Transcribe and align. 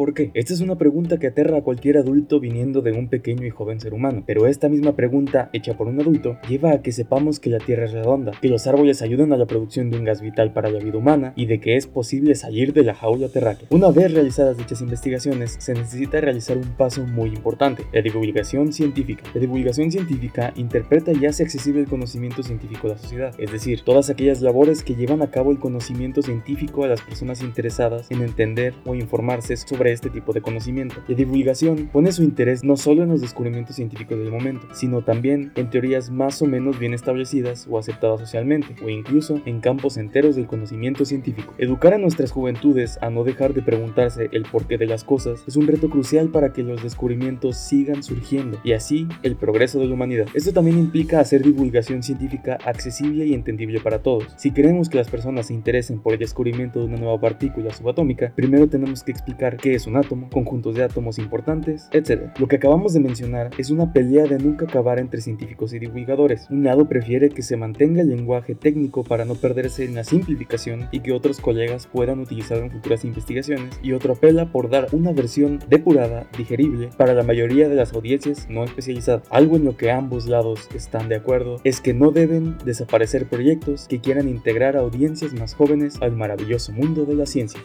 ¿Por 0.00 0.14
qué? 0.14 0.30
Esta 0.32 0.54
es 0.54 0.62
una 0.62 0.78
pregunta 0.78 1.18
que 1.18 1.26
aterra 1.26 1.58
a 1.58 1.62
cualquier 1.62 1.98
adulto 1.98 2.40
viniendo 2.40 2.80
de 2.80 2.92
un 2.92 3.08
pequeño 3.08 3.44
y 3.46 3.50
joven 3.50 3.80
ser 3.80 3.92
humano, 3.92 4.24
pero 4.26 4.46
esta 4.46 4.70
misma 4.70 4.96
pregunta, 4.96 5.50
hecha 5.52 5.76
por 5.76 5.88
un 5.88 6.00
adulto, 6.00 6.38
lleva 6.48 6.72
a 6.72 6.80
que 6.80 6.90
sepamos 6.90 7.38
que 7.38 7.50
la 7.50 7.58
Tierra 7.58 7.84
es 7.84 7.92
redonda, 7.92 8.32
que 8.40 8.48
los 8.48 8.66
árboles 8.66 9.02
ayudan 9.02 9.34
a 9.34 9.36
la 9.36 9.44
producción 9.44 9.90
de 9.90 9.98
un 9.98 10.04
gas 10.04 10.22
vital 10.22 10.54
para 10.54 10.70
la 10.70 10.78
vida 10.78 10.96
humana 10.96 11.34
y 11.36 11.44
de 11.44 11.60
que 11.60 11.76
es 11.76 11.86
posible 11.86 12.34
salir 12.34 12.72
de 12.72 12.82
la 12.82 12.94
jaula 12.94 13.28
terráquea. 13.28 13.68
Una 13.72 13.90
vez 13.90 14.10
realizadas 14.14 14.56
dichas 14.56 14.80
investigaciones, 14.80 15.56
se 15.58 15.74
necesita 15.74 16.18
realizar 16.18 16.56
un 16.56 16.74
paso 16.78 17.06
muy 17.06 17.28
importante, 17.28 17.84
la 17.92 18.00
divulgación 18.00 18.72
científica. 18.72 19.24
La 19.34 19.40
divulgación 19.42 19.92
científica 19.92 20.54
interpreta 20.56 21.12
y 21.12 21.26
hace 21.26 21.42
accesible 21.42 21.82
el 21.82 21.88
conocimiento 21.88 22.42
científico 22.42 22.86
a 22.86 22.92
la 22.92 22.98
sociedad, 22.98 23.34
es 23.36 23.52
decir, 23.52 23.82
todas 23.84 24.08
aquellas 24.08 24.40
labores 24.40 24.82
que 24.82 24.94
llevan 24.94 25.20
a 25.20 25.30
cabo 25.30 25.50
el 25.50 25.58
conocimiento 25.58 26.22
científico 26.22 26.84
a 26.84 26.88
las 26.88 27.02
personas 27.02 27.42
interesadas 27.42 28.10
en 28.10 28.22
entender 28.22 28.72
o 28.86 28.94
informarse 28.94 29.58
sobre 29.58 29.89
este 29.92 30.10
tipo 30.10 30.32
de 30.32 30.40
conocimiento. 30.42 30.96
La 31.08 31.14
divulgación 31.14 31.88
pone 31.92 32.12
su 32.12 32.22
interés 32.22 32.64
no 32.64 32.76
solo 32.76 33.02
en 33.02 33.10
los 33.10 33.20
descubrimientos 33.20 33.76
científicos 33.76 34.18
del 34.18 34.30
momento, 34.30 34.66
sino 34.72 35.02
también 35.02 35.52
en 35.56 35.70
teorías 35.70 36.10
más 36.10 36.40
o 36.42 36.46
menos 36.46 36.78
bien 36.78 36.94
establecidas 36.94 37.66
o 37.70 37.78
aceptadas 37.78 38.20
socialmente, 38.20 38.74
o 38.82 38.88
incluso 38.88 39.40
en 39.44 39.60
campos 39.60 39.96
enteros 39.96 40.36
del 40.36 40.46
conocimiento 40.46 41.04
científico. 41.04 41.54
Educar 41.58 41.94
a 41.94 41.98
nuestras 41.98 42.30
juventudes 42.30 42.98
a 43.00 43.10
no 43.10 43.24
dejar 43.24 43.54
de 43.54 43.62
preguntarse 43.62 44.28
el 44.32 44.44
porqué 44.44 44.78
de 44.78 44.86
las 44.86 45.04
cosas 45.04 45.44
es 45.46 45.56
un 45.56 45.66
reto 45.66 45.90
crucial 45.90 46.28
para 46.28 46.52
que 46.52 46.62
los 46.62 46.82
descubrimientos 46.82 47.56
sigan 47.56 48.02
surgiendo 48.02 48.58
y 48.64 48.72
así 48.72 49.06
el 49.22 49.36
progreso 49.36 49.78
de 49.78 49.86
la 49.86 49.94
humanidad. 49.94 50.26
Esto 50.34 50.52
también 50.52 50.78
implica 50.78 51.20
hacer 51.20 51.42
divulgación 51.42 52.02
científica 52.02 52.58
accesible 52.64 53.26
y 53.26 53.34
entendible 53.34 53.80
para 53.80 54.00
todos. 54.02 54.26
Si 54.36 54.52
queremos 54.52 54.88
que 54.88 54.98
las 54.98 55.08
personas 55.08 55.46
se 55.46 55.54
interesen 55.54 56.00
por 56.00 56.12
el 56.12 56.18
descubrimiento 56.18 56.80
de 56.80 56.86
una 56.86 56.96
nueva 56.96 57.20
partícula 57.20 57.72
subatómica, 57.72 58.32
primero 58.34 58.68
tenemos 58.68 59.02
que 59.02 59.12
explicar 59.12 59.56
qué 59.56 59.74
es 59.74 59.79
un 59.86 59.96
átomo, 59.96 60.28
conjuntos 60.30 60.74
de 60.74 60.84
átomos 60.84 61.18
importantes, 61.18 61.88
etc. 61.92 62.30
Lo 62.38 62.48
que 62.48 62.56
acabamos 62.56 62.92
de 62.92 63.00
mencionar 63.00 63.50
es 63.58 63.70
una 63.70 63.92
pelea 63.92 64.24
de 64.24 64.38
nunca 64.38 64.66
acabar 64.66 64.98
entre 64.98 65.20
científicos 65.20 65.72
y 65.72 65.78
divulgadores. 65.78 66.46
Un 66.50 66.64
lado 66.64 66.88
prefiere 66.88 67.30
que 67.30 67.42
se 67.42 67.56
mantenga 67.56 68.02
el 68.02 68.08
lenguaje 68.08 68.54
técnico 68.54 69.04
para 69.04 69.24
no 69.24 69.34
perderse 69.34 69.84
en 69.84 69.94
la 69.94 70.04
simplificación 70.04 70.88
y 70.90 71.00
que 71.00 71.12
otros 71.12 71.40
colegas 71.40 71.86
puedan 71.86 72.20
utilizarlo 72.20 72.64
en 72.64 72.70
futuras 72.70 73.04
investigaciones, 73.04 73.78
y 73.82 73.92
otro 73.92 74.14
apela 74.14 74.52
por 74.52 74.70
dar 74.70 74.88
una 74.92 75.12
versión 75.12 75.58
depurada, 75.68 76.26
digerible, 76.36 76.90
para 76.96 77.14
la 77.14 77.22
mayoría 77.22 77.68
de 77.68 77.74
las 77.74 77.92
audiencias 77.92 78.48
no 78.48 78.64
especializadas. 78.64 79.22
Algo 79.30 79.56
en 79.56 79.64
lo 79.64 79.76
que 79.76 79.90
ambos 79.90 80.26
lados 80.26 80.68
están 80.74 81.08
de 81.08 81.16
acuerdo 81.16 81.60
es 81.64 81.80
que 81.80 81.94
no 81.94 82.10
deben 82.10 82.56
desaparecer 82.64 83.26
proyectos 83.26 83.86
que 83.88 84.00
quieran 84.00 84.28
integrar 84.28 84.76
a 84.76 84.80
audiencias 84.80 85.32
más 85.32 85.54
jóvenes 85.54 86.00
al 86.00 86.12
maravilloso 86.12 86.72
mundo 86.72 87.04
de 87.04 87.14
la 87.14 87.26
ciencia. 87.26 87.60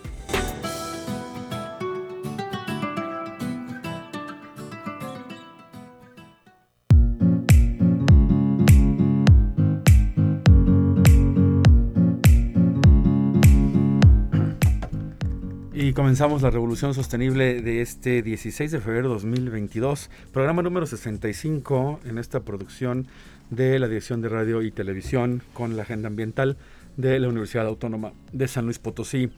Comenzamos 15.95 16.41
la 16.41 16.50
revolución 16.50 16.94
sostenible 16.94 17.61
de 17.61 17.81
este 17.81 18.22
16 18.22 18.69
de 18.69 18.81
febrero 18.81 19.07
de 19.07 19.13
2022, 19.13 20.09
programa 20.33 20.61
número 20.61 20.85
65 20.85 22.01
en 22.03 22.17
esta 22.17 22.41
producción 22.41 23.07
de 23.50 23.79
la 23.79 23.88
Dirección 23.88 24.22
de 24.22 24.28
Radio 24.28 24.61
y 24.61 24.72
Televisión 24.72 25.41
con 25.53 25.78
la 25.78 25.84
Agenda 25.84 26.07
Ambiental 26.07 26.57
de 26.97 27.17
la 27.17 27.29
Universidad 27.29 27.66
Autónoma 27.66 28.11
de 28.34 28.47
San 28.50 28.66
Luis 28.66 28.78
Potosí. 28.78 29.29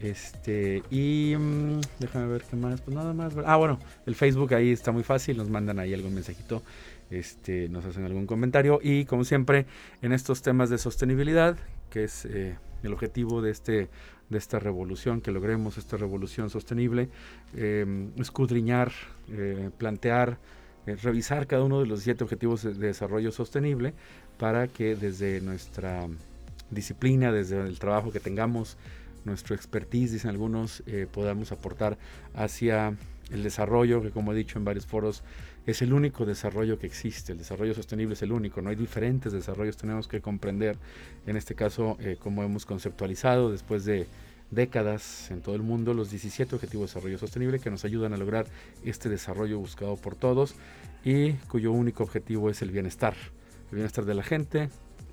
Este, 0.00 0.82
y 0.90 1.34
mm, 1.36 1.80
déjame 1.98 2.26
ver 2.28 2.42
qué 2.42 2.56
más, 2.56 2.80
pues 2.80 2.96
nada 2.96 3.12
más. 3.12 3.34
Ah, 3.44 3.56
bueno, 3.56 3.80
el 4.06 4.14
Facebook 4.14 4.54
ahí 4.54 4.70
está 4.70 4.92
muy 4.92 5.02
fácil, 5.02 5.36
nos 5.36 5.50
mandan 5.50 5.80
ahí 5.80 5.92
algún 5.92 6.14
mensajito 6.14 6.62
este, 7.10 7.68
nos 7.68 7.84
hacen 7.84 8.04
algún 8.04 8.26
comentario. 8.26 8.80
Y 8.82 9.04
como 9.04 9.24
siempre, 9.24 9.66
en 10.02 10.12
estos 10.12 10.42
temas 10.42 10.70
de 10.70 10.78
sostenibilidad, 10.78 11.56
que 11.90 12.04
es 12.04 12.24
eh, 12.26 12.56
el 12.82 12.92
objetivo 12.92 13.42
de, 13.42 13.50
este, 13.50 13.88
de 14.28 14.38
esta 14.38 14.58
revolución, 14.58 15.20
que 15.20 15.30
logremos 15.30 15.78
esta 15.78 15.96
revolución 15.96 16.50
sostenible, 16.50 17.08
em, 17.56 18.10
escudriñar, 18.18 18.92
eh, 19.30 19.70
plantear, 19.78 20.38
eh, 20.86 20.96
revisar 20.96 21.46
cada 21.46 21.64
uno 21.64 21.80
de 21.80 21.86
los 21.86 22.02
siete 22.02 22.24
objetivos 22.24 22.62
de, 22.62 22.74
desarrollo 22.74 23.32
sostenible 23.32 23.94
para 24.38 24.68
que 24.68 24.96
desde 24.96 25.40
nuestra 25.40 26.06
disciplina, 26.70 27.32
desde 27.32 27.60
el 27.60 27.78
trabajo 27.78 28.12
que 28.12 28.20
tengamos, 28.20 28.76
nuestro 29.24 29.54
expertise, 29.54 30.12
dicen 30.12 30.30
algunos, 30.30 30.82
podamos 31.12 31.52
aportar 31.52 31.98
hacia 32.34 32.96
el 33.30 33.42
desarrollo, 33.42 34.00
que 34.00 34.10
como 34.10 34.32
he 34.32 34.36
dicho 34.36 34.58
en 34.58 34.64
varios 34.64 34.86
foros, 34.86 35.22
es 35.70 35.82
el 35.82 35.92
único 35.92 36.24
desarrollo 36.24 36.78
que 36.78 36.86
existe, 36.86 37.32
el 37.32 37.38
desarrollo 37.38 37.74
sostenible 37.74 38.14
es 38.14 38.22
el 38.22 38.32
único, 38.32 38.62
no 38.62 38.70
hay 38.70 38.76
diferentes 38.76 39.34
desarrollos, 39.34 39.76
tenemos 39.76 40.08
que 40.08 40.22
comprender, 40.22 40.78
en 41.26 41.36
este 41.36 41.54
caso, 41.54 41.98
eh, 42.00 42.16
como 42.18 42.42
hemos 42.42 42.64
conceptualizado 42.64 43.52
después 43.52 43.84
de 43.84 44.06
décadas 44.50 45.30
en 45.30 45.42
todo 45.42 45.54
el 45.54 45.60
mundo, 45.60 45.92
los 45.92 46.08
17 46.08 46.54
Objetivos 46.54 46.88
de 46.88 46.94
Desarrollo 46.94 47.18
Sostenible 47.18 47.58
que 47.58 47.70
nos 47.70 47.84
ayudan 47.84 48.14
a 48.14 48.16
lograr 48.16 48.46
este 48.82 49.10
desarrollo 49.10 49.58
buscado 49.58 49.96
por 49.96 50.16
todos 50.16 50.54
y 51.04 51.32
cuyo 51.50 51.70
único 51.72 52.02
objetivo 52.02 52.48
es 52.48 52.62
el 52.62 52.70
bienestar, 52.70 53.14
el 53.70 53.74
bienestar 53.74 54.06
de 54.06 54.14
la 54.14 54.22
gente, 54.22 54.70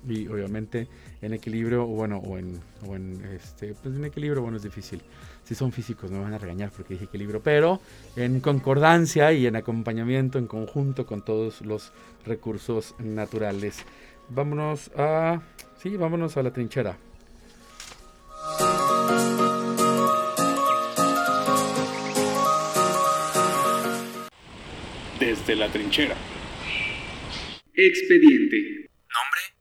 y 0.08 0.26
obviamente 0.28 0.88
en 1.20 1.34
equilibrio 1.34 1.84
bueno 1.86 2.18
o 2.18 2.38
en, 2.38 2.60
o 2.86 2.96
en 2.96 3.22
este 3.24 3.74
pues 3.74 3.94
en 3.94 4.04
equilibrio 4.04 4.40
bueno 4.40 4.56
es 4.56 4.62
difícil 4.62 5.02
si 5.46 5.54
son 5.54 5.72
físicos 5.72 6.10
me 6.10 6.18
van 6.18 6.34
a 6.34 6.38
regañar 6.38 6.70
porque 6.70 6.94
dije 6.94 7.06
equilibrio, 7.06 7.42
pero 7.42 7.80
en 8.16 8.40
concordancia 8.40 9.32
y 9.32 9.46
en 9.46 9.56
acompañamiento 9.56 10.38
en 10.38 10.46
conjunto 10.46 11.06
con 11.06 11.24
todos 11.24 11.60
los 11.62 11.92
recursos 12.24 12.94
naturales. 12.98 13.84
Vámonos 14.28 14.90
a 14.96 15.40
sí, 15.80 15.96
vámonos 15.96 16.36
a 16.36 16.42
la 16.42 16.52
trinchera. 16.52 16.98
desde 25.18 25.56
la 25.56 25.68
trinchera. 25.72 26.16
Expediente. 27.74 28.86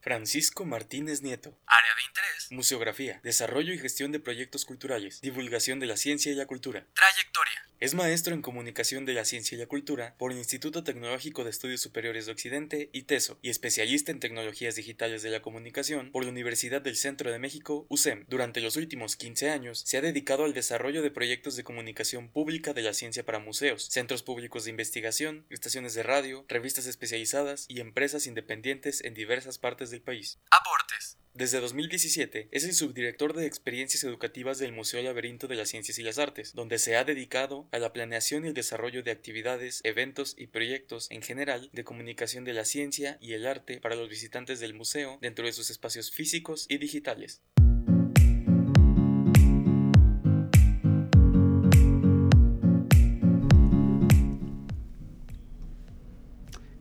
Francisco 0.01 0.65
Martínez 0.65 1.23
Nieto. 1.23 1.57
Área 1.65 1.95
de 1.95 2.03
interés. 2.07 2.34
Museografía, 2.51 3.19
desarrollo 3.23 3.73
y 3.73 3.79
gestión 3.79 4.11
de 4.11 4.19
proyectos 4.19 4.65
culturales, 4.65 5.21
divulgación 5.21 5.79
de 5.79 5.85
la 5.85 5.97
ciencia 5.97 6.31
y 6.31 6.35
la 6.35 6.45
cultura. 6.45 6.85
Trayectoria. 6.93 7.65
Es 7.81 7.93
maestro 7.93 8.33
en 8.33 8.41
comunicación 8.41 9.05
de 9.05 9.13
la 9.13 9.25
ciencia 9.25 9.55
y 9.55 9.59
la 9.59 9.67
cultura 9.67 10.15
por 10.17 10.31
el 10.31 10.37
Instituto 10.37 10.85
Tecnológico 10.85 11.43
de 11.43 11.49
Estudios 11.49 11.81
Superiores 11.81 12.25
de 12.25 12.31
Occidente, 12.31 12.89
ITESO, 12.93 13.37
y 13.41 13.49
especialista 13.49 14.13
en 14.13 14.21
tecnologías 14.21 14.75
digitales 14.75 15.23
de 15.23 15.29
la 15.29 15.41
comunicación 15.41 16.11
por 16.11 16.23
la 16.23 16.31
Universidad 16.31 16.81
del 16.81 16.95
Centro 16.95 17.31
de 17.31 17.37
México, 17.37 17.85
UCEM. 17.89 18.25
Durante 18.29 18.61
los 18.61 18.77
últimos 18.77 19.17
15 19.17 19.49
años 19.49 19.83
se 19.85 19.97
ha 19.97 20.01
dedicado 20.01 20.45
al 20.45 20.53
desarrollo 20.53 21.01
de 21.01 21.11
proyectos 21.11 21.57
de 21.57 21.65
comunicación 21.65 22.29
pública 22.29 22.73
de 22.73 22.81
la 22.81 22.93
ciencia 22.93 23.25
para 23.25 23.39
museos, 23.39 23.85
centros 23.85 24.23
públicos 24.23 24.63
de 24.63 24.71
investigación, 24.71 25.45
estaciones 25.49 25.93
de 25.93 26.03
radio, 26.03 26.45
revistas 26.47 26.85
especializadas 26.85 27.65
y 27.67 27.81
empresas 27.81 28.25
independientes 28.25 29.03
en 29.03 29.13
diversas 29.13 29.57
partes 29.57 29.91
del 29.91 30.01
país. 30.01 30.39
Aportes. 30.49 31.14
Desde 31.35 31.59
2017 31.59 32.47
es 32.51 32.63
el 32.63 32.73
subdirector 32.73 33.33
de 33.33 33.45
experiencias 33.45 34.05
educativas 34.05 34.57
del 34.57 34.71
Museo 34.71 35.03
Laberinto 35.03 35.49
de 35.49 35.55
las 35.55 35.67
Ciencias 35.67 35.99
y 35.99 36.01
las 36.01 36.17
Artes, 36.17 36.53
donde 36.53 36.79
se 36.79 36.95
ha 36.95 37.03
dedicado 37.03 37.67
a 37.73 37.77
la 37.77 37.91
planeación 37.91 38.45
y 38.45 38.47
el 38.47 38.53
desarrollo 38.53 39.03
de 39.03 39.11
actividades, 39.11 39.81
eventos 39.83 40.35
y 40.37 40.47
proyectos 40.47 41.11
en 41.11 41.21
general 41.21 41.69
de 41.73 41.83
comunicación 41.83 42.45
de 42.45 42.53
la 42.53 42.63
ciencia 42.63 43.17
y 43.19 43.33
el 43.33 43.47
arte 43.47 43.81
para 43.81 43.97
los 43.97 44.07
visitantes 44.07 44.61
del 44.61 44.75
museo 44.75 45.17
dentro 45.21 45.45
de 45.45 45.51
sus 45.51 45.69
espacios 45.69 46.09
físicos 46.09 46.67
y 46.69 46.77
digitales. 46.77 47.41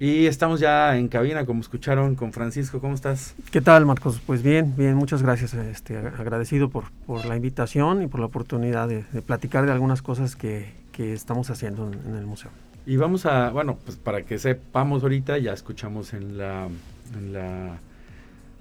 Y 0.05 0.27
estamos 0.27 0.61
ya 0.61 0.99
en 0.99 1.09
cabina, 1.09 1.47
como 1.47 1.63
escucharon, 1.63 2.15
con 2.15 2.31
Francisco. 2.31 2.79
¿Cómo 2.79 2.95
estás? 2.95 3.35
¿Qué 3.51 3.63
tal, 3.63 3.87
Marcos? 3.87 4.21
Pues 4.27 4.43
bien, 4.43 4.75
bien, 4.77 4.97
muchas 4.97 5.23
gracias. 5.23 5.55
Este, 5.55 5.97
agradecido 5.97 6.69
por, 6.69 6.91
por 7.07 7.25
la 7.25 7.37
invitación 7.37 8.03
y 8.03 8.07
por 8.07 8.21
la 8.21 8.27
oportunidad 8.27 8.87
de, 8.87 9.01
platicar 9.23 9.65
de 9.65 9.73
algunas 9.73 10.03
cosas 10.03 10.37
que, 10.37 10.75
que 10.93 11.15
estamos 11.15 11.49
haciendo 11.49 11.91
en, 11.91 12.17
el 12.17 12.27
museo. 12.27 12.51
Y 12.85 12.99
vamos 12.99 13.25
a, 13.25 13.49
bueno, 13.49 13.79
pues 13.83 13.97
para 13.97 14.21
que 14.27 14.39
sepamos 14.39 15.03
ahorita, 15.05 15.39
ya 15.39 15.55
escuchamos 15.55 16.13
en 16.13 16.37
la, 16.37 16.69
en 17.17 17.33
la 17.33 17.79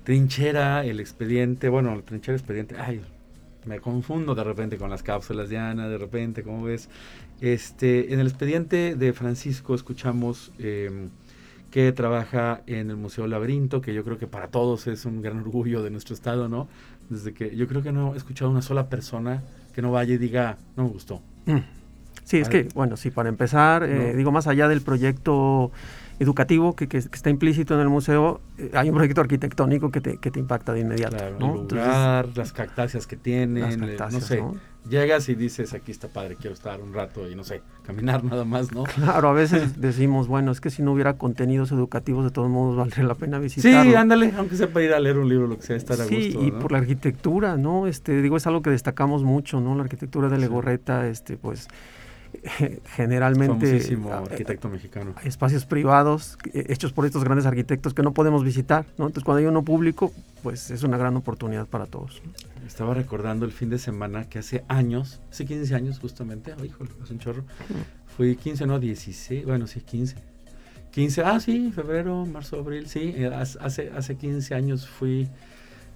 trinchera 0.05 0.85
el 0.85 1.01
expediente, 1.01 1.67
bueno, 1.67 1.93
la 1.93 2.03
trinchera 2.03 2.37
expediente, 2.37 2.77
ay, 2.79 3.01
me 3.65 3.81
confundo 3.81 4.33
de 4.33 4.45
repente 4.45 4.77
con 4.77 4.89
las 4.89 5.03
cápsulas 5.03 5.49
de 5.49 5.57
Ana, 5.57 5.89
de 5.89 5.97
repente, 5.97 6.41
¿cómo 6.41 6.63
ves? 6.63 6.87
Este, 7.41 8.13
en 8.13 8.21
el 8.21 8.27
expediente 8.27 8.95
de 8.95 9.11
Francisco 9.11 9.75
escuchamos... 9.75 10.53
Eh, 10.57 11.09
que 11.73 11.91
trabaja 11.91 12.61
en 12.67 12.91
el 12.91 12.97
Museo 12.97 13.25
Laberinto, 13.25 13.81
que 13.81 13.95
yo 13.95 14.03
creo 14.03 14.19
que 14.19 14.27
para 14.27 14.49
todos 14.49 14.85
es 14.85 15.05
un 15.05 15.23
gran 15.23 15.39
orgullo 15.39 15.81
de 15.81 15.89
nuestro 15.89 16.13
estado, 16.13 16.47
¿no? 16.47 16.67
Desde 17.09 17.33
que 17.33 17.55
yo 17.55 17.67
creo 17.67 17.81
que 17.81 17.91
no 17.91 18.13
he 18.13 18.17
escuchado 18.17 18.51
una 18.51 18.61
sola 18.61 18.89
persona 18.89 19.41
que 19.73 19.81
no 19.81 19.91
vaya 19.91 20.13
y 20.13 20.19
diga, 20.19 20.59
no 20.77 20.83
me 20.83 20.89
gustó. 20.89 21.19
Mm. 21.47 21.57
Sí, 22.25 22.37
es 22.37 22.47
que, 22.47 22.67
bueno, 22.75 22.95
sí, 22.95 23.09
para 23.09 23.27
empezar, 23.27 23.81
eh, 23.85 24.15
digo, 24.15 24.31
más 24.31 24.45
allá 24.45 24.67
del 24.67 24.81
proyecto 24.81 25.71
educativo 26.19 26.75
que, 26.75 26.87
que, 26.87 26.99
está 26.99 27.31
implícito 27.31 27.73
en 27.73 27.79
el 27.79 27.89
museo, 27.89 28.39
eh, 28.59 28.69
hay 28.75 28.89
un 28.89 28.95
proyecto 28.95 29.21
arquitectónico 29.21 29.89
que 29.89 29.99
te, 29.99 30.17
que 30.17 30.29
te 30.29 30.39
impacta 30.39 30.73
de 30.73 30.81
inmediato. 30.81 31.17
Claro, 31.17 31.39
¿no? 31.39 31.55
el 31.55 31.67
lugar, 31.69 32.29
las 32.35 32.53
cactáceas 32.53 33.07
que 33.07 33.17
tienen, 33.17 33.97
no 33.97 34.21
sé, 34.21 34.43
llegas 34.89 35.29
y 35.29 35.35
dices, 35.35 35.73
aquí 35.73 35.91
está 35.91 36.07
padre, 36.07 36.35
quiero 36.35 36.53
estar 36.53 36.81
un 36.81 36.93
rato 36.93 37.29
y 37.29 37.35
no 37.35 37.43
sé, 37.43 37.61
caminar 37.85 38.23
nada 38.23 38.45
más, 38.45 38.71
¿no? 38.71 38.83
Claro, 38.83 39.29
a 39.29 39.33
veces 39.33 39.79
decimos, 39.81 40.27
bueno, 40.27 40.51
es 40.51 40.61
que 40.61 40.69
si 40.69 40.81
no 40.81 40.91
hubiera 40.93 41.13
contenidos 41.17 41.71
educativos, 41.71 42.23
de 42.25 42.31
todos 42.31 42.49
modos 42.49 42.75
valdría 42.75 43.05
la 43.05 43.15
pena 43.15 43.39
visitarlo. 43.39 43.83
Sí, 43.83 43.95
ándale, 43.95 44.33
aunque 44.37 44.55
sea 44.55 44.67
para 44.67 44.85
ir 44.85 44.93
a 44.93 44.99
leer 44.99 45.17
un 45.17 45.29
libro, 45.29 45.47
lo 45.47 45.57
que 45.57 45.63
sea, 45.63 45.75
estar 45.75 45.99
a 45.99 46.03
gusto. 46.03 46.15
Sí, 46.15 46.37
y 46.39 46.51
por 46.51 46.71
la 46.71 46.79
arquitectura, 46.79 47.57
¿no? 47.57 47.87
Este, 47.87 48.21
digo, 48.21 48.37
es 48.37 48.47
algo 48.47 48.61
que 48.61 48.69
destacamos 48.69 49.23
mucho, 49.23 49.59
¿no? 49.59 49.75
La 49.75 49.83
arquitectura 49.83 50.29
de 50.29 50.37
Legorreta, 50.37 51.07
este, 51.07 51.37
pues 51.37 51.67
generalmente 52.95 53.79
arquitecto 54.11 54.69
mexicano. 54.69 55.15
espacios 55.23 55.65
privados 55.65 56.37
eh, 56.53 56.65
hechos 56.69 56.93
por 56.93 57.05
estos 57.05 57.23
grandes 57.23 57.45
arquitectos 57.45 57.93
que 57.93 58.01
no 58.01 58.13
podemos 58.13 58.43
visitar, 58.43 58.85
¿no? 58.97 59.05
Entonces 59.05 59.23
cuando 59.23 59.39
hay 59.39 59.45
uno 59.45 59.63
público, 59.63 60.11
pues 60.41 60.71
es 60.71 60.83
una 60.83 60.97
gran 60.97 61.15
oportunidad 61.15 61.67
para 61.67 61.85
todos. 61.85 62.21
Estaba 62.65 62.93
recordando 62.93 63.45
el 63.45 63.51
fin 63.51 63.69
de 63.69 63.77
semana 63.77 64.29
que 64.29 64.39
hace 64.39 64.63
años, 64.67 65.21
hace 65.29 65.45
15 65.45 65.75
años 65.75 65.99
justamente, 65.99 66.53
oh, 66.59 66.63
híjole, 66.63 66.91
hace 67.01 67.13
un 67.13 67.19
chorro, 67.19 67.43
fui 68.15 68.35
15, 68.35 68.65
no, 68.65 68.79
16, 68.79 69.45
bueno, 69.45 69.67
sí, 69.67 69.81
15. 69.81 70.15
15, 70.91 71.21
ah, 71.23 71.39
sí, 71.39 71.71
febrero, 71.71 72.25
marzo, 72.25 72.59
abril, 72.59 72.87
sí, 72.87 73.13
eh, 73.15 73.27
hace, 73.33 73.89
hace 73.89 74.15
15 74.15 74.53
años 74.53 74.87
fui, 74.87 75.27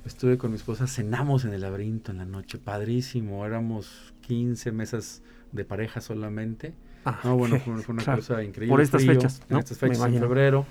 estuve 0.06 0.38
con 0.38 0.52
mi 0.52 0.58
esposa, 0.58 0.88
cenamos 0.88 1.46
en 1.46 1.54
el 1.54 1.62
laberinto 1.62 2.12
en 2.12 2.18
la 2.18 2.26
noche, 2.26 2.58
padrísimo, 2.58 3.46
éramos 3.46 4.14
15 4.22 4.72
mesas 4.72 5.22
de 5.52 5.66
pareja 5.66 6.02
solamente. 6.02 6.74
Ah, 7.06 7.20
no, 7.24 7.38
bueno, 7.38 7.60
fue, 7.60 7.74
una 7.88 8.04
cosa 8.04 8.44
increíble. 8.44 8.72
Por 8.72 8.82
estas 8.82 9.06
fechas. 9.06 9.42
En 9.50 9.58
estas 9.58 9.78
fechas, 9.78 10.02
en 10.06 10.20
febrero. 10.20 10.66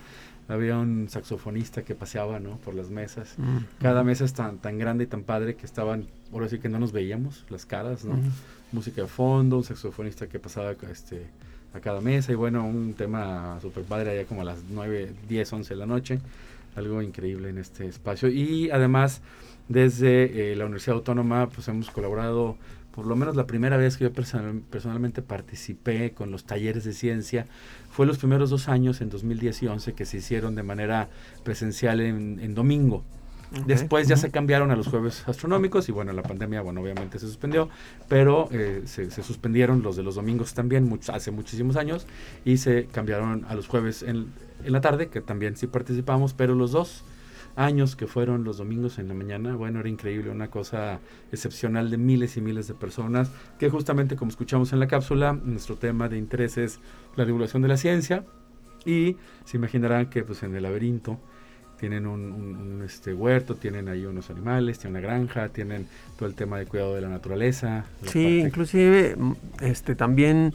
Había 0.49 0.79
un 0.79 1.09
saxofonista 1.09 1.83
que 1.83 1.97
paseaba, 1.97 2.39
¿no? 2.39 2.59
Por 2.59 2.75
las 2.75 2.89
mesas. 2.89 3.35
Mm, 3.37 3.59
cada 3.81 4.05
mesa 4.05 4.25
es 4.25 4.33
tan, 4.33 4.59
tan 4.59 4.79
grande 4.79 5.05
y 5.05 5.07
tan 5.09 5.25
padre 5.25 5.57
que 5.57 5.67
estaban, 5.67 6.07
ahora 6.33 6.49
sí 6.49 6.61
que 6.61 6.69
no 6.69 6.79
nos 6.79 6.93
veíamos 6.93 7.45
las 7.51 7.67
caras, 7.67 8.05
¿no? 8.05 8.17
Música 8.71 9.03
de 9.03 9.09
fondo, 9.09 9.57
un 9.57 9.65
saxofonista 9.65 10.29
que 10.29 10.39
pasaba 10.39 10.73
este, 10.93 11.27
a 11.75 11.81
cada 11.81 12.01
mesa 12.01 12.31
y 12.31 12.37
bueno, 12.37 12.65
un 12.65 12.95
tema 12.95 13.59
súper 13.61 13.83
padre 13.85 14.11
allá 14.11 14.25
como 14.25 14.43
a 14.43 14.45
las 14.45 14.59
9, 14.71 15.15
10, 15.29 15.53
11 15.53 15.75
de 15.75 15.79
la 15.79 15.87
noche. 15.87 16.21
Algo 16.77 17.03
increíble 17.03 17.49
en 17.49 17.59
este 17.59 17.89
espacio. 17.89 18.29
Y 18.29 18.71
además, 18.71 19.23
desde 19.69 20.53
eh, 20.53 20.57
la 20.57 20.67
Universidad 20.67 20.97
Autónoma, 20.97 21.49
pues 21.49 21.67
hemos 21.69 21.91
colaborado 21.91 22.57
por 22.97 23.07
lo 23.07 23.15
menos 23.15 23.37
la 23.37 23.47
primera 23.47 23.77
vez 23.77 23.99
que 23.99 24.05
yo 24.05 24.13
personalmente 24.13 25.21
participé 25.21 26.13
con 26.13 26.31
los 26.31 26.45
talleres 26.45 26.83
de 26.85 26.95
ciencia 26.95 27.45
fue 27.91 28.07
los 28.07 28.17
primeros 28.17 28.49
dos 28.49 28.71
años, 28.71 29.03
en 29.03 29.11
2010 29.11 29.65
y 29.65 29.67
11, 29.67 29.93
que 29.93 30.07
se 30.07 30.17
hicieron 30.17 30.55
de 30.55 30.63
manera 30.63 31.11
presencial 31.45 32.01
en, 32.01 32.55
domingo. 32.55 33.05
Después 33.67 34.09
ya 34.09 34.17
se 34.17 34.31
cambiaron 34.31 34.71
a 34.71 34.77
los 34.77 34.89
jueves 34.89 35.25
astronómicos 35.29 35.91
y 35.91 35.93
bueno, 35.93 36.15
la 36.15 36.23
pandemia, 36.23 36.63
bueno, 36.63 36.81
obviamente 36.81 37.19
se 37.19 37.27
suspendió, 37.27 37.69
pero 38.09 38.49
eh, 38.51 38.83
se, 38.87 39.11
suspendieron 39.11 39.83
los 39.83 39.97
de 39.97 40.03
los 40.03 40.15
domingos 40.15 40.55
también 40.55 40.99
hace 41.09 41.31
muchísimos 41.31 41.77
años 41.77 42.07
y 42.47 42.57
se 42.57 42.87
cambiaron 42.87 43.45
a 43.47 43.55
los 43.55 43.69
jueves 43.69 44.03
en, 44.03 44.33
en 44.65 44.73
la 44.73 44.81
tarde, 44.81 45.09
que 45.09 45.21
también 45.21 45.57
sí 45.57 45.67
participamos, 45.67 46.33
pero 46.33 46.55
los 46.55 46.73
dos 46.73 47.05
años 47.57 47.97
que 47.97 48.07
fueron 48.07 48.45
los 48.45 48.59
domingos 48.59 48.99
en 48.99 49.09
la 49.09 49.15
mañana, 49.15 49.57
bueno, 49.57 49.81
era 49.81 49.89
increíble, 49.89 50.31
una 50.31 50.49
cosa 50.49 51.01
excepcional 51.33 51.91
de 51.91 51.97
miles 51.97 52.37
y 52.37 52.41
miles 52.41 52.69
de 52.69 52.75
personas, 52.75 53.31
que 53.59 53.71
justamente 53.71 54.15
como 54.15 54.31
escuchamos 54.31 54.73
en 54.73 54.81
la 54.81 54.87
cápsula, 54.87 55.33
nuestro 55.33 55.77
tema 55.77 56.09
de 56.09 56.19
interés 56.19 56.59
es 56.59 56.81
la 57.17 57.25
divulgación 57.25 57.63
de 57.63 57.69
la 57.69 57.77
ciencia 57.77 58.25
y 58.85 59.17
se 59.45 59.57
imaginarán 59.57 60.11
que 60.11 60.23
pues 60.23 60.43
en 60.43 60.55
el 60.55 60.63
laberinto 60.63 61.19
tienen 61.79 62.07
un, 62.07 62.83
este 62.85 63.13
huerto, 63.13 63.55
tienen 63.55 63.89
ahí 63.89 64.07
unos 64.07 64.31
animales, 64.31 64.79
tienen 64.79 64.99
una 64.99 65.07
granja, 65.07 65.49
tienen 65.49 65.87
todo 66.19 66.29
el 66.29 66.35
tema 66.35 66.59
de 66.59 66.67
cuidado 66.67 66.95
de 66.95 67.03
la 67.03 67.09
naturaleza. 67.09 67.85
sí, 68.03 68.41
inclusive 68.41 69.15
mm, 69.17 69.33
este 69.61 69.95
también 69.95 70.55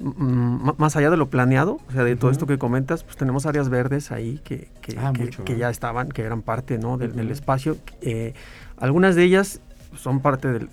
más 0.00 0.96
allá 0.96 1.10
de 1.10 1.16
lo 1.16 1.30
planeado, 1.30 1.78
o 1.88 1.92
sea, 1.92 2.04
de 2.04 2.16
todo 2.16 2.30
esto 2.30 2.46
que 2.46 2.58
comentas, 2.58 3.04
pues 3.04 3.16
tenemos 3.16 3.46
áreas 3.46 3.68
verdes 3.68 4.10
ahí 4.10 4.40
que, 4.44 4.68
que, 4.80 4.98
ah, 4.98 5.12
que, 5.44 5.56
ya 5.56 5.70
estaban, 5.70 6.08
que 6.08 6.22
eran 6.22 6.42
parte 6.42 6.78
¿no? 6.78 6.98
del, 6.98 7.30
espacio. 7.30 7.76
Eh, 8.00 8.34
algunas 8.76 9.14
de 9.14 9.24
ellas 9.24 9.60
son 9.96 10.20
parte 10.20 10.48
del, 10.48 10.68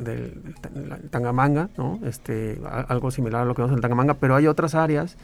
Tangamanga, 1.12 1.70
¿no? 1.78 2.00
este, 2.04 2.60
algo 2.88 3.12
similar 3.12 3.44
a 3.44 3.46
lo 3.46 3.54
que 3.54 3.62
vemos 3.62 3.72
en 3.72 3.78
el 3.78 3.82
Tangamanga, 3.82 4.16
pero 4.16 4.36
hay 4.36 4.48
otras 4.48 4.74
áreas 4.74 5.18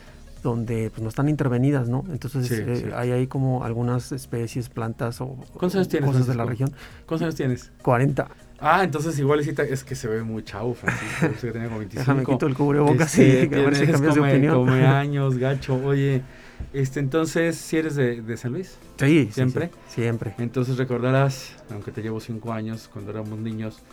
donde 0.43 0.91
pues, 0.91 1.01
no 1.01 1.09
están 1.09 1.29
intervenidas, 1.29 1.89
¿no? 1.89 2.03
Entonces 2.11 2.51
eh, 2.51 2.91
hay 2.95 3.11
ahí 3.11 3.27
como 3.27 3.63
algunas 3.63 4.11
especies, 4.11 4.69
plantas 4.69 5.19
o, 5.19 5.35
cosas 5.53 5.89
de 5.89 6.35
la 6.35 6.45
región. 6.45 6.71
¿Cuántos 7.05 7.23
años 7.23 7.35
tienes? 7.35 7.71
40. 7.81 8.27
Ah, 8.59 8.83
entonces 8.83 9.17
igual 9.19 9.39
es 9.39 9.83
que 9.83 9.95
se 9.95 10.07
ve 10.07 10.23
muy 10.23 10.43
chavo, 10.43 10.73
Francisco. 10.73 11.27
que 11.41 11.51
tenía 11.51 11.67
como 11.67 11.79
25. 11.79 11.99
Déjame 11.99 12.25
quito 12.25 12.47
el 12.47 12.55
cubrebocas 12.55 13.17
este, 13.17 13.43
sí, 13.43 13.49
que 13.49 13.65
a 13.65 13.73
si 13.73 13.85
cambias 13.85 14.15
de 14.15 14.21
opinión. 14.21 14.55
Como 14.55 14.71
años, 14.73 15.37
gacho. 15.37 15.75
Oye, 15.75 16.23
este, 16.73 16.99
entonces, 16.99 17.55
si 17.55 17.77
eres 17.77 17.95
de, 17.95 18.21
de, 18.21 18.37
San 18.37 18.53
Luis? 18.53 18.77
Sí. 18.97 19.29
¿Siempre? 19.31 19.69
Sí, 19.87 20.01
siempre. 20.01 20.33
Entonces 20.39 20.77
recordarás, 20.77 21.55
aunque 21.71 21.91
te 21.91 22.01
llevo 22.01 22.19
5 22.19 22.51
años, 22.51 22.89
cuando 22.91 23.11
éramos 23.11 23.37
niños, 23.37 23.83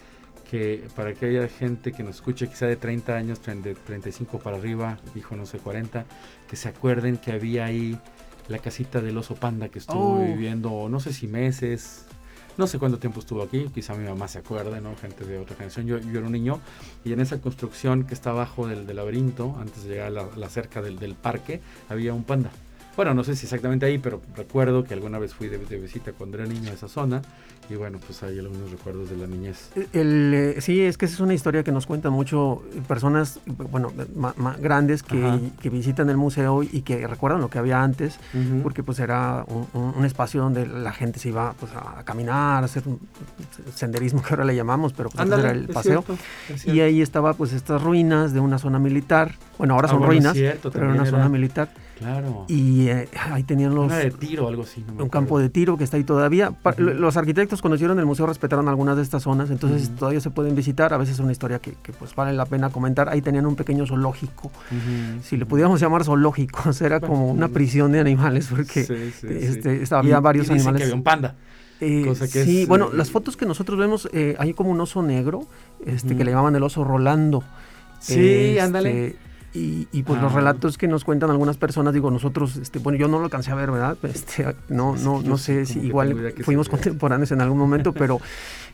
que 0.51 0.85
para 0.95 1.13
que 1.13 1.27
haya 1.27 1.49
gente 1.49 1.93
que 1.93 2.03
nos 2.03 2.17
escuche, 2.17 2.49
quizá 2.49 2.67
de 2.67 2.77
30 2.77 3.15
años, 3.15 3.41
de 3.43 3.75
35 3.75 4.39
para 4.39 4.57
arriba, 4.57 4.99
dijo 5.15 5.37
no 5.37 5.47
sé, 5.47 5.59
40, 5.59 6.05
que 6.49 6.57
se 6.57 6.69
acuerden 6.69 7.19
que 7.19 7.33
había 7.33 7.67
ahí 7.67 7.99
la 8.49 8.59
casita 8.59 9.01
del 9.01 9.17
oso 9.17 9.35
panda 9.35 9.69
que 9.69 9.79
estuvo 9.79 10.21
oh. 10.21 10.25
viviendo, 10.25 10.89
no 10.89 11.01
sé 11.01 11.13
si 11.13 11.27
meses, 11.27 12.07
No 12.57 12.67
sé 12.67 12.79
cuánto 12.79 12.99
tiempo 12.99 13.21
estuvo 13.21 13.43
aquí, 13.43 13.69
quizá 13.75 13.95
mi 13.95 14.05
mamá 14.05 14.29
se 14.29 14.39
acuerde, 14.39 14.81
¿no? 14.81 14.95
Gente 14.97 15.25
de 15.25 15.39
otra 15.39 15.57
generación. 15.57 15.87
Yo, 15.87 15.99
yo 15.99 16.19
era 16.19 16.27
un 16.27 16.33
niño 16.33 16.61
y 17.05 17.13
en 17.13 17.21
esa 17.21 17.41
construcción 17.41 18.05
que 18.05 18.15
está 18.15 18.31
abajo 18.31 18.69
del, 18.69 18.87
laberinto, 18.95 19.57
antes 19.61 19.85
de 19.85 19.91
llegar 19.91 20.07
a 20.07 20.11
la, 20.11 20.29
la 20.37 20.49
cerca 20.49 20.81
del 20.81 21.15
parque, 21.15 21.61
había 21.89 22.15
un 22.15 22.25
panda. 22.25 22.51
Bueno, 22.97 23.13
no 23.13 23.25
sé 23.25 23.35
si 23.35 23.47
exactamente 23.47 23.87
ahí, 23.87 23.99
pero 23.99 24.21
recuerdo 24.37 24.85
que 24.85 24.95
alguna 24.95 25.19
vez 25.19 25.35
fui 25.35 25.49
de, 25.49 25.59
visita 25.59 26.13
cuando 26.13 26.39
era 26.39 26.47
niño 26.47 26.71
a 26.71 26.75
esa 26.75 26.89
zona 26.89 27.23
y 27.69 27.75
bueno, 27.75 27.99
pues 28.05 28.23
hay 28.23 28.39
algunos 28.39 28.71
recuerdos 28.71 29.11
de 29.11 29.17
la 29.17 29.27
niñez. 29.27 29.71
El, 29.93 30.33
eh, 30.35 30.61
sí, 30.61 30.83
es 30.83 30.99
que 30.99 31.07
esa 31.07 31.15
es 31.15 31.21
una 31.21 31.35
historia 31.35 31.65
que 31.65 31.73
nos 31.73 31.87
cuentan 31.87 32.13
mucho 32.13 32.63
personas, 32.87 33.41
bueno, 33.47 33.93
más 34.15 34.61
grandes 34.61 35.03
que, 35.03 35.41
que, 35.61 35.71
visitan 35.71 36.11
el 36.11 36.17
museo 36.17 36.63
y 36.63 36.83
que 36.83 37.07
recuerdan 37.07 37.41
lo 37.41 37.49
que 37.49 37.59
había 37.59 37.83
antes, 37.83 38.19
porque 38.63 38.83
pues 38.83 38.99
era 39.01 39.45
un, 39.49 40.05
espacio 40.05 40.43
donde 40.43 40.67
la 40.67 40.93
gente 40.93 41.19
se 41.19 41.31
iba 41.31 41.55
pues, 41.59 41.73
a 41.73 42.05
caminar, 42.05 42.63
a 42.63 42.67
hacer 42.67 42.83
un 42.87 43.01
senderismo 43.75 44.23
que 44.23 44.29
ahora 44.31 44.45
le 44.45 44.55
llamamos, 44.55 44.93
pero 44.93 45.09
pues 45.09 45.27
era 45.27 45.51
el 45.51 45.69
paseo. 45.69 46.05
Y 46.67 46.81
ahí 46.81 47.01
estaba 47.01 47.33
pues 47.33 47.53
estas 47.53 47.83
ruinas 47.83 48.35
de 48.35 48.41
una 48.41 48.59
zona 48.59 48.79
militar, 48.79 49.33
bueno, 49.59 49.75
ahora 49.75 49.89
ah, 49.89 49.93
son 49.93 50.03
ruinas, 50.03 50.37
pero 50.63 50.85
era 50.85 50.95
una 50.95 51.07
zona 51.07 51.29
militar 51.29 51.71
Claro. 51.99 52.45
Y 52.49 52.89
eh, 52.89 53.09
ahí 53.31 53.45
tenían 53.45 53.75
los... 53.75 53.87
Una 53.87 53.99
de 53.99 54.11
tiro, 54.11 54.49
algo 54.49 54.63
así. 54.63 54.85
un 54.99 55.09
campo 55.09 55.39
de 55.39 55.49
tiro 55.49 55.77
que 55.77 55.85
está 55.85 55.97
ahí 55.97 56.05
todavía. 56.05 56.53
Los 56.77 57.17
arquitectos 57.17 57.63
conocieron 57.63 57.99
el 57.99 58.07
museo, 58.07 58.27
respetaron 58.27 58.69
algunas 58.69 58.97
de 58.97 59.03
estas 59.03 59.23
zonas, 59.23 59.51
entonces 59.51 59.91
todavía 59.95 60.21
se 60.21 60.31
pueden 60.31 60.55
visitar. 60.55 60.93
A 60.93 60.97
veces 60.97 61.15
es 61.15 61.21
una 61.21 61.33
historia 61.33 61.61
que, 61.61 61.73
pues 61.99 62.15
vale 62.15 62.33
la 62.33 62.47
pena 62.47 62.71
comentar. 62.71 63.09
Ahí 63.09 63.23
tenían 63.23 63.47
un 63.47 63.57
pequeño 63.57 63.87
zoológico. 63.87 64.51
Si 65.23 65.37
le 65.37 65.47
pudiéramos 65.47 65.81
llamar 65.81 66.05
zoológico, 66.05 66.71
era 66.81 67.01
como 67.01 67.31
una 67.31 67.49
prisión 67.49 67.93
de 67.93 68.01
animales 68.01 68.49
porque 68.49 68.81
este, 69.23 69.85
había 69.95 70.21
varios 70.21 70.51
animales. 70.51 70.79
Que 70.79 70.85
había 70.85 70.95
un 70.95 71.03
panda. 71.03 71.35
Eh, 71.81 72.15
sí, 72.29 72.67
bueno, 72.67 72.91
las 72.93 73.11
fotos 73.11 73.37
que 73.37 73.47
nosotros 73.47 73.79
vemos, 73.79 74.09
eh, 74.13 74.37
hay 74.39 74.55
como 74.55 74.71
un 74.71 74.81
oso 74.81 75.03
negro, 75.03 75.47
este, 75.85 76.17
que 76.17 76.25
le 76.25 76.31
llamaban 76.31 76.57
el 76.57 76.63
oso 76.63 76.85
Rolando. 76.85 77.45
Sí, 78.01 78.59
ándale. 78.59 79.07
Este, 79.09 79.19
y, 79.57 80.03
pues 80.03 80.21
los 80.21 80.33
ah. 80.33 80.35
relatos 80.35 80.77
que 80.77 80.89
nos 80.89 81.05
cuentan 81.05 81.31
algunas 81.31 81.57
personas, 81.57 81.95
digo, 81.95 82.11
nosotros, 82.11 82.57
este, 82.57 82.81
bueno, 82.81 82.99
yo 82.99 83.07
no 83.07 83.19
lo 83.19 83.27
alcancé 83.27 83.53
a 83.53 83.55
ver, 83.55 83.71
¿verdad? 83.71 83.97
Este, 84.03 84.53
no, 84.69 84.97
no, 84.97 85.23
no 85.23 85.39
sé 85.39 85.65
si 85.65 85.79
igual 85.79 86.35
fuimos 86.43 86.69
contemporáneos 86.69 87.31
en 87.31 87.41
algún 87.41 87.59
momento, 87.59 87.93
pero 87.95 88.21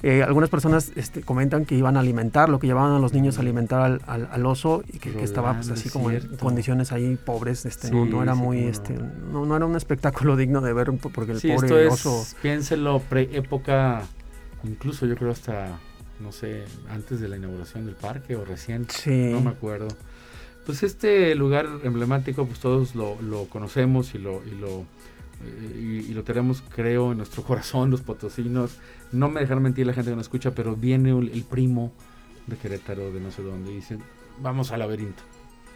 eh, 0.02 0.22
algunas 0.22 0.48
personas 0.48 0.92
este, 0.96 1.20
comentan 1.20 1.66
que 1.66 1.74
iban 1.74 1.98
a 1.98 2.00
alimentar, 2.00 2.48
lo 2.48 2.58
que 2.58 2.66
llevaban 2.66 2.92
a 2.92 2.98
los 2.98 3.12
niños 3.12 3.36
a 3.36 3.42
alimentar 3.42 4.00
al, 4.06 4.28
al, 4.30 4.46
oso 4.46 4.82
y 4.90 4.98
que, 4.98 5.22
estaba 5.22 5.52
pues 5.54 5.70
así 5.70 5.90
como 5.90 6.10
en 6.10 6.36
condiciones 6.38 6.92
ahí 6.92 7.16
pobres, 7.16 7.66
este, 7.66 7.90
no, 7.90 8.06
no, 8.06 8.22
era 8.22 8.34
muy, 8.34 8.64
este, 8.64 8.94
no, 8.94 9.44
no 9.44 9.56
era 9.56 9.66
un 9.66 9.76
espectáculo 9.76 10.34
digno 10.36 10.62
de 10.62 10.72
ver 10.72 10.90
porque 11.12 11.32
el 11.32 11.40
pobre 11.42 11.88
oso... 11.88 12.24
piénselo, 12.40 13.00
pre-época, 13.00 14.02
incluso 14.64 15.04
yo 15.04 15.14
creo 15.14 15.30
hasta, 15.30 15.78
no 16.20 16.32
sé, 16.32 16.64
antes 16.88 17.20
de 17.20 17.28
la 17.28 17.36
inauguración 17.36 17.84
del 17.84 17.96
parque 17.96 18.34
o 18.34 18.46
recién, 18.46 18.86
no 19.06 19.40
me 19.42 19.50
acuerdo 19.50 19.88
pues 20.66 20.82
este 20.82 21.34
lugar 21.34 21.68
emblemático, 21.82 22.46
pues 22.46 22.60
todos 22.60 22.94
lo, 22.94 23.16
conocemos 23.48 24.14
y 24.14 24.18
lo, 24.18 24.42
y 24.44 24.50
lo, 24.50 24.80
eh, 25.44 26.06
y, 26.08 26.12
lo 26.12 26.22
tenemos, 26.22 26.62
creo, 26.74 27.12
en 27.12 27.18
nuestro 27.18 27.42
corazón, 27.42 27.90
los 27.90 28.02
potosinos. 28.02 28.78
No 29.12 29.28
me 29.28 29.40
dejan 29.40 29.62
mentir 29.62 29.86
la 29.86 29.92
gente 29.92 30.10
que 30.10 30.16
nos 30.16 30.26
escucha, 30.26 30.52
pero 30.52 30.76
viene 30.76 31.10
el, 31.10 31.44
primo 31.44 31.92
de 32.46 32.56
Querétaro, 32.56 33.10
de 33.10 33.20
no 33.20 33.30
sé 33.30 33.42
dónde, 33.42 33.72
y 33.72 33.76
dicen, 33.76 34.02
vamos 34.40 34.70
al 34.72 34.80
laberinto. 34.80 35.22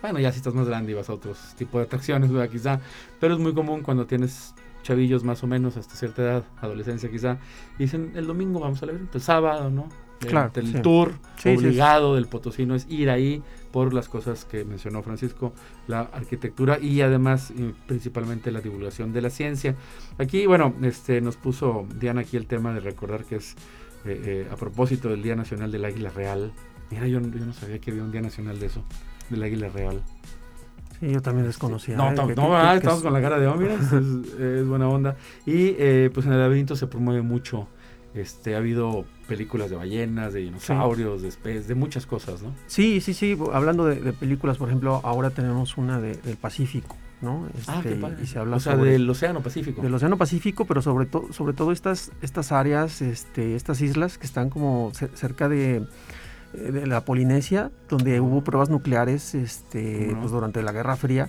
Bueno, 0.02 0.20
ya 0.20 0.30
si 0.32 0.38
estás 0.38 0.54
más 0.54 0.68
grande 0.68 0.92
y 0.92 0.94
vas 0.94 1.08
a 1.08 1.14
otros 1.14 1.38
tipos 1.56 1.80
de 1.80 1.86
atracciones, 1.86 2.30
quizá, 2.50 2.80
pero 3.20 3.34
es 3.34 3.40
muy 3.40 3.54
común 3.54 3.82
cuando 3.82 4.06
tienes 4.06 4.54
chavillos 4.82 5.24
más 5.24 5.42
o 5.42 5.46
menos 5.46 5.78
hasta 5.78 5.96
cierta 5.96 6.22
edad, 6.22 6.44
adolescencia 6.60 7.10
quizá, 7.10 7.38
y 7.78 7.84
dicen, 7.84 8.12
el 8.14 8.26
domingo 8.26 8.60
vamos 8.60 8.82
al 8.82 8.88
laberinto, 8.88 9.16
el 9.16 9.24
sábado, 9.24 9.70
¿no? 9.70 9.88
Claro, 10.26 10.52
el, 10.54 10.82
tour 10.82 11.12
obligado 11.44 12.14
del 12.14 12.26
potosino 12.26 12.74
es 12.74 12.86
ir 12.88 13.10
ahí 13.10 13.42
por 13.74 13.92
las 13.92 14.08
cosas 14.08 14.44
que 14.44 14.64
mencionó 14.64 15.02
Francisco, 15.02 15.52
la 15.88 16.02
arquitectura 16.02 16.78
y 16.80 17.00
además 17.00 17.52
principalmente 17.88 18.52
la 18.52 18.60
divulgación 18.60 19.12
de 19.12 19.20
la 19.20 19.30
ciencia. 19.30 19.74
Aquí, 20.16 20.46
bueno, 20.46 20.72
este, 20.82 21.20
nos 21.20 21.36
puso 21.36 21.84
Diana 21.98 22.20
aquí 22.20 22.36
el 22.36 22.46
tema 22.46 22.72
de 22.72 22.78
recordar 22.78 23.24
que 23.24 23.34
es 23.34 23.56
eh, 24.06 24.20
eh, 24.24 24.48
a 24.52 24.56
propósito 24.56 25.08
del 25.08 25.22
Día 25.22 25.34
Nacional 25.34 25.72
del 25.72 25.84
Águila 25.84 26.10
Real. 26.10 26.52
Mira, 26.90 27.08
yo, 27.08 27.20
yo, 27.20 27.46
no 27.46 27.52
sabía 27.52 27.80
que 27.80 27.90
había 27.90 28.04
un 28.04 28.12
Día 28.12 28.20
Nacional 28.20 28.60
de 28.60 28.66
eso, 28.66 28.84
del 29.30 29.42
Águila 29.42 29.68
Real. 29.70 30.02
Sí, 31.00 31.10
yo 31.10 31.20
también 31.20 31.46
desconocía. 31.46 31.96
No, 31.96 32.12
¿eh? 32.12 32.34
no, 32.36 32.72
estamos 32.74 33.02
con 33.02 33.12
la 33.12 33.20
cara 33.20 33.40
de, 33.40 33.46
oh, 33.48 33.60
es, 33.60 34.68
buena 34.68 34.88
onda. 34.88 35.16
Y 35.46 35.72
pues 36.10 36.26
en 36.26 36.32
el 36.32 36.38
laberinto 36.38 36.76
se 36.76 36.86
promueve 36.86 37.22
mucho 37.22 37.66
este, 38.14 38.54
ha 38.54 38.58
habido 38.58 39.04
películas 39.26 39.70
de 39.70 39.76
ballenas, 39.76 40.32
de 40.32 40.40
dinosaurios, 40.40 41.22
de 41.22 41.28
especies, 41.28 41.66
de 41.68 41.74
muchas 41.74 42.06
cosas, 42.06 42.42
¿no? 42.42 42.54
Sí, 42.66 43.00
sí, 43.00 43.12
sí. 43.12 43.36
Hablando 43.52 43.86
de, 43.86 44.12
películas, 44.12 44.56
por 44.58 44.68
ejemplo, 44.68 45.00
ahora 45.02 45.30
tenemos 45.30 45.76
una 45.76 46.00
del 46.00 46.36
Pacífico, 46.36 46.96
¿no? 47.20 47.48
ah, 47.66 47.80
qué 47.82 47.94
este, 47.94 48.22
Y 48.22 48.26
se 48.26 48.38
habla 48.38 48.56
o 48.56 48.60
sea, 48.60 48.76
del 48.76 49.08
Océano 49.10 49.42
Pacífico. 49.42 49.82
Del 49.82 49.94
Océano 49.94 50.16
Pacífico, 50.16 50.64
pero 50.64 50.80
sobre 50.80 51.06
todo, 51.06 51.32
sobre 51.32 51.54
todo 51.54 51.72
estas, 51.72 52.12
estas 52.22 52.52
áreas, 52.52 53.02
este, 53.02 53.56
estas 53.56 53.80
islas 53.80 54.18
que 54.18 54.26
están 54.26 54.48
como 54.48 54.92
cerca 55.14 55.48
de 55.48 55.84
de 56.54 56.86
la 56.86 57.04
Polinesia, 57.04 57.70
donde 57.88 58.20
hubo 58.20 58.42
pruebas 58.42 58.70
nucleares 58.70 59.34
este, 59.34 60.14
pues, 60.18 60.30
durante 60.30 60.62
la 60.62 60.72
Guerra 60.72 60.96
Fría 60.96 61.24
eh, 61.24 61.28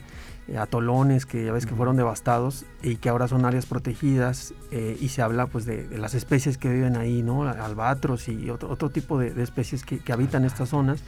atolones 0.58 1.26
que 1.26 1.44
ya 1.44 1.52
ves 1.52 1.66
que 1.66 1.74
fueron 1.74 1.96
devastados 1.96 2.66
y 2.84 2.98
que 2.98 3.10
ahora 3.10 3.28
son 3.28 3.46
áreas 3.46 3.66
protegidas 3.66 4.54
eh, 4.72 4.96
y 5.02 5.10
se 5.10 5.24
habla 5.24 5.48
pues 5.48 5.66
de, 5.66 5.88
las 5.98 6.14
especies 6.14 6.58
que 6.60 6.70
viven 6.70 6.98
ahí, 6.98 7.24
¿no? 7.24 7.50
Albatros 7.50 8.28
y 8.30 8.50
otro, 8.52 8.70
otro 8.70 8.90
tipo 8.90 9.18
de, 9.18 9.42
especies 9.42 9.84
que, 9.84 10.02
habitan 10.14 10.46
estas 10.46 10.70
zonas, 10.70 11.02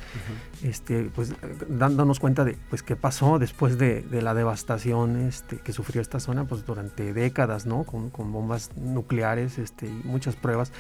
este, 0.64 1.10
pues 1.14 1.34
dándonos 1.70 2.20
cuenta 2.20 2.44
de 2.44 2.58
pues 2.70 2.82
qué 2.82 2.96
pasó 2.96 3.38
después 3.38 3.78
de, 3.78 4.06
la 4.22 4.34
devastación 4.34 5.18
este, 5.18 5.58
que 5.58 5.72
sufrió 5.72 6.02
esta 6.02 6.20
zona 6.20 6.46
pues 6.46 6.66
durante 6.66 7.14
décadas, 7.14 7.66
¿no? 7.66 7.84
Con, 7.84 8.12
bombas 8.32 8.72
nucleares 8.76 9.60
este, 9.60 9.86
y 9.86 10.02
muchas 10.04 10.36
pruebas 10.36 10.72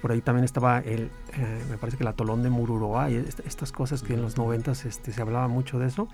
por 0.00 0.12
ahí 0.12 0.20
también 0.20 0.44
estaba 0.44 0.78
el, 0.78 1.10
eh, 1.34 1.64
me 1.70 1.76
parece 1.76 1.96
que 1.96 2.04
el 2.04 2.08
atolón 2.08 2.42
de 2.42 2.50
Mururoa 2.50 3.10
y 3.10 3.16
estas 3.16 3.72
cosas 3.72 4.02
que 4.02 4.14
en 4.14 4.22
los 4.22 4.36
noventas 4.36 4.84
este, 4.84 5.12
se 5.12 5.20
hablaba 5.22 5.48
mucho 5.48 5.78
de 5.78 5.86
eso. 5.86 6.08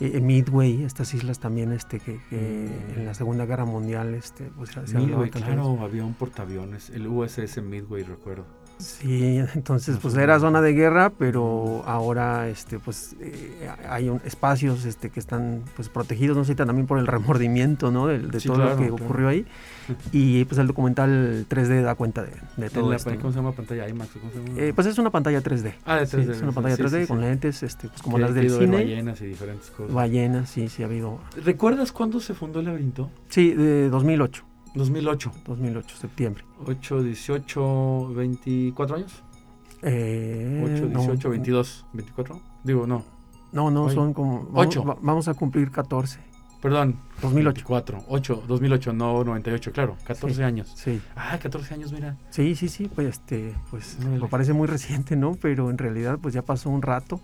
Eh, 0.00 0.20
Midway, 0.20 0.82
estas 0.84 1.12
islas 1.14 1.40
también 1.40 1.72
este, 1.72 2.00
que, 2.00 2.14
mm. 2.14 2.98
en 2.98 3.06
la 3.06 3.14
Segunda 3.14 3.46
Guerra 3.46 3.64
Mundial 3.64 4.14
este, 4.14 4.50
pues, 4.56 4.70
se 4.70 4.98
Midway, 4.98 5.30
claro, 5.30 5.78
había 5.82 6.04
un 6.04 6.14
portaaviones, 6.14 6.90
el 6.90 7.06
USS 7.06 7.62
Midway, 7.62 8.02
recuerdo. 8.02 8.46
Sí, 8.80 9.40
entonces 9.54 9.98
pues 10.00 10.14
era 10.14 10.38
zona 10.40 10.60
de 10.60 10.72
guerra, 10.72 11.10
pero 11.10 11.82
ahora 11.86 12.48
este 12.48 12.78
pues 12.78 13.14
eh, 13.20 13.68
hay 13.88 14.08
un, 14.08 14.20
espacios 14.24 14.84
este 14.84 15.10
que 15.10 15.20
están 15.20 15.62
pues 15.76 15.88
protegidos, 15.88 16.36
no 16.36 16.44
sé, 16.44 16.54
también 16.54 16.86
por 16.86 16.98
el 16.98 17.06
remordimiento, 17.06 17.90
¿no? 17.90 18.06
De, 18.06 18.18
todo 18.40 18.56
lo 18.58 18.76
que 18.76 18.90
ocurrió 18.90 19.28
ahí. 19.28 19.46
Y 20.12 20.44
pues 20.44 20.58
el 20.58 20.68
documental 20.68 21.46
3D 21.48 21.82
da 21.82 21.96
cuenta 21.96 22.22
de, 22.22 22.70
todo 22.70 22.92
esto. 22.92 23.10
¿Cómo 23.16 23.32
se 23.32 23.38
llama 23.38 23.50
pantalla 23.50 23.88
IMAX? 23.88 24.10
Eh, 24.56 24.72
pues 24.72 24.86
es 24.86 24.98
una 24.98 25.10
pantalla 25.10 25.42
3D. 25.42 25.74
Ah, 25.84 25.96
de 25.96 26.04
3D. 26.04 26.30
es 26.30 26.42
una 26.42 26.52
pantalla 26.52 26.76
3D 26.76 27.08
con 27.08 27.20
lentes, 27.20 27.64
este, 27.64 27.88
pues 27.88 28.00
como 28.00 28.16
las 28.18 28.32
del 28.32 28.50
cine. 28.50 28.76
ballenas 28.76 29.20
y 29.20 29.26
diferentes 29.26 29.68
cosas. 29.70 29.92
Ballenas, 29.92 30.48
sí, 30.48 30.68
sí 30.68 30.84
ha 30.84 30.86
habido. 30.86 31.18
¿Recuerdas 31.44 31.90
cuándo 31.90 32.20
se 32.20 32.34
fundó 32.34 32.60
el 32.60 32.66
laberinto? 32.66 33.10
Sí, 33.28 33.52
de 33.52 33.90
2008. 33.90 34.44
2008. 34.74 35.32
2008, 35.46 35.96
septiembre. 35.96 36.44
8, 36.66 37.02
18, 37.02 38.14
24 38.14 38.96
años. 38.96 39.22
Eh, 39.82 40.62
8, 40.64 40.86
18, 40.88 41.30
22, 41.30 41.86
24. 41.92 42.40
Digo, 42.64 42.86
no. 42.86 43.04
No, 43.52 43.70
no, 43.70 43.88
son 43.90 44.14
como... 44.14 44.48
8. 44.54 44.98
Vamos, 45.02 45.28
a 45.28 45.34
cumplir 45.34 45.70
14. 45.70 46.20
Perdón. 46.60 46.96
2008. 47.22 47.54
24, 47.54 48.04
8, 48.08 48.44
2008, 48.46 48.92
no 48.92 49.24
98, 49.24 49.72
claro, 49.72 49.96
14 50.04 50.44
años. 50.44 50.72
Sí. 50.76 51.00
Ah, 51.16 51.38
14 51.40 51.74
años, 51.74 51.92
mira. 51.92 52.16
Sí, 52.28 52.54
sí, 52.54 52.68
sí, 52.68 52.88
pues 52.94 53.08
este, 53.08 53.54
pues 53.70 53.98
me 53.98 54.20
parece 54.28 54.52
muy 54.52 54.68
reciente, 54.68 55.16
¿no? 55.16 55.34
Pero 55.40 55.70
en 55.70 55.78
realidad 55.78 56.18
pues 56.20 56.34
ya 56.34 56.42
pasó 56.42 56.70
un 56.70 56.82
rato. 56.82 57.20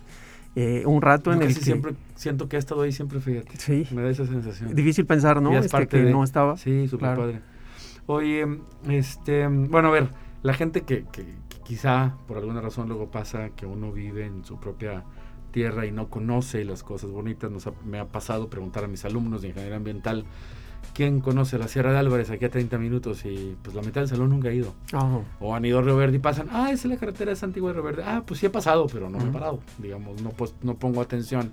Eh, 0.59 0.85
un 0.87 1.03
rato 1.03 1.35
en 1.35 1.43
el 1.43 1.49
que 1.49 1.61
siempre 1.61 1.93
siento 2.15 2.49
que 2.49 2.57
ha 2.57 2.59
estado 2.59 2.81
ahí 2.81 2.91
siempre, 2.91 3.21
fíjate. 3.21 3.59
Sí. 3.59 3.87
Me 3.95 4.01
da 4.01 4.09
esa 4.09 4.27
sensación. 4.27 4.75
Difícil 4.75 5.05
pensar, 5.05 5.43
¿no? 5.43 5.57
Es 5.57 5.67
este, 5.67 5.87
que 5.87 6.01
no 6.01 6.25
estaba. 6.25 6.57
Sí, 6.57 6.89
súper 6.89 7.15
padre. 7.15 7.41
Oye, 8.07 8.47
este, 8.89 9.47
bueno, 9.47 9.89
a 9.89 9.91
ver, 9.91 10.09
la 10.43 10.55
gente 10.55 10.81
que, 10.81 11.05
que, 11.13 11.27
quizá 11.63 12.15
por 12.27 12.39
alguna 12.39 12.63
razón 12.63 12.89
luego 12.89 13.11
pasa 13.11 13.51
que 13.51 13.67
uno 13.67 13.93
vive 13.93 14.25
en 14.25 14.47
su 14.47 14.59
propia 14.59 15.05
tierra 15.51 15.85
y 15.85 15.93
no 15.93 16.09
conoce 16.09 16.65
las 16.65 16.83
cosas 16.83 17.11
bonitas, 17.11 17.51
nos 17.51 17.69
me 17.85 17.99
ha 17.99 18.07
pasado 18.07 18.49
preguntar 18.49 18.85
a 18.85 18.89
mis 18.89 19.05
alumnos 19.05 19.43
de 19.43 19.49
ingeniería 19.49 19.77
ambiental 19.77 20.25
¿Quién 20.97 21.21
conoce 21.21 21.59
la 21.59 21.69
Sierra 21.69 21.93
de 21.93 21.99
Álvarez 21.99 22.31
aquí 22.31 22.47
a 22.47 22.51
30 22.51 22.79
minutos? 22.79 23.27
Y 23.27 23.55
pues 23.61 23.77
la 23.77 23.83
mitad 23.83 24.01
del 24.01 24.09
salón 24.09 24.31
nunca 24.31 24.49
ha 24.49 24.53
ido. 24.55 24.73
O 25.41 25.55
han 25.55 25.63
ido 25.67 25.81
a 25.81 25.83
Río 25.83 25.95
Verde 25.95 26.17
y 26.17 26.21
pasan, 26.21 26.49
ah, 26.51 26.71
esa 26.73 26.89
es 26.89 26.95
la 26.95 26.97
carretera 26.97 27.33
de 27.33 27.37
Santiago 27.37 27.69
de 27.69 27.75
Río 27.75 27.83
Verde. 27.83 28.03
Ah, 28.07 28.23
pues 28.27 28.41
sí 28.41 28.47
he 28.47 28.51
pasado, 28.51 28.87
pero 28.91 29.11
no 29.11 29.19
me 29.19 29.25
he 29.25 29.31
parado. 29.31 29.61
Digamos, 29.77 30.23
no, 30.23 30.31
pues, 30.31 30.55
no 30.63 30.77
pongo 30.77 31.03
atención. 31.03 31.53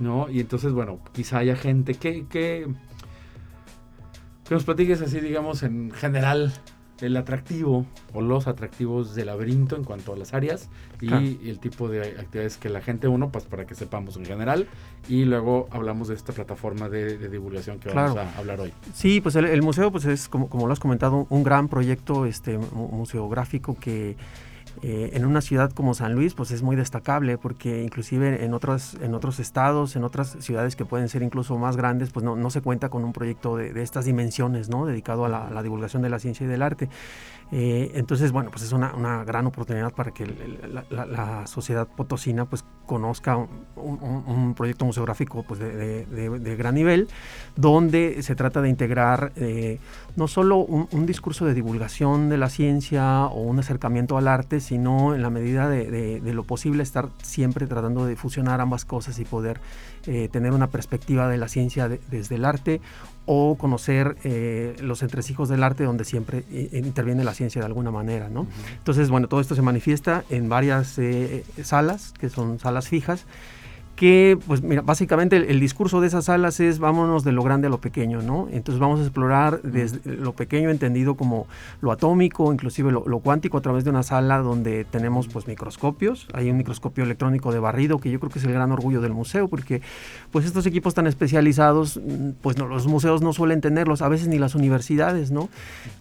¿No? 0.00 0.30
Y 0.30 0.40
entonces, 0.40 0.72
bueno, 0.72 0.98
quizá 1.12 1.40
haya 1.40 1.56
gente 1.56 1.92
que, 1.96 2.26
que, 2.26 2.66
que 4.48 4.54
nos 4.54 4.64
platiques 4.64 5.02
así, 5.02 5.20
digamos, 5.20 5.62
en 5.62 5.90
general, 5.90 6.54
el 7.00 7.16
atractivo 7.16 7.86
o 8.12 8.20
los 8.20 8.46
atractivos 8.46 9.14
del 9.14 9.26
laberinto 9.26 9.76
en 9.76 9.84
cuanto 9.84 10.12
a 10.12 10.16
las 10.16 10.32
áreas 10.34 10.68
y 11.00 11.48
el 11.48 11.58
tipo 11.58 11.88
de 11.88 12.02
actividades 12.18 12.56
que 12.56 12.68
la 12.68 12.80
gente 12.80 13.08
uno, 13.08 13.30
pues 13.30 13.44
para 13.44 13.66
que 13.66 13.74
sepamos 13.74 14.16
en 14.16 14.24
general 14.24 14.66
y 15.08 15.24
luego 15.24 15.68
hablamos 15.70 16.08
de 16.08 16.14
esta 16.14 16.32
plataforma 16.32 16.88
de, 16.88 17.28
divulgación 17.28 17.78
que 17.78 17.90
vamos 17.90 18.16
a 18.16 18.38
hablar 18.38 18.60
hoy. 18.60 18.72
Sí, 18.92 19.20
pues 19.20 19.36
el, 19.36 19.62
museo 19.62 19.90
pues 19.90 20.04
es 20.04 20.28
como, 20.28 20.48
como 20.48 20.66
lo 20.66 20.72
has 20.72 20.80
comentado 20.80 21.26
un 21.30 21.42
gran 21.42 21.68
proyecto 21.68 22.26
este 22.26 22.58
museográfico 22.58 23.76
que 23.78 24.16
eh, 24.82 25.10
en 25.14 25.24
una 25.24 25.40
ciudad 25.40 25.72
como 25.72 25.94
San 25.94 26.14
Luis, 26.14 26.34
pues 26.34 26.50
es 26.50 26.62
muy 26.62 26.76
destacable 26.76 27.38
porque 27.38 27.82
inclusive 27.82 28.44
en 28.44 28.54
otros, 28.54 28.96
en 29.00 29.14
otros 29.14 29.40
estados, 29.40 29.96
en 29.96 30.04
otras 30.04 30.36
ciudades 30.40 30.76
que 30.76 30.84
pueden 30.84 31.08
ser 31.08 31.22
incluso 31.22 31.56
más 31.58 31.76
grandes, 31.76 32.10
pues 32.10 32.24
no, 32.24 32.36
no 32.36 32.50
se 32.50 32.60
cuenta 32.60 32.88
con 32.88 33.04
un 33.04 33.12
proyecto 33.12 33.56
de, 33.56 33.82
estas 33.82 34.04
dimensiones, 34.04 34.68
¿no? 34.68 34.86
Dedicado 34.86 35.24
a 35.24 35.28
la, 35.28 35.62
divulgación 35.62 36.02
de 36.02 36.10
la 36.10 36.18
ciencia 36.18 36.44
y 36.44 36.48
del 36.48 36.62
arte. 36.62 36.88
Eh, 37.52 37.92
entonces, 37.94 38.32
bueno, 38.32 38.50
pues 38.50 38.62
es 38.62 38.72
una, 38.72 38.94
una 38.94 39.24
gran 39.24 39.46
oportunidad 39.46 39.92
para 39.92 40.12
que 40.12 40.26
la, 40.90 41.46
sociedad 41.46 41.86
potosina 41.86 42.46
pues 42.46 42.64
conozca 42.86 43.36
un, 43.76 44.54
proyecto 44.56 44.84
museográfico 44.84 45.42
pues 45.42 45.60
de, 45.60 46.06
de, 46.06 46.56
gran 46.56 46.74
nivel, 46.74 47.08
donde 47.56 48.22
se 48.22 48.34
trata 48.34 48.60
de 48.60 48.68
integrar 48.68 49.32
eh, 49.36 49.78
no 50.16 50.28
solo 50.28 50.58
un, 50.58 51.06
discurso 51.06 51.44
de 51.44 51.54
divulgación 51.54 52.28
de 52.28 52.38
la 52.38 52.48
ciencia 52.48 53.26
o 53.26 53.42
un 53.42 53.58
acercamiento 53.58 54.16
al 54.16 54.28
arte, 54.28 54.60
sino 54.64 55.14
en 55.14 55.22
la 55.22 55.30
medida 55.30 55.68
de, 55.68 56.20
lo 56.24 56.42
posible 56.42 56.82
estar 56.82 57.10
siempre 57.22 57.66
tratando 57.66 58.06
de 58.06 58.16
fusionar 58.16 58.60
ambas 58.60 58.84
cosas 58.84 59.18
y 59.18 59.24
poder 59.24 59.60
eh, 60.06 60.28
tener 60.32 60.52
una 60.52 60.68
perspectiva 60.68 61.28
de 61.28 61.38
la 61.38 61.48
ciencia 61.48 61.88
desde 61.88 62.34
el 62.34 62.44
arte 62.44 62.80
o 63.26 63.56
conocer 63.56 64.16
eh, 64.24 64.76
los 64.80 65.02
entresijos 65.02 65.48
del 65.48 65.62
arte 65.62 65.84
donde 65.84 66.04
siempre 66.04 66.44
eh, 66.50 66.80
interviene 66.84 67.24
la 67.24 67.34
ciencia 67.34 67.60
de 67.60 67.66
alguna 67.66 67.90
manera, 67.90 68.28
¿no? 68.28 68.46
Entonces, 68.76 69.10
bueno, 69.10 69.28
todo 69.28 69.40
esto 69.40 69.54
se 69.54 69.62
manifiesta 69.62 70.24
en 70.30 70.48
varias 70.48 70.98
salas, 71.62 72.12
que 72.18 72.28
son 72.28 72.58
salas 72.58 72.88
fijas, 72.88 73.26
que, 73.96 74.36
pues 74.46 74.62
mira, 74.62 74.82
básicamente 74.82 75.36
el, 75.36 75.60
discurso 75.60 76.00
de 76.00 76.08
esas 76.08 76.24
salas 76.24 76.58
es 76.58 76.78
vámonos 76.80 77.22
de 77.22 77.30
lo 77.30 77.42
grande 77.42 77.68
a 77.68 77.70
lo 77.70 77.78
pequeño, 77.78 78.22
¿no? 78.22 78.48
Entonces 78.50 78.80
vamos 78.80 78.98
a 78.98 79.02
explorar 79.04 79.62
desde 79.62 80.16
lo 80.16 80.32
pequeño 80.32 80.70
entendido 80.70 81.14
como 81.14 81.46
lo 81.80 81.92
atómico, 81.92 82.52
inclusive 82.52 82.90
lo, 82.90 83.18
cuántico 83.20 83.56
a 83.56 83.60
través 83.60 83.84
de 83.84 83.90
una 83.90 84.02
sala 84.02 84.38
donde 84.38 84.84
tenemos 84.84 85.28
pues 85.28 85.46
microscopios, 85.46 86.26
hay 86.34 86.50
un 86.50 86.56
microscopio 86.56 87.04
electrónico 87.04 87.52
de 87.52 87.60
barrido 87.60 87.98
que 87.98 88.10
yo 88.10 88.18
creo 88.18 88.30
que 88.30 88.40
es 88.40 88.44
el 88.44 88.52
gran 88.52 88.72
orgullo 88.72 89.00
del 89.00 89.12
museo 89.12 89.46
porque 89.46 89.80
pues 90.32 90.44
estos 90.44 90.66
equipos 90.66 90.94
tan 90.94 91.06
especializados 91.06 92.00
pues 92.42 92.58
no, 92.58 92.66
los 92.66 92.86
museos 92.88 93.22
no 93.22 93.32
suelen 93.32 93.60
tenerlos, 93.60 94.02
a 94.02 94.08
veces 94.08 94.26
ni 94.26 94.38
las 94.38 94.56
universidades, 94.56 95.30
¿no? 95.30 95.48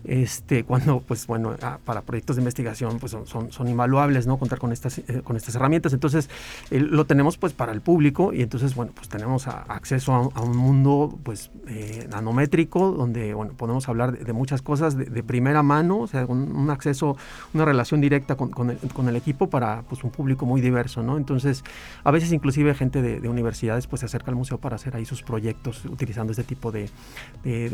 Este, 0.03 0.63
cuando 0.63 0.99
pues 0.99 1.27
bueno, 1.27 1.55
ah, 1.61 1.77
para 1.85 2.01
proyectos 2.01 2.37
de 2.37 2.41
investigación 2.41 2.97
pues 2.99 3.11
son, 3.11 3.51
son, 3.51 3.67
invaluables, 3.67 4.25
¿no? 4.25 4.37
Contar 4.37 4.57
con 4.57 4.71
estas, 4.71 4.97
eh, 4.97 5.21
con 5.23 5.37
estas 5.37 5.55
herramientas, 5.55 5.93
entonces 5.93 6.29
lo 6.71 7.05
tenemos 7.05 7.37
pues 7.37 7.53
para 7.53 7.71
el 7.71 7.82
público 7.83 8.33
y 8.33 8.41
entonces, 8.41 8.75
bueno, 8.75 8.91
pues 8.95 9.09
tenemos 9.09 9.47
acceso 9.47 10.13
a, 10.13 10.41
un 10.41 10.57
mundo 10.57 11.19
pues 11.23 11.51
eh, 11.67 12.07
nanométrico 12.09 12.91
donde, 12.91 13.33
bueno, 13.33 13.53
podemos 13.53 13.87
hablar 13.89 14.17
de, 14.17 14.33
muchas 14.33 14.61
cosas 14.61 14.97
de, 14.97 15.23
primera 15.23 15.61
mano, 15.63 15.99
o 15.99 16.07
sea, 16.07 16.25
un, 16.25 16.69
acceso, 16.69 17.17
una 17.53 17.65
relación 17.65 18.01
directa 18.01 18.35
con, 18.35 18.49
con, 18.49 18.69
el, 18.69 19.15
equipo 19.15 19.49
para 19.49 19.83
pues 19.83 20.03
un 20.03 20.11
público 20.11 20.45
muy 20.45 20.61
diverso, 20.61 21.03
¿no? 21.03 21.17
Entonces, 21.17 21.63
a 22.03 22.11
veces 22.11 22.31
inclusive 22.31 22.73
gente 22.73 23.01
de, 23.01 23.29
universidades 23.29 23.87
pues 23.87 24.01
se 24.01 24.05
acerca 24.05 24.31
al 24.31 24.35
museo 24.35 24.57
para 24.57 24.75
hacer 24.75 24.95
ahí 24.95 25.05
sus 25.05 25.23
proyectos 25.23 25.85
utilizando 25.85 26.31
este 26.31 26.43
tipo 26.43 26.71
de, 26.71 26.89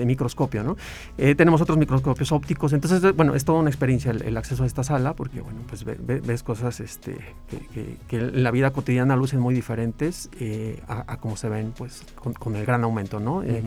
microscopio, 0.05 0.63
¿no? 0.63 0.75
Eh, 1.17 1.35
tenemos 1.35 1.61
otros 1.61 1.77
microscopios 1.77 2.31
ópticos, 2.31 2.73
entonces, 2.73 3.15
bueno, 3.15 3.35
es 3.35 3.45
toda 3.45 3.59
una 3.59 3.69
experiencia 3.69 4.11
el, 4.11 4.37
acceso 4.37 4.63
a 4.63 4.65
esta 4.65 4.83
sala 4.83 5.13
porque, 5.13 5.41
bueno, 5.41 5.59
pues 5.67 5.85
ves 5.85 6.43
cosas 6.43 6.79
este, 6.79 7.17
que, 7.73 7.97
que 8.07 8.15
en 8.17 8.43
la 8.43 8.51
vida 8.51 8.71
cotidiana 8.71 9.15
lucen 9.15 9.39
muy 9.39 9.53
diferentes 9.53 9.99
eh, 10.01 10.82
a, 10.88 11.18
como 11.18 11.36
se 11.36 11.50
ven 11.50 11.74
pues 11.77 12.03
con, 12.15 12.56
el 12.56 12.65
gran 12.65 12.84
aumento, 12.84 13.20
¿no? 13.20 13.44
Eh, 13.44 13.62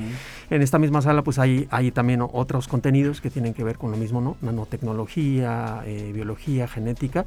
en 0.48 0.62
esta 0.62 0.78
misma 0.78 1.02
sala 1.02 1.22
pues 1.22 1.38
hay, 1.38 1.68
hay 1.70 1.90
también 1.90 2.22
otros 2.22 2.68
contenidos 2.68 3.20
que 3.20 3.30
tienen 3.30 3.52
que 3.52 3.62
ver 3.64 3.76
con 3.76 3.90
lo 3.90 3.98
mismo, 3.98 4.20
¿no? 4.20 4.36
Nanotecnología, 4.40 5.82
eh, 5.84 6.10
biología, 6.14 6.68
genética 6.68 7.26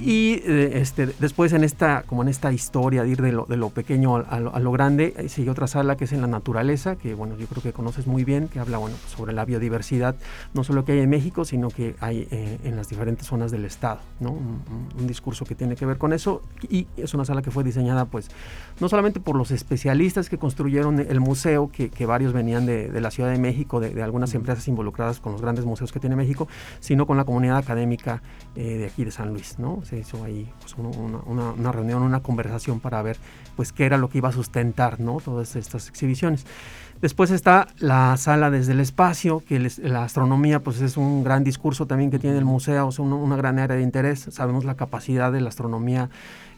y 0.00 0.42
este, 0.44 1.06
después 1.20 1.52
en 1.52 1.62
esta, 1.62 2.02
como 2.02 2.22
en 2.22 2.28
esta 2.28 2.52
historia 2.52 3.04
de 3.04 3.10
ir 3.10 3.22
de 3.22 3.32
lo, 3.32 3.46
de 3.46 3.56
lo 3.56 3.70
pequeño 3.70 4.16
a, 4.16 4.40
lo, 4.40 4.72
grande, 4.72 5.28
sigue 5.28 5.50
otra 5.50 5.66
sala 5.66 5.96
que 5.96 6.04
es 6.04 6.12
en 6.12 6.20
la 6.20 6.26
naturaleza, 6.26 6.96
que 6.96 7.14
bueno, 7.14 7.36
yo 7.36 7.46
creo 7.46 7.62
que 7.62 7.72
conoces 7.72 8.06
muy 8.06 8.24
bien, 8.24 8.48
que 8.48 8.58
habla 8.58 8.78
bueno, 8.78 8.96
sobre 9.06 9.32
la 9.32 9.44
biodiversidad, 9.44 10.16
no 10.54 10.64
solo 10.64 10.84
que 10.84 10.92
hay 10.92 10.98
en 11.00 11.10
México, 11.10 11.44
sino 11.44 11.68
que 11.68 11.94
hay 12.00 12.26
en 12.30 12.74
las 12.74 12.88
diferentes 12.88 13.26
zonas 13.26 13.52
del 13.52 13.64
estado, 13.64 14.00
¿no? 14.18 14.32
Un, 14.32 14.62
un 14.98 15.06
discurso 15.06 15.44
que 15.44 15.54
tiene 15.54 15.76
que 15.76 15.86
ver 15.86 15.98
con 15.98 16.12
eso 16.12 16.42
y 16.68 16.86
es 16.96 17.14
una 17.14 17.24
sala 17.24 17.42
que 17.42 17.50
fue 17.50 17.62
diseñada 17.62 18.06
pues 18.06 18.30
no 18.80 18.88
solamente 18.88 19.20
por 19.20 19.36
los 19.36 19.50
especialistas 19.50 20.28
que 20.28 20.38
construyeron 20.38 20.98
el 20.98 21.20
museo, 21.20 21.70
que, 21.70 22.06
varios 22.06 22.32
venían 22.32 22.66
de, 22.66 23.00
la 23.00 23.10
Ciudad 23.10 23.30
de 23.30 23.38
México, 23.38 23.80
de, 23.80 24.02
algunas 24.02 24.34
empresas 24.34 24.66
involucradas 24.68 25.20
con 25.20 25.32
los 25.32 25.40
grandes 25.40 25.64
museos 25.64 25.92
que 25.92 26.00
tiene 26.00 26.16
México, 26.16 26.48
sino 26.80 27.06
con 27.06 27.16
la 27.16 27.24
comunidad 27.24 27.58
académica 27.58 28.22
eh, 28.56 28.78
de 28.78 28.86
aquí 28.86 29.04
de 29.04 29.10
San 29.10 29.28
Luis, 29.30 29.58
¿no? 29.58 29.82
Se 29.84 29.98
hizo 29.98 30.24
ahí 30.24 30.50
pues, 30.60 30.74
una, 30.76 31.72
reunión, 31.72 32.02
una 32.02 32.20
conversación 32.20 32.80
para 32.80 33.00
ver 33.02 33.18
pues 33.56 33.72
qué 33.72 33.86
era 33.86 33.98
lo 33.98 34.08
que 34.08 34.18
iba 34.18 34.30
a 34.30 34.32
sustentar, 34.32 34.98
¿no? 35.00 35.20
Todas 35.20 35.54
estas 35.56 35.88
exhibiciones. 35.88 36.44
Después 37.02 37.32
está 37.32 37.66
la 37.80 38.16
sala 38.16 38.48
desde 38.48 38.70
el 38.70 38.78
espacio, 38.78 39.42
que 39.44 39.58
la 39.82 40.04
astronomía 40.04 40.60
pues 40.60 40.80
es 40.80 40.96
un 40.96 41.24
gran 41.24 41.42
discurso 41.42 41.84
también 41.84 42.12
que 42.12 42.20
tiene 42.20 42.38
el 42.38 42.44
museo, 42.44 42.90
una 42.98 43.34
gran 43.34 43.58
área 43.58 43.76
de 43.76 43.82
interés. 43.82 44.28
Sabemos 44.30 44.64
la 44.64 44.76
capacidad 44.76 45.32
de 45.32 45.40
la 45.40 45.48
astronomía 45.48 46.10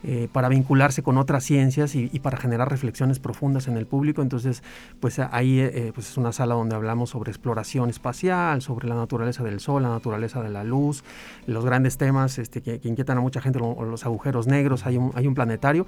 eh, 0.03 0.29
para 0.31 0.51
vincularse 0.51 1.03
con 1.03 1.17
otras 1.17 1.45
ciencias 1.45 1.95
y, 1.95 2.09
para 2.19 2.37
generar 2.37 2.69
reflexiones 2.69 3.21
profundas 3.21 3.69
en 3.69 3.79
el 3.79 3.87
público. 3.87 4.21
Entonces, 4.21 4.63
pues 5.01 5.19
ahí 5.19 5.61
eh, 5.61 5.93
pues 5.95 6.11
es 6.11 6.19
una 6.19 6.31
sala 6.31 6.57
donde 6.57 6.77
hablamos 6.77 7.09
sobre 7.09 7.31
exploración 7.31 7.89
espacial, 7.89 8.61
sobre 8.61 8.87
la 8.87 8.97
naturaleza 8.97 9.43
del 9.43 9.61
sol, 9.61 9.83
la 9.83 9.89
naturaleza 9.89 10.43
de 10.43 10.51
la 10.51 10.63
luz, 10.63 11.05
los 11.47 11.65
grandes 11.65 11.97
temas 11.97 12.39
este, 12.39 12.61
que, 12.61 12.83
inquietan 12.85 13.17
a 13.17 13.23
mucha 13.23 13.41
gente, 13.41 13.61
los 13.61 14.05
agujeros 14.05 14.47
negros, 14.47 14.85
hay 14.85 14.99
un, 14.99 15.11
hay 15.15 15.27
un 15.27 15.35
planetario. 15.35 15.87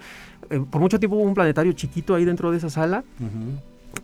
Eh, 0.48 0.64
por 0.70 0.80
mucho 0.80 0.98
tiempo 0.98 1.16
hubo 1.16 1.24
un 1.24 1.34
planetario 1.34 1.72
chiquito 1.74 2.14
ahí 2.14 2.24
dentro 2.24 2.50
de 2.50 2.56
esa 2.56 2.70
sala. 2.70 3.04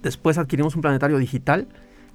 Después 0.02 0.38
adquirimos 0.38 0.74
un 0.74 0.82
planetario 0.82 1.18
digital. 1.18 1.68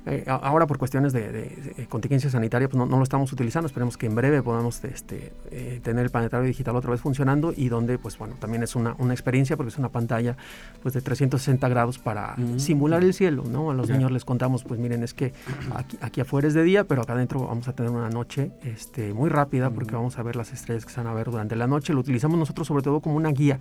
Eh, 0.09 0.23
ahora 0.25 0.67
por 0.67 0.77
cuestiones 0.77 1.11
de, 1.11 1.85
contingencia 1.89 2.29
sanitaria 2.29 2.69
pues 2.69 2.77
no, 2.77 2.97
lo 2.97 3.03
estamos 3.03 3.33
utilizando. 3.33 3.67
Esperemos 3.67 3.97
que 3.97 4.05
en 4.05 4.15
breve 4.15 4.41
podamos 4.41 4.81
este, 4.85 5.33
eh, 5.51 5.81
tener 5.83 6.05
el 6.05 6.11
planetario 6.11 6.47
digital 6.47 6.77
otra 6.77 6.91
vez 6.91 7.01
funcionando 7.01 7.53
y 7.55 7.67
donde 7.67 7.97
pues 7.97 8.17
bueno 8.17 8.35
también 8.39 8.63
es 8.63 8.77
una, 8.77 8.95
experiencia 9.11 9.57
porque 9.57 9.69
es 9.69 9.77
una 9.77 9.89
pantalla 9.89 10.37
pues 10.81 10.93
de 10.93 11.01
360 11.01 11.67
grados 11.67 11.99
para 11.99 12.37
simular 12.55 13.03
el 13.03 13.13
cielo. 13.13 13.43
¿no? 13.51 13.69
A 13.69 13.73
los 13.73 13.89
niños 13.89 14.09
les 14.11 14.23
contamos 14.23 14.63
pues 14.63 14.79
miren 14.79 15.03
es 15.03 15.13
que 15.13 15.33
aquí, 15.75 15.97
aquí, 15.99 16.21
afuera 16.21 16.47
es 16.47 16.53
de 16.53 16.63
día 16.63 16.85
pero 16.85 17.01
acá 17.01 17.11
adentro 17.11 17.45
vamos 17.45 17.67
a 17.67 17.73
tener 17.73 17.91
una 17.91 18.09
noche 18.09 18.51
este, 18.63 19.13
muy 19.13 19.29
rápida 19.29 19.71
porque 19.71 19.93
vamos 19.93 20.17
a 20.17 20.23
ver 20.23 20.37
las 20.37 20.53
estrellas 20.53 20.85
que 20.85 20.91
se 20.93 21.01
van 21.01 21.07
a 21.07 21.13
ver 21.13 21.29
durante 21.29 21.57
la 21.57 21.67
noche. 21.67 21.91
Lo 21.91 21.99
utilizamos 21.99 22.39
nosotros 22.39 22.65
sobre 22.65 22.81
todo 22.81 23.01
como 23.01 23.17
una 23.17 23.31
guía 23.31 23.59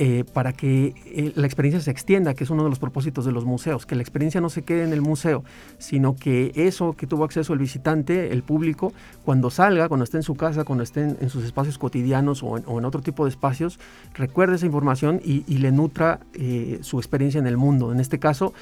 eh, 0.00 0.24
para 0.32 0.52
que 0.52 0.94
eh, 1.06 1.32
la 1.34 1.44
experiencia 1.44 1.80
se 1.80 1.90
extienda, 1.90 2.34
que 2.34 2.44
es 2.44 2.50
uno 2.50 2.62
de 2.62 2.70
los 2.70 2.78
propósitos 2.78 3.24
de 3.24 3.32
los 3.32 3.44
museos, 3.44 3.84
que 3.84 3.96
la 3.96 4.02
experiencia 4.02 4.40
no 4.40 4.48
se 4.48 4.62
quede 4.62 4.84
en 4.84 4.92
el 4.92 5.00
museo, 5.00 5.42
sino 5.78 6.14
que 6.14 6.52
eso 6.54 6.92
que 6.92 7.08
tuvo 7.08 7.24
acceso 7.24 7.52
el 7.52 7.58
visitante, 7.58 8.32
el 8.32 8.44
público, 8.44 8.92
cuando 9.24 9.50
salga, 9.50 9.88
cuando 9.88 10.04
esté 10.04 10.18
en 10.18 10.22
su 10.22 10.36
casa, 10.36 10.62
cuando 10.62 10.84
esté 10.84 11.00
en, 11.02 11.30
sus 11.30 11.42
espacios 11.42 11.78
cotidianos 11.78 12.44
o 12.44 12.58
en, 12.58 12.84
otro 12.84 13.00
tipo 13.00 13.24
de 13.24 13.30
espacios, 13.30 13.80
recuerde 14.14 14.54
esa 14.54 14.66
información 14.66 15.20
y, 15.24 15.42
le 15.58 15.72
nutra 15.72 16.20
eh, 16.34 16.78
su 16.82 16.98
experiencia 16.98 17.40
en 17.40 17.48
el 17.48 17.56
mundo. 17.56 17.90
En 17.90 17.98
este 17.98 18.20
caso, 18.20 18.54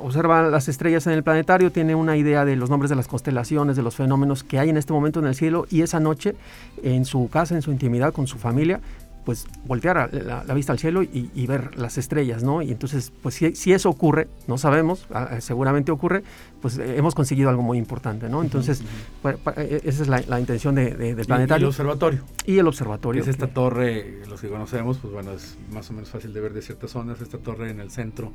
observa 0.00 0.42
las 0.50 0.68
estrellas 0.68 1.06
en 1.06 1.12
el 1.12 1.22
planetario, 1.22 1.70
tiene 1.70 1.94
una 1.94 2.16
idea 2.16 2.44
de 2.44 2.56
los 2.56 2.70
nombres 2.70 2.90
de 2.90 2.96
las 2.96 3.06
constelaciones, 3.06 3.76
de 3.76 3.82
los 3.82 3.94
fenómenos 3.94 4.42
que 4.42 4.58
hay 4.58 4.68
en 4.68 4.76
este 4.76 4.92
momento 4.92 5.20
en 5.20 5.26
el 5.26 5.36
cielo 5.36 5.66
y 5.70 5.82
esa 5.82 6.00
noche 6.00 6.34
en 6.82 7.04
su 7.04 7.28
casa, 7.28 7.54
en 7.54 7.62
su 7.62 7.70
intimidad, 7.70 8.12
con 8.12 8.26
su 8.26 8.38
familia, 8.38 8.80
pues 9.28 9.46
voltear 9.66 10.08
la, 10.24 10.54
vista 10.54 10.72
al 10.72 10.78
cielo 10.78 11.02
y, 11.02 11.46
ver 11.46 11.76
las 11.78 11.98
estrellas, 11.98 12.42
¿no? 12.42 12.62
Y 12.62 12.70
entonces, 12.70 13.12
pues 13.22 13.34
si, 13.34 13.72
eso 13.74 13.90
ocurre, 13.90 14.26
no 14.46 14.56
sabemos, 14.56 15.06
ah, 15.12 15.28
eh, 15.32 15.42
seguramente 15.42 15.92
ocurre, 15.92 16.22
pues 16.60 16.78
eh, 16.78 16.96
hemos 16.96 17.14
conseguido 17.14 17.50
algo 17.50 17.62
muy 17.62 17.78
importante, 17.78 18.28
¿no? 18.28 18.42
Entonces, 18.42 18.82
eh, 19.24 19.80
esa 19.84 20.02
es 20.02 20.08
la, 20.08 20.40
intención 20.40 20.74
de, 20.74 20.94
del 20.94 21.26
planetario. 21.26 21.64
Y 21.64 21.66
el 21.66 21.68
observatorio. 21.68 22.20
Y 22.46 22.58
el 22.58 22.66
observatorio. 22.66 23.22
Es 23.22 23.28
esta 23.28 23.48
torre, 23.48 24.22
los 24.28 24.40
que 24.40 24.48
conocemos, 24.48 24.98
pues 24.98 25.12
bueno, 25.12 25.32
es 25.32 25.56
más 25.72 25.88
o 25.90 25.92
menos 25.92 26.10
fácil 26.10 26.32
de 26.32 26.40
ver 26.40 26.52
de 26.52 26.62
ciertas 26.62 26.90
zonas, 26.90 27.20
esta 27.20 27.38
torre 27.38 27.70
en 27.70 27.80
el 27.80 27.90
centro, 27.90 28.32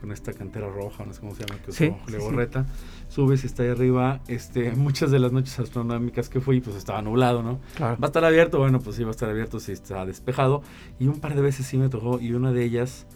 con 0.00 0.12
esta 0.12 0.32
cantera 0.32 0.68
roja, 0.68 1.04
no 1.04 1.12
sé 1.12 1.20
cómo 1.20 1.34
se 1.34 1.44
llama, 1.44 1.60
que 1.62 1.70
es 1.70 1.76
sí, 1.76 1.92
Legorreta. 2.08 2.66
Subes 3.08 3.42
y 3.44 3.46
está 3.46 3.62
ahí 3.62 3.70
arriba, 3.70 4.20
este, 4.28 4.70
muchas 4.76 5.10
de 5.10 5.18
las 5.18 5.32
noches 5.32 5.58
astronómicas 5.58 6.28
que 6.28 6.40
fui, 6.40 6.60
pues 6.60 6.76
estaba 6.76 7.02
nublado, 7.02 7.42
¿no? 7.42 7.60
Va 7.80 7.96
a 8.00 8.06
estar 8.06 8.24
abierto, 8.24 8.58
bueno, 8.58 8.80
pues 8.80 8.96
sí, 8.96 9.02
va 9.02 9.08
a 9.08 9.12
estar 9.12 9.28
abierto 9.28 9.60
si 9.60 9.72
está 9.72 10.04
despejado. 10.06 10.62
Y 10.98 11.08
un 11.08 11.20
par 11.20 11.34
de 11.34 11.42
veces 11.42 11.66
sí 11.66 11.76
me 11.76 11.88
tocó, 11.88 12.20
y 12.20 12.32
una 12.34 12.52
de 12.52 12.64
ellas 12.64 13.06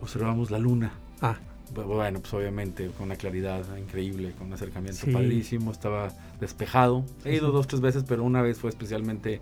observamos 0.00 0.50
la 0.50 0.58
luna. 0.58 0.92
Ah. 1.20 1.36
Bueno, 1.72 2.20
pues 2.20 2.34
obviamente 2.34 2.88
con 2.88 3.06
una 3.06 3.16
claridad 3.16 3.64
increíble, 3.76 4.32
con 4.38 4.48
un 4.48 4.52
acercamiento 4.52 5.06
padrísimo, 5.12 5.72
estaba 5.72 6.12
despejado. 6.40 7.04
He 7.24 7.36
ido 7.36 7.50
dos, 7.52 7.66
tres 7.66 7.80
veces, 7.80 8.04
pero 8.06 8.22
una 8.22 8.42
vez 8.42 8.58
fue 8.58 8.70
especialmente 8.70 9.40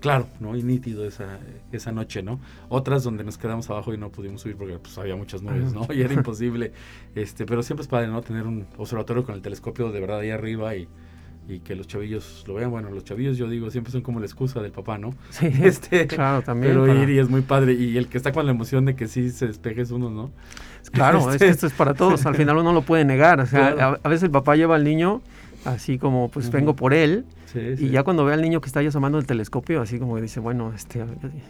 claro, 0.00 0.26
¿no? 0.40 0.56
Y 0.56 0.62
nítido 0.62 1.06
esa, 1.06 1.38
esa 1.70 1.92
noche, 1.92 2.22
¿no? 2.22 2.40
Otras 2.68 3.04
donde 3.04 3.24
nos 3.24 3.38
quedamos 3.38 3.70
abajo 3.70 3.94
y 3.94 3.98
no 3.98 4.10
pudimos 4.10 4.42
subir 4.42 4.56
porque 4.56 4.78
pues 4.78 4.98
había 4.98 5.16
muchas 5.16 5.42
nubes, 5.42 5.72
¿no? 5.72 5.86
Y 5.94 6.02
era 6.02 6.12
imposible. 6.12 6.72
Este, 7.14 7.46
pero 7.46 7.62
siempre 7.62 7.82
es 7.82 7.88
padre, 7.88 8.08
¿no? 8.08 8.20
Tener 8.20 8.46
un 8.46 8.66
observatorio 8.76 9.24
con 9.24 9.34
el 9.34 9.42
telescopio 9.42 9.90
de 9.90 10.00
verdad 10.00 10.20
ahí 10.20 10.30
arriba 10.30 10.74
y, 10.76 10.88
y 11.48 11.60
que 11.60 11.74
los 11.74 11.86
chavillos 11.86 12.44
lo 12.46 12.54
vean. 12.54 12.70
Bueno, 12.70 12.90
los 12.90 13.04
chavillos 13.04 13.36
yo 13.36 13.48
digo 13.48 13.70
siempre 13.70 13.92
son 13.92 14.02
como 14.02 14.20
la 14.20 14.26
excusa 14.26 14.60
del 14.60 14.72
papá, 14.72 14.98
¿no? 14.98 15.14
Sí, 15.30 15.46
este, 15.62 16.06
claro, 16.06 16.42
también. 16.42 16.72
Pero 16.72 17.02
ir 17.02 17.10
y 17.10 17.18
es 17.18 17.28
muy 17.28 17.42
padre. 17.42 17.74
Y 17.74 17.96
el 17.96 18.08
que 18.08 18.16
está 18.16 18.32
con 18.32 18.46
la 18.46 18.52
emoción 18.52 18.84
de 18.84 18.94
que 18.94 19.08
sí 19.08 19.30
se 19.30 19.46
despeje 19.46 19.82
es 19.82 19.90
uno, 19.90 20.10
¿no? 20.10 20.30
Claro, 20.92 21.18
es 21.20 21.26
que 21.26 21.32
este 21.34 21.48
esto 21.48 21.66
es 21.66 21.72
para 21.72 21.94
todos. 21.94 22.26
Al 22.26 22.34
final 22.34 22.58
uno 22.58 22.72
lo 22.72 22.82
puede 22.82 23.04
negar. 23.04 23.40
O 23.40 23.46
sea, 23.46 23.98
a, 24.02 24.08
veces 24.08 24.24
el 24.24 24.30
papá 24.30 24.56
lleva 24.56 24.76
al 24.76 24.84
niño 24.84 25.22
así 25.64 25.98
como, 25.98 26.28
pues 26.28 26.50
vengo 26.50 26.74
por 26.74 26.94
él. 26.94 27.24
Y 27.54 27.90
ya 27.90 28.02
cuando 28.02 28.24
ve 28.24 28.32
al 28.32 28.40
niño 28.40 28.62
que 28.62 28.66
está 28.66 28.80
asomando 28.80 29.18
el 29.18 29.26
telescopio, 29.26 29.82
así 29.82 29.98
como 29.98 30.18
dice, 30.18 30.40
bueno, 30.40 30.72
este, 30.74 31.04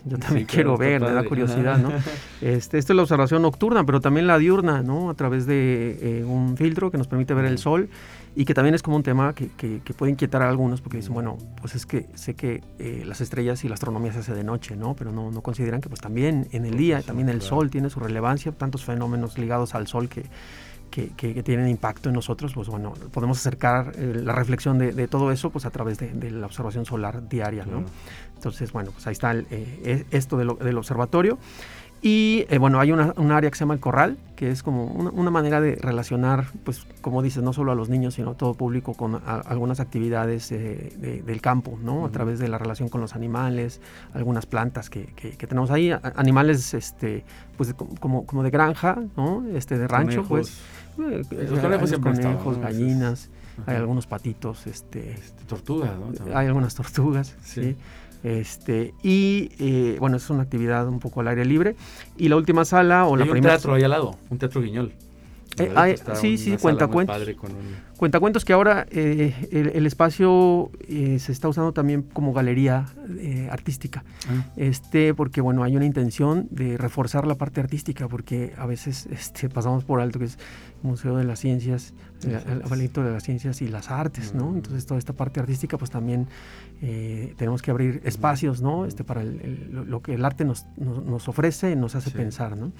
yo 0.04 0.18
también 0.18 0.46
quiero 0.46 0.76
ver, 0.76 1.00
me 1.00 1.12
da 1.12 1.24
curiosidad, 1.24 1.78
¿no? 1.78 1.92
Este, 2.40 2.78
esta 2.78 2.92
es 2.92 2.96
la 2.96 3.02
observación 3.02 3.42
nocturna, 3.42 3.86
pero 3.86 4.00
también 4.00 4.26
la 4.26 4.36
diurna, 4.36 4.82
¿no? 4.82 5.10
A 5.10 5.14
través 5.14 5.46
de 5.46 5.98
eh, 6.02 6.24
un 6.24 6.56
filtro 6.56 6.90
que 6.90 6.98
nos 6.98 7.06
permite 7.06 7.34
ver 7.34 7.44
el 7.44 7.58
sol 7.58 7.88
y 8.34 8.44
que 8.44 8.54
también 8.54 8.74
es 8.74 8.82
como 8.82 8.96
un 8.96 9.02
tema 9.02 9.34
que, 9.34 9.48
que, 9.50 9.94
puede 9.94 10.12
inquietar 10.12 10.42
a 10.42 10.48
algunos 10.48 10.80
porque 10.80 10.96
dicen, 10.96 11.12
bueno, 11.12 11.36
pues 11.60 11.74
es 11.74 11.84
que 11.84 12.06
sé 12.14 12.34
que 12.34 12.62
eh, 12.78 13.02
las 13.06 13.20
estrellas 13.20 13.62
y 13.64 13.68
la 13.68 13.74
astronomía 13.74 14.12
se 14.12 14.20
hace 14.20 14.34
de 14.34 14.44
noche, 14.44 14.74
¿no? 14.74 14.94
Pero 14.94 15.12
no, 15.12 15.30
no 15.30 15.42
consideran 15.42 15.80
que 15.80 15.88
pues 15.88 16.00
también 16.00 16.48
en 16.52 16.64
el 16.64 16.76
día, 16.76 17.02
también 17.02 17.28
el 17.28 17.42
sol 17.42 17.70
tiene 17.70 17.90
su 17.90 18.00
relevancia, 18.00 18.52
tantos 18.52 18.84
fenómenos 18.84 19.38
ligados 19.38 19.74
al 19.74 19.86
sol 19.86 20.08
que, 20.08 20.24
que, 20.92 21.42
tienen 21.42 21.68
impacto 21.68 22.10
en 22.10 22.14
nosotros, 22.14 22.52
pues 22.54 22.68
bueno, 22.68 22.92
podemos 23.12 23.38
acercar 23.38 23.92
eh, 23.96 24.20
la 24.22 24.34
reflexión 24.34 24.78
de, 24.78 25.08
todo 25.08 25.32
eso 25.32 25.50
pues 25.50 25.64
a 25.64 25.70
través 25.70 25.98
de, 25.98 26.30
la 26.30 26.46
observación 26.46 26.84
solar 26.84 27.28
diaria, 27.28 27.64
¿no? 27.64 27.84
Entonces, 28.36 28.72
bueno, 28.72 28.90
pues 28.92 29.06
ahí 29.06 29.12
está 29.12 29.34
eh, 29.34 29.44
e, 29.50 30.04
esto 30.10 30.36
del 30.36 30.78
observatorio. 30.78 31.38
Y 32.04 32.46
eh, 32.50 32.58
bueno, 32.58 32.80
hay 32.80 32.90
una, 32.90 33.14
un 33.16 33.30
área 33.30 33.48
que 33.48 33.56
se 33.56 33.60
llama 33.60 33.74
el 33.74 33.80
corral, 33.80 34.18
que 34.34 34.50
es 34.50 34.64
como 34.64 34.86
una, 34.86 35.30
manera 35.30 35.60
de 35.60 35.76
relacionar, 35.76 36.46
pues 36.64 36.84
como 37.00 37.22
dices, 37.22 37.44
no 37.44 37.52
solo 37.52 37.70
a 37.70 37.76
los 37.76 37.88
niños, 37.88 38.14
sino 38.14 38.30
a 38.30 38.34
todo 38.34 38.54
público 38.54 38.94
con 38.94 39.22
algunas 39.24 39.78
actividades 39.78 40.48
del 40.48 41.40
campo, 41.40 41.78
¿no? 41.80 42.04
A 42.04 42.10
través 42.10 42.40
de 42.40 42.48
la 42.48 42.58
relación 42.58 42.88
con 42.88 43.00
los 43.00 43.14
animales, 43.14 43.80
algunas 44.14 44.46
plantas 44.46 44.90
que, 44.90 45.06
que, 45.14 45.46
tenemos 45.46 45.70
ahí, 45.70 45.92
animales, 46.16 46.74
este, 46.74 47.24
pues 47.56 47.72
como, 48.00 48.26
como 48.26 48.42
de 48.42 48.50
granja, 48.50 48.98
¿no? 49.16 49.44
Este, 49.54 49.78
de 49.78 49.86
rancho, 49.86 50.24
pues. 50.24 50.60
Eh, 50.98 51.22
los 51.48 51.60
conejos, 51.60 51.92
conejos 51.92 52.58
gallinas, 52.58 53.30
hay 53.64 53.76
algunos 53.76 54.08
patitos, 54.08 54.66
este, 54.66 55.12
este 55.12 55.44
tortugas, 55.44 55.92
¿no? 55.96 56.36
Hay 56.36 56.48
algunas 56.48 56.74
tortugas, 56.74 57.36
sí. 57.44 57.76
Este, 58.22 58.94
y 59.02 59.50
eh, 59.58 59.96
bueno, 59.98 60.16
es 60.16 60.30
una 60.30 60.42
actividad 60.42 60.86
un 60.88 61.00
poco 61.00 61.20
al 61.20 61.28
aire 61.28 61.44
libre. 61.44 61.76
Y 62.16 62.28
la 62.28 62.36
última 62.36 62.64
sala 62.64 63.06
o 63.06 63.16
la 63.16 63.24
primera. 63.24 63.54
Un 63.54 63.58
teatro 63.58 63.74
ahí 63.74 63.82
al 63.82 63.90
lado, 63.90 64.16
un 64.30 64.38
teatro 64.38 64.60
guiñol. 64.60 64.92
Eh, 65.58 65.96
sí, 66.14 66.38
sí, 66.38 66.56
cuenta 66.56 66.86
cuentos. 66.86 67.16
Cuentacuentos 67.96 68.44
que 68.44 68.52
ahora 68.52 68.86
eh, 68.90 69.32
el, 69.52 69.86
espacio 69.86 70.70
eh, 70.88 71.18
se 71.20 71.30
está 71.30 71.48
usando 71.48 71.72
también 71.72 72.02
como 72.02 72.32
galería 72.32 72.86
artística. 73.50 74.02
Ah. 74.28 74.44
Este, 74.56 75.14
porque 75.14 75.40
bueno, 75.40 75.62
hay 75.62 75.76
una 75.76 75.84
intención 75.84 76.48
de 76.50 76.76
reforzar 76.76 77.26
la 77.26 77.36
parte 77.36 77.60
artística, 77.60 78.08
porque 78.08 78.54
a 78.56 78.66
veces 78.66 79.06
este, 79.06 79.48
pasamos 79.48 79.84
por 79.84 80.00
alto 80.00 80.18
que 80.18 80.24
es 80.24 80.38
Museo 80.82 81.16
de 81.16 81.24
las 81.24 81.38
Ciencias, 81.38 81.94
el, 82.24 82.32
el 82.32 82.92
de 82.92 83.10
las 83.10 83.22
Ciencias 83.22 83.62
y 83.62 83.68
las 83.68 83.90
Artes, 83.90 84.34
¿no? 84.34 84.52
Entonces 84.54 84.84
toda 84.84 84.98
esta 84.98 85.12
parte 85.12 85.38
artística, 85.38 85.78
pues 85.78 85.90
también 85.90 86.26
tenemos 87.36 87.62
que 87.62 87.70
abrir 87.70 88.00
espacios, 88.04 88.60
¿no? 88.60 88.86
Este, 88.86 89.04
para 89.04 89.22
lo 89.22 90.02
que 90.02 90.14
el 90.14 90.24
arte 90.24 90.44
nos, 90.44 90.66
nos, 90.76 91.28
ofrece, 91.28 91.76
nos 91.76 91.94
hace 91.94 92.10
pensar, 92.10 92.56
¿no? 92.56 92.72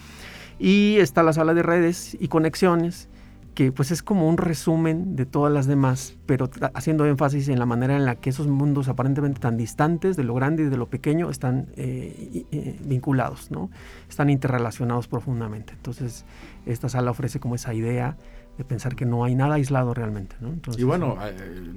Y 0.59 0.97
está 0.99 1.23
la 1.23 1.33
sala 1.33 1.55
de 1.55 1.63
redes 1.63 2.17
y 2.19 2.29
conexiones, 2.29 3.09
que 3.55 3.71
pues 3.71 3.91
es 3.91 4.03
como 4.03 4.29
un 4.29 4.39
resumen 4.39 5.15
de 5.15 5.27
todas 5.27 5.53
las 5.53 5.67
demás, 5.67 6.17
pero 6.27 6.49
haciendo 6.75 7.05
énfasis 7.07 7.49
en 7.49 7.59
la 7.59 7.67
manera 7.67 7.97
en 7.97 8.05
la 8.05 8.17
que 8.17 8.31
esos 8.31 8.47
mundos 8.47 8.89
aparentemente 8.89 9.41
tan 9.41 9.57
distantes 9.57 10.17
de 10.17 10.25
lo 10.25 10.35
grande 10.35 10.63
y 10.65 10.67
de 10.67 10.77
lo 10.77 10.89
pequeño 10.89 11.29
están 11.29 11.67
eh, 11.77 12.47
eh, 12.51 12.79
vinculados, 12.85 13.51
¿no? 13.51 13.71
Están 14.09 14.31
interrelacionados 14.31 15.07
profundamente. 15.07 15.75
Entonces, 15.75 16.25
esta 16.65 16.89
sala 16.89 17.11
ofrece 17.11 17.41
como 17.41 17.55
esa 17.55 17.75
idea 17.75 18.17
de 18.59 18.65
pensar 18.65 18.95
que 18.95 19.07
no 19.07 19.25
hay 19.25 19.35
nada 19.35 19.55
aislado 19.55 19.95
realmente, 19.95 20.37
¿no? 20.41 20.55
y 20.77 20.83
bueno, 20.85 21.17
eh, 21.23 21.73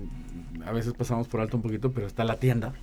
a 0.66 0.72
veces 0.72 0.94
pasamos 0.94 1.28
por 1.28 1.40
alto 1.40 1.58
un 1.58 1.64
poquito, 1.64 1.92
pero 1.92 2.08
está 2.08 2.24
la 2.24 2.38
tienda, 2.38 2.74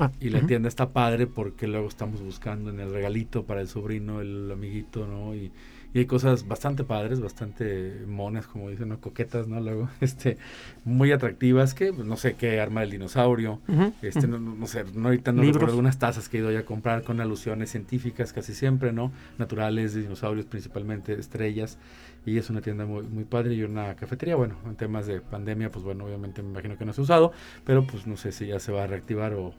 Ah, 0.00 0.10
y 0.18 0.30
la 0.30 0.40
tienda 0.46 0.68
está 0.68 0.90
padre 0.90 1.26
porque 1.26 1.66
luego 1.66 1.86
estamos 1.86 2.22
buscando 2.22 2.70
en 2.70 2.80
el 2.80 2.90
regalito 2.90 3.44
para 3.44 3.60
el 3.60 3.68
sobrino, 3.68 4.22
el 4.22 4.50
amiguito, 4.50 5.06
¿no? 5.06 5.34
Y, 5.34 5.52
hay 5.92 6.06
cosas 6.06 6.46
bastante 6.46 6.84
padres, 6.84 7.20
bastante 7.20 8.04
monas, 8.06 8.46
como 8.46 8.70
dicen, 8.70 8.90
¿no? 8.90 9.00
Coquetas, 9.00 9.48
¿no? 9.48 9.60
Luego, 9.60 9.88
este, 10.00 10.38
muy 10.84 11.10
atractivas, 11.10 11.74
que 11.74 11.92
pues, 11.92 12.06
no 12.06 12.16
sé 12.16 12.34
qué 12.34 12.60
arma 12.60 12.82
del 12.82 12.92
dinosaurio, 12.92 13.58
este, 14.00 14.28
no, 14.28 14.38
no, 14.38 14.66
sé, 14.68 14.84
no 14.94 15.08
ahorita 15.08 15.32
no 15.32 15.42
recuerdo 15.42 15.70
algunas 15.70 15.98
tazas 15.98 16.28
que 16.28 16.36
he 16.36 16.40
ido 16.40 16.52
ya 16.52 16.60
a 16.60 16.64
comprar 16.64 17.02
con 17.02 17.20
alusiones 17.20 17.72
científicas 17.72 18.32
casi 18.32 18.54
siempre, 18.54 18.92
¿no? 18.92 19.10
Naturales, 19.36 19.92
de 19.92 20.02
dinosaurios 20.02 20.46
principalmente, 20.46 21.14
estrellas 21.14 21.76
y 22.26 22.36
es 22.36 22.50
una 22.50 22.60
tienda 22.60 22.84
muy, 22.84 23.02
muy 23.02 23.24
padre 23.24 23.54
y 23.54 23.62
una 23.62 23.94
cafetería. 23.94 24.36
Bueno, 24.36 24.56
en 24.66 24.76
temas 24.76 25.06
de 25.06 25.20
pandemia, 25.20 25.70
pues 25.70 25.84
bueno, 25.84 26.04
obviamente 26.04 26.42
me 26.42 26.50
imagino 26.50 26.76
que 26.76 26.84
no 26.84 26.92
se 26.92 27.00
ha 27.00 27.04
usado, 27.04 27.32
pero 27.64 27.86
pues 27.86 28.06
no 28.06 28.16
sé 28.16 28.32
si 28.32 28.46
ya 28.46 28.60
se 28.60 28.72
va 28.72 28.84
a 28.84 28.86
reactivar 28.86 29.34
o, 29.34 29.54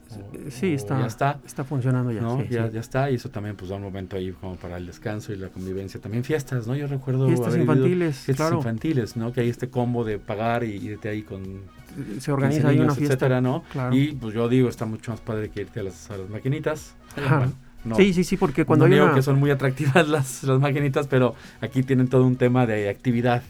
sí, 0.50 0.74
está, 0.74 1.00
ya 1.00 1.08
está. 1.08 1.40
Está 1.46 1.64
funcionando 1.64 2.12
ya. 2.12 2.22
ya, 2.50 2.70
ya 2.70 2.80
está 2.80 3.10
y 3.10 3.16
eso 3.16 3.30
también 3.30 3.56
pues 3.56 3.70
da 3.70 3.78
un 3.78 3.84
momento 3.84 4.16
ahí 4.16 4.32
como 4.32 4.56
para 4.56 4.78
el 4.78 4.86
descanso 4.86 5.34
y 5.34 5.38
la 5.38 5.50
convivencia. 5.50 6.00
También 6.00 6.24
fiestas, 6.24 6.68
¿no? 6.68 6.76
Yo 6.76 6.88
recuerdo... 6.88 7.28
Fiestas 7.28 7.56
infantiles, 7.56 8.18
fiestas 8.18 8.54
infantiles, 8.54 9.18
¿no? 9.18 9.34
Que 9.34 9.42
hay 9.42 9.50
este 9.50 9.70
combo 9.70 10.04
de 10.04 10.20
pagar 10.20 10.64
y 10.64 10.76
irte 10.76 11.10
ahí 11.10 11.24
con 11.24 11.62
se 12.20 12.32
organiza 12.32 12.70
ahí 12.70 12.80
una 12.80 12.96
fiesta, 12.96 13.16
etcétera, 13.16 13.42
¿no? 13.42 13.64
Y 13.92 14.14
pues 14.14 14.34
yo 14.34 14.48
digo, 14.48 14.70
está 14.70 14.86
mucho 14.86 15.12
más 15.12 15.20
padre 15.20 15.50
que 15.50 15.62
irte 15.62 15.80
a 15.80 15.84
las, 15.84 16.10
a 16.10 16.18
las 16.18 16.30
maquinitas. 16.30 16.96
Sí, 17.98 18.14
sí, 18.14 18.24
sí, 18.24 18.38
porque 18.38 18.66
cuando 18.66 18.88
no 18.88 18.94
digo 18.94 19.14
que 19.14 19.22
son 19.22 19.40
muy 19.40 19.50
atractivas 19.50 20.08
las, 20.08 20.44
las 20.44 20.60
maquinitas, 20.60 21.08
pero 21.08 21.36
aquí 21.62 21.84
tienen 21.84 22.08
todo 22.08 22.26
un 22.26 22.36
tema 22.36 22.66
de 22.66 22.90
actividad 22.90 23.42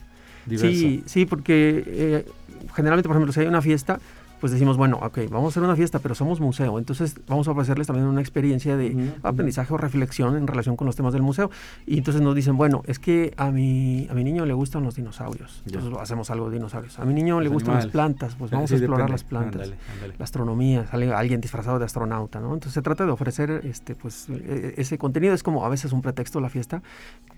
diversa. 0.46 0.72
Sí, 0.72 1.04
sí, 1.06 1.26
porque 1.26 1.84
eh, 1.86 2.26
generalmente, 2.74 3.08
por 3.08 3.18
ejemplo, 3.18 3.34
si 3.34 3.42
hay 3.42 3.48
una 3.48 3.62
fiesta, 3.62 4.00
pues 4.42 4.52
decimos, 4.52 4.76
bueno, 4.76 5.00
ok, 5.02 5.20
vamos 5.30 5.46
a 5.46 5.50
hacer 5.50 5.64
una 5.64 5.76
fiesta, 5.76 6.00
pero 6.00 6.16
somos 6.16 6.42
museo, 6.42 6.80
entonces 6.80 7.16
vamos 7.28 7.48
a 7.48 7.52
ofrecerles 7.52 7.86
también 7.86 8.08
una 8.08 8.22
experiencia 8.22 8.76
de 8.76 9.14
aprendizaje 9.22 9.72
o 9.72 9.78
reflexión 9.78 10.36
en 10.36 10.48
relación 10.48 10.76
con 10.76 10.88
los 10.88 10.96
temas 10.96 11.14
del 11.14 11.22
museo. 11.22 11.52
Y 11.86 12.00
entonces 12.00 12.24
nos 12.24 12.34
dicen, 12.34 12.58
bueno, 12.58 12.82
es 12.88 12.98
que 12.98 13.34
a 13.38 13.52
mi, 13.52 14.08
a 14.10 14.16
mi 14.16 14.24
niño 14.24 14.48
le 14.48 14.54
gustan 14.54 14.84
los 14.84 14.96
dinosaurios, 14.96 15.62
entonces 15.68 15.94
hacemos 16.00 16.32
algo 16.32 16.50
de 16.50 16.56
dinosaurios. 16.56 16.98
A 16.98 17.06
mi 17.06 17.14
niño 17.14 17.40
le 17.40 17.50
gustan 17.50 17.76
las 17.76 17.86
plantas, 17.88 18.36
pues 18.36 18.50
vamos 18.50 18.72
a 18.72 18.76
explorar 18.76 19.12
las 19.12 19.24
plantas, 19.24 19.70
la 20.18 20.24
astronomía, 20.24 20.88
sale 20.88 21.14
alguien 21.14 21.40
disfrazado 21.40 21.78
de 21.78 21.86
astronauta, 21.86 22.40
¿no? 22.40 22.56
Entonces 22.56 22.74
se 22.74 22.82
trata 22.82 23.06
de 23.06 23.12
ofrecer 23.12 23.62
este, 23.64 23.94
pues, 23.94 24.28
e, 24.28 24.34
e, 24.34 24.82
ese 24.82 24.98
contenido, 24.98 25.36
es 25.36 25.44
como 25.44 25.64
a 25.66 25.70
veces 25.70 25.94
un 25.94 26.02
pretexto 26.02 26.42
la 26.42 26.50
fiesta 26.50 26.82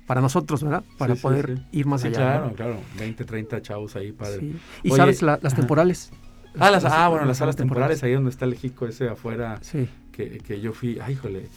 para 0.08 0.22
nosotros, 0.22 0.64
¿verdad? 0.64 0.84
Para 0.98 1.16
poder 1.16 1.64
ir 1.74 1.86
más 1.86 2.06
allá. 2.06 2.16
Claro, 2.16 2.54
claro, 2.54 2.78
20, 2.98 3.26
30 3.26 3.62
chavos 3.62 3.96
ahí, 3.98 4.14
padre. 4.14 4.54
Y 4.84 4.92
sabes, 4.92 5.22
las 5.22 5.54
temporales. 5.54 6.12
Ah, 6.60 6.70
las, 6.70 6.86
ah, 6.86 7.08
bueno, 7.10 7.26
las 7.26 7.38
salas 7.38 7.56
temporales, 7.56 8.04
ahí 8.04 8.14
donde 8.14 8.30
está 8.30 8.46
el 8.46 8.56
Jico 8.56 8.86
ese 8.86 9.10
afuera. 9.10 9.58
Sí. 9.62 9.90
Que, 10.12 10.38
que 10.38 10.62
yo 10.62 10.74
fui, 10.74 11.00
ay, 11.00 11.14
híjole, 11.14 11.48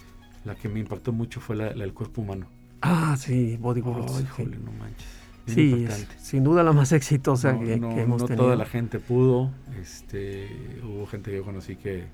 la 0.44 0.54
que 0.54 0.68
me 0.68 0.80
impactó 0.80 1.12
mucho 1.12 1.40
fue 1.40 1.56
la, 1.56 1.70
del 1.74 1.92
cuerpo 1.92 2.22
humano. 2.22 2.46
Ah, 2.80 3.16
sí, 3.18 3.56
Body 3.60 3.82
Ay, 3.84 4.22
híjole, 4.22 4.58
no 4.58 4.72
manches. 4.72 5.08
sí, 5.46 5.86
sin 6.18 6.44
duda 6.44 6.62
la 6.62 6.72
más 6.72 6.92
exitosa 6.92 7.58
que, 7.58 7.74
hemos 7.74 8.24
tenido. 8.24 8.28
No 8.28 8.36
toda 8.36 8.56
la 8.56 8.64
gente 8.64 8.98
pudo, 8.98 9.50
este, 9.80 10.48
hubo 10.84 11.06
gente 11.06 11.30
que 11.30 11.38
yo 11.38 11.44
conocí 11.44 11.76
que, 11.76 12.04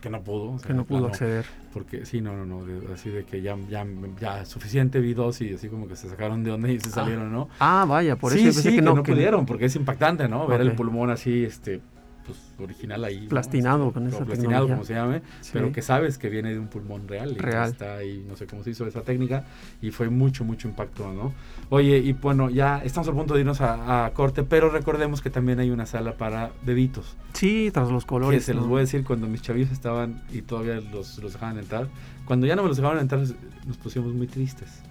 que 0.00 0.10
no 0.10 0.22
pudo. 0.22 0.58
que 0.58 0.72
no 0.72 0.84
pudo 0.84 1.06
acceder. 1.06 1.44
Porque 1.72 2.06
sí, 2.06 2.20
no, 2.20 2.36
no, 2.36 2.46
no, 2.46 2.64
así 2.92 3.10
de 3.10 3.24
que 3.24 3.42
ya, 3.42 3.56
ya, 3.68 3.86
ya 4.20 4.44
suficiente 4.46 5.00
vi 5.00 5.14
dos 5.14 5.40
y 5.40 5.54
así 5.54 5.68
como 5.68 5.86
que 5.86 5.96
se 5.96 6.08
sacaron 6.08 6.42
de 6.44 6.52
onda 6.52 6.70
y 6.70 6.80
se 6.80 6.88
ah. 6.88 6.92
salieron, 6.92 7.30
¿no? 7.32 7.48
Ah, 7.60 7.84
vaya, 7.86 8.16
por 8.16 8.32
eso 8.34 8.60
sí, 8.60 8.76
que, 8.76 8.82
no, 8.82 9.02
pudieron, 9.02 9.44
porque 9.44 9.66
es 9.66 9.76
impactante, 9.76 10.28
¿no? 10.28 10.46
Ver 10.46 10.62
el 10.62 10.72
pulmón 10.72 11.10
así, 11.10 11.44
este, 11.44 11.82
pues, 12.26 12.38
original 12.58 13.04
ahí. 13.04 13.26
Plastinado 13.28 13.92
con 13.92 14.06
esa 14.06 14.24
Plastinado, 14.24 14.68
como 14.68 14.84
se 14.84 14.94
llame, 14.94 15.22
pero 15.52 15.72
que 15.72 15.82
sabes 15.82 16.18
que 16.18 16.28
viene 16.28 16.52
de 16.52 16.58
un 16.58 16.68
pulmón 16.68 17.06
real. 17.08 17.32
Y 17.32 17.38
real. 17.38 17.70
está 17.70 17.96
ahí, 17.96 18.24
no 18.28 18.36
sé 18.36 18.46
cómo 18.46 18.62
se 18.62 18.70
hizo 18.70 18.86
esa 18.86 19.02
técnica, 19.02 19.44
y 19.80 19.90
fue 19.90 20.08
mucho, 20.08 20.44
mucho 20.44 20.68
impacto, 20.68 21.12
¿no? 21.12 21.32
Oye, 21.70 21.98
y 21.98 22.12
bueno, 22.12 22.50
ya 22.50 22.82
estamos 22.84 23.08
a 23.08 23.12
punto 23.12 23.34
de 23.34 23.40
irnos 23.40 23.60
a, 23.60 24.10
corte, 24.14 24.42
pero 24.42 24.70
recordemos 24.70 25.20
que 25.20 25.30
también 25.30 25.58
hay 25.60 25.70
una 25.70 25.86
sala 25.86 26.16
para 26.16 26.52
bebitos. 26.64 27.16
Sí, 27.32 27.70
tras 27.72 27.90
los 27.90 28.04
colores. 28.04 28.40
Que 28.40 28.44
se 28.44 28.54
los 28.54 28.66
voy 28.66 28.78
a 28.78 28.80
decir 28.80 29.04
cuando 29.04 29.26
mis 29.26 29.42
chavillos 29.42 29.70
estaban 29.70 30.22
y 30.32 30.42
todavía 30.42 30.80
los, 30.80 31.18
los 31.18 31.32
dejaban 31.32 31.58
entrar. 31.58 31.88
Cuando 32.24 32.46
ya 32.46 32.56
no 32.56 32.62
me 32.62 32.68
los 32.68 32.76
dejaban 32.76 32.98
entrar, 32.98 33.20
nos 33.20 33.76
pusimos 33.76 34.12
muy 34.12 34.26
tristes 34.26 34.82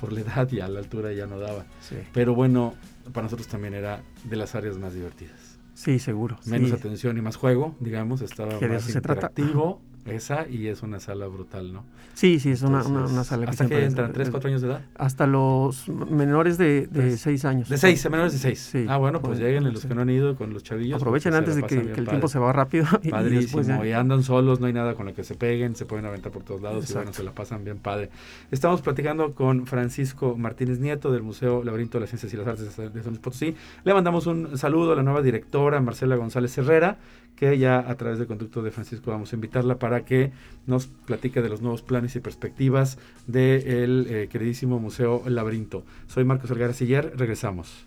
por 0.00 0.12
la 0.12 0.20
edad 0.20 0.50
y 0.50 0.60
a 0.60 0.68
la 0.68 0.80
altura 0.80 1.12
ya 1.12 1.26
no 1.26 1.38
daba. 1.38 1.64
Pero 2.12 2.34
bueno, 2.34 2.74
para 3.12 3.24
nosotros 3.24 3.46
también 3.48 3.74
era 3.74 4.00
de 4.24 4.36
las 4.36 4.54
áreas 4.54 4.78
más 4.78 4.94
divertidas. 4.94 5.49
Sí, 5.80 5.98
seguro. 5.98 6.38
Menos 6.44 6.72
atención 6.72 7.16
y 7.16 7.22
más 7.22 7.36
juego, 7.36 7.74
digamos, 7.80 8.20
estaba 8.20 8.60
más 8.60 8.94
interactivo. 8.94 9.80
Esa 10.06 10.48
y 10.48 10.66
es 10.68 10.82
una 10.82 11.00
sala 11.00 11.26
brutal, 11.26 11.72
¿no? 11.72 11.84
Sí, 12.14 12.40
sí, 12.40 12.50
es 12.50 12.62
una, 12.62 12.82
una, 12.82 13.24
sala 13.24 13.48
¿Hasta 13.48 13.66
que, 13.66 13.84
entran? 13.84 14.12
¿Tres, 14.12 14.30
cuatro 14.30 14.48
años 14.48 14.60
de 14.60 14.68
edad? 14.68 14.82
Hasta 14.96 15.26
los 15.26 15.88
menores 15.88 16.58
de, 16.58 16.86
de 16.86 17.16
seis 17.16 17.44
años. 17.44 17.68
¿De 17.68 17.78
seis? 17.78 18.04
¿Menores 18.10 18.32
de 18.32 18.38
seis? 18.38 18.58
Sí. 18.60 18.86
Ah, 18.88 18.96
bueno, 18.96 19.20
pues 19.20 19.38
lleguen 19.38 19.64
los 19.72 19.86
que 19.86 19.94
no 19.94 20.02
han 20.02 20.10
ido 20.10 20.36
con 20.36 20.52
los 20.52 20.62
chavillos. 20.62 21.00
Aprovechen 21.00 21.34
antes 21.34 21.56
de 21.56 21.62
que, 21.62 21.76
el 21.76 22.06
tiempo 22.06 22.28
se 22.28 22.38
va 22.38 22.52
rápido. 22.52 22.86
Padrísimo. 23.10 23.84
Y, 23.84 23.92
andan 23.92 24.22
solos, 24.22 24.60
no 24.60 24.66
hay 24.66 24.72
nada 24.72 24.94
con 24.94 25.06
lo 25.06 25.14
que 25.14 25.24
se 25.24 25.34
peguen, 25.34 25.76
se 25.76 25.86
pueden 25.86 26.04
aventar 26.06 26.32
por 26.32 26.42
todos 26.42 26.60
lados 26.60 26.90
y 26.90 26.94
bueno, 26.94 27.12
se 27.12 27.22
la 27.22 27.32
pasan 27.32 27.64
bien 27.64 27.78
padre. 27.78 28.10
Estamos 28.50 28.82
platicando 28.82 29.34
con 29.34 29.66
Francisco 29.66 30.36
Martínez 30.36 30.78
Nieto 30.78 31.12
del 31.12 31.22
Museo 31.22 31.62
Laberinto 31.62 31.98
de 31.98 32.02
las 32.02 32.10
Ciencias 32.10 32.32
y 32.32 32.36
las 32.36 32.46
Artes 32.46 32.76
de 32.76 33.02
San 33.02 33.12
Luis 33.12 33.18
Potosí. 33.18 33.54
Le 33.84 33.94
mandamos 33.94 34.26
un 34.26 34.58
saludo 34.58 34.92
a 34.92 34.96
la 34.96 35.02
nueva 35.02 35.22
directora, 35.22 35.80
Marcela 35.80 36.16
González 36.16 36.56
Herrera 36.58 36.98
que 37.40 37.56
ya 37.56 37.78
a 37.78 37.94
través 37.96 38.18
del 38.18 38.28
conducto 38.28 38.62
de 38.62 38.70
Francisco 38.70 39.10
vamos 39.10 39.32
a 39.32 39.36
invitarla 39.36 39.78
para 39.78 40.04
que 40.04 40.30
nos 40.66 40.88
platique 40.88 41.40
de 41.40 41.48
los 41.48 41.62
nuevos 41.62 41.80
planes 41.80 42.14
y 42.14 42.20
perspectivas 42.20 42.98
del 43.26 44.06
eh, 44.10 44.28
queridísimo 44.30 44.78
Museo 44.78 45.22
Laberinto. 45.26 45.82
Soy 46.06 46.24
Marcos 46.24 46.50
Algarra 46.50 46.74
Siller, 46.74 47.14
regresamos. 47.16 47.86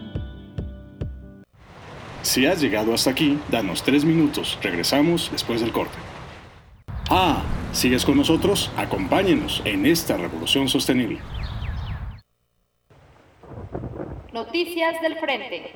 Si 2.23 2.45
has 2.45 2.61
llegado 2.61 2.93
hasta 2.93 3.09
aquí, 3.09 3.39
danos 3.49 3.83
tres 3.83 4.05
minutos. 4.05 4.59
Regresamos 4.61 5.29
después 5.31 5.59
del 5.61 5.71
corte. 5.71 5.97
Ah, 7.09 7.43
¿sigues 7.73 8.05
con 8.05 8.15
nosotros? 8.15 8.71
Acompáñenos 8.77 9.61
en 9.65 9.85
esta 9.85 10.17
revolución 10.17 10.69
sostenible. 10.69 11.19
Noticias 14.31 15.01
del 15.01 15.17
Frente. 15.17 15.71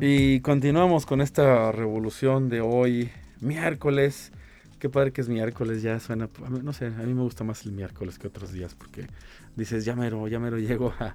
Y 0.00 0.40
continuamos 0.40 1.06
con 1.06 1.20
esta 1.20 1.72
revolución 1.72 2.48
de 2.48 2.60
hoy, 2.60 3.10
miércoles. 3.40 4.32
Qué 4.78 4.90
padre 4.90 5.12
que 5.12 5.20
es 5.20 5.28
miércoles, 5.28 5.80
ya 5.80 6.00
suena, 6.00 6.28
no 6.62 6.72
sé, 6.72 6.86
a 6.86 7.04
mí 7.04 7.14
me 7.14 7.22
gusta 7.22 7.44
más 7.44 7.64
el 7.64 7.70
miércoles 7.72 8.18
que 8.18 8.26
otros 8.26 8.52
días 8.52 8.74
porque 8.74 9.06
dices, 9.56 9.84
ya 9.84 9.94
mero, 9.94 10.28
ya 10.28 10.38
mero 10.38 10.58
llego 10.58 10.92
a 10.98 11.14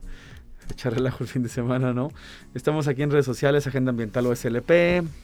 echar 0.71 0.93
relajo 0.93 1.23
el 1.23 1.30
fin 1.30 1.43
de 1.43 1.50
semana, 1.50 1.93
¿no? 1.93 2.12
Estamos 2.54 2.88
aquí 2.88 3.02
en 3.04 3.12
redes 3.12 3.26
sociales, 3.26 3.67
Agenda 3.67 3.91
Ambiental 3.91 4.26
OSLP, 4.28 4.69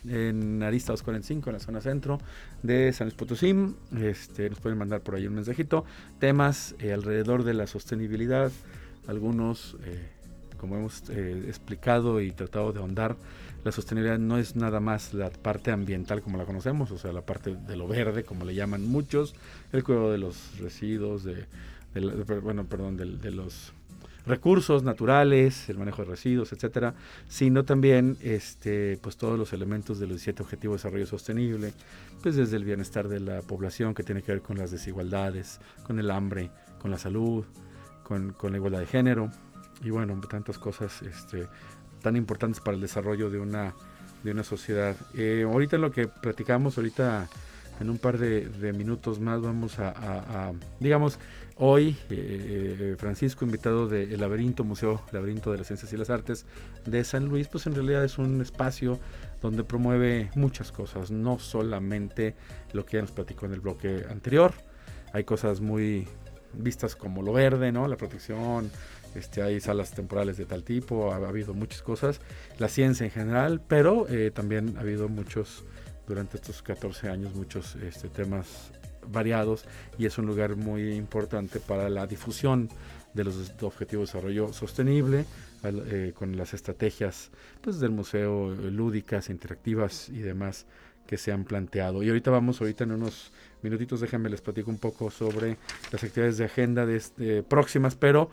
en 0.07 0.63
Arista 0.63 0.93
245, 0.93 1.49
en 1.49 1.53
la 1.53 1.59
zona 1.59 1.81
centro 1.81 2.19
de 2.61 2.91
San 2.93 3.07
Luis 3.07 3.15
Potosí. 3.15 3.55
Este, 3.97 4.49
nos 4.49 4.59
pueden 4.59 4.77
mandar 4.77 5.01
por 5.01 5.15
ahí 5.15 5.27
un 5.27 5.35
mensajito. 5.35 5.85
Temas 6.19 6.75
eh, 6.79 6.93
alrededor 6.93 7.43
de 7.43 7.53
la 7.53 7.67
sostenibilidad, 7.67 8.51
algunos, 9.07 9.77
eh, 9.85 10.09
como 10.59 10.77
hemos 10.77 11.09
eh, 11.09 11.43
explicado 11.47 12.21
y 12.21 12.31
tratado 12.31 12.71
de 12.71 12.79
ahondar, 12.79 13.15
la 13.63 13.71
sostenibilidad 13.71 14.19
no 14.19 14.37
es 14.37 14.57
nada 14.57 14.81
más 14.81 15.13
la 15.13 15.29
parte 15.29 15.71
ambiental 15.71 16.21
como 16.21 16.37
la 16.37 16.45
conocemos, 16.45 16.91
o 16.91 16.97
sea, 16.97 17.13
la 17.13 17.21
parte 17.21 17.55
de 17.55 17.77
lo 17.77 17.87
verde, 17.87 18.23
como 18.23 18.43
le 18.43 18.55
llaman 18.55 18.85
muchos, 18.85 19.35
el 19.71 19.85
cuidado 19.85 20.11
de 20.11 20.17
los 20.17 20.59
residuos, 20.59 21.23
de, 21.23 21.45
bueno, 22.41 22.65
perdón, 22.65 22.97
de, 22.97 23.31
los 23.31 23.73
recursos 24.25 24.83
naturales, 24.83 25.69
el 25.69 25.77
manejo 25.77 26.03
de 26.03 26.09
residuos, 26.09 26.53
etcétera, 26.53 26.95
sino 27.27 27.65
también 27.65 28.17
este, 28.21 28.97
pues 29.01 29.17
todos 29.17 29.37
los 29.37 29.53
elementos 29.53 29.99
de 29.99 30.07
los 30.07 30.21
siete 30.21 30.43
objetivos 30.43 30.75
de 30.75 30.77
desarrollo 30.87 31.05
sostenible, 31.05 31.73
pues 32.21 32.35
desde 32.35 32.57
el 32.57 32.63
bienestar 32.63 33.07
de 33.07 33.19
la 33.19 33.41
población 33.41 33.93
que 33.93 34.03
tiene 34.03 34.21
que 34.21 34.31
ver 34.31 34.41
con 34.41 34.57
las 34.57 34.71
desigualdades, 34.71 35.59
con 35.85 35.99
el 35.99 36.09
hambre, 36.09 36.51
con 36.79 36.91
la 36.91 36.97
salud, 36.97 37.43
con, 38.03 38.33
con 38.33 38.51
la 38.51 38.57
igualdad 38.57 38.79
de 38.79 38.87
género 38.87 39.29
y 39.83 39.89
bueno, 39.89 40.19
tantas 40.29 40.57
cosas 40.57 41.01
este, 41.01 41.47
tan 42.01 42.15
importantes 42.15 42.61
para 42.61 42.75
el 42.75 42.81
desarrollo 42.81 43.29
de 43.29 43.39
una, 43.39 43.73
de 44.23 44.31
una 44.31 44.43
sociedad. 44.43 44.95
Eh, 45.13 45.43
ahorita 45.43 45.77
lo 45.77 45.91
que 45.91 46.07
platicamos, 46.07 46.77
ahorita 46.77 47.27
en 47.79 47.89
un 47.89 47.97
par 47.97 48.17
de, 48.17 48.73
minutos 48.73 49.19
más 49.19 49.41
vamos 49.41 49.79
a, 49.79 50.53
digamos, 50.79 51.19
hoy 51.57 51.95
eh, 52.09 52.77
eh, 52.79 52.95
Francisco, 52.97 53.45
invitado 53.45 53.87
del 53.87 54.19
Laberinto, 54.19 54.63
Museo 54.63 55.01
Laberinto 55.11 55.51
de 55.51 55.59
las 55.59 55.67
Ciencias 55.67 55.91
y 55.93 55.97
las 55.97 56.09
Artes 56.09 56.45
de 56.85 57.03
San 57.03 57.25
Luis, 57.25 57.47
pues 57.47 57.67
en 57.67 57.75
realidad 57.75 58.03
es 58.03 58.17
un 58.17 58.41
espacio 58.41 58.99
donde 59.41 59.63
promueve 59.63 60.31
muchas 60.35 60.71
cosas, 60.71 61.11
no 61.11 61.39
solamente 61.39 62.35
lo 62.71 62.85
que 62.85 62.97
ya 62.97 63.01
nos 63.01 63.11
platicó 63.11 63.45
en 63.45 63.53
el 63.53 63.59
bloque 63.59 64.05
anterior, 64.09 64.53
hay 65.11 65.23
cosas 65.23 65.61
muy 65.61 66.07
vistas 66.53 66.95
como 66.95 67.21
lo 67.21 67.33
verde, 67.33 67.71
¿no? 67.71 67.87
La 67.87 67.97
protección, 67.97 68.71
este, 69.15 69.41
hay 69.41 69.59
salas 69.59 69.91
temporales 69.91 70.37
de 70.37 70.45
tal 70.45 70.63
tipo, 70.63 71.13
ha, 71.13 71.15
habido 71.15 71.53
muchas 71.53 71.81
cosas, 71.81 72.19
la 72.57 72.67
ciencia 72.67 73.05
en 73.05 73.11
general, 73.11 73.61
pero 73.67 74.07
eh, 74.09 74.31
también 74.31 74.75
ha 74.77 74.81
habido 74.81 75.09
muchos, 75.09 75.63
durante 76.07 76.37
estos 76.37 76.61
14 76.61 77.09
años, 77.09 77.33
muchos 77.35 77.75
este, 77.75 78.09
temas 78.09 78.71
variados 79.07 79.65
y 79.97 80.05
es 80.05 80.17
un 80.17 80.25
lugar 80.25 80.55
muy 80.55 80.93
importante 80.93 81.59
para 81.59 81.89
la 81.89 82.07
difusión 82.07 82.69
de 83.13 83.23
los 83.23 83.51
objetivos 83.61 84.09
de 84.11 84.17
desarrollo 84.17 84.53
sostenible, 84.53 85.25
eh, 85.63 86.13
con 86.15 86.35
las 86.35 86.53
estrategias 86.53 87.31
pues, 87.61 87.79
del 87.79 87.91
museo 87.91 88.53
eh, 88.53 88.71
lúdicas, 88.71 89.29
interactivas 89.29 90.09
y 90.09 90.19
demás 90.19 90.65
que 91.07 91.17
se 91.17 91.31
han 91.31 91.43
planteado. 91.45 92.01
Y 92.03 92.09
ahorita 92.09 92.31
vamos, 92.31 92.59
ahorita 92.59 92.83
en 92.85 92.91
unos 92.91 93.31
minutitos, 93.61 94.01
déjenme 94.01 94.29
les 94.29 94.41
platico 94.41 94.71
un 94.71 94.77
poco 94.77 95.11
sobre 95.11 95.57
las 95.91 96.03
actividades 96.03 96.37
de 96.37 96.45
agenda 96.45 96.85
de 96.85 96.97
este, 96.97 97.43
próximas, 97.43 97.95
pero 97.95 98.29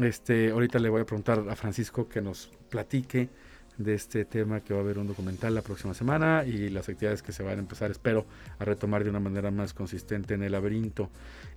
este, 0.00 0.50
ahorita 0.50 0.78
le 0.78 0.88
voy 0.88 1.02
a 1.02 1.06
preguntar 1.06 1.44
a 1.48 1.54
Francisco 1.54 2.08
que 2.08 2.20
nos 2.20 2.50
platique 2.70 3.28
de 3.78 3.94
este 3.94 4.24
tema 4.24 4.60
que 4.60 4.72
va 4.72 4.80
a 4.80 4.82
haber 4.82 4.98
un 4.98 5.06
documental 5.06 5.54
la 5.54 5.62
próxima 5.62 5.94
semana 5.94 6.44
y 6.46 6.68
las 6.70 6.88
actividades 6.88 7.22
que 7.22 7.32
se 7.32 7.42
van 7.42 7.58
a 7.58 7.60
empezar, 7.60 7.90
espero, 7.90 8.24
a 8.58 8.64
retomar 8.64 9.04
de 9.04 9.10
una 9.10 9.20
manera 9.20 9.50
más 9.50 9.74
consistente 9.74 10.34
en 10.34 10.42
el 10.42 10.52
laberinto. 10.52 11.10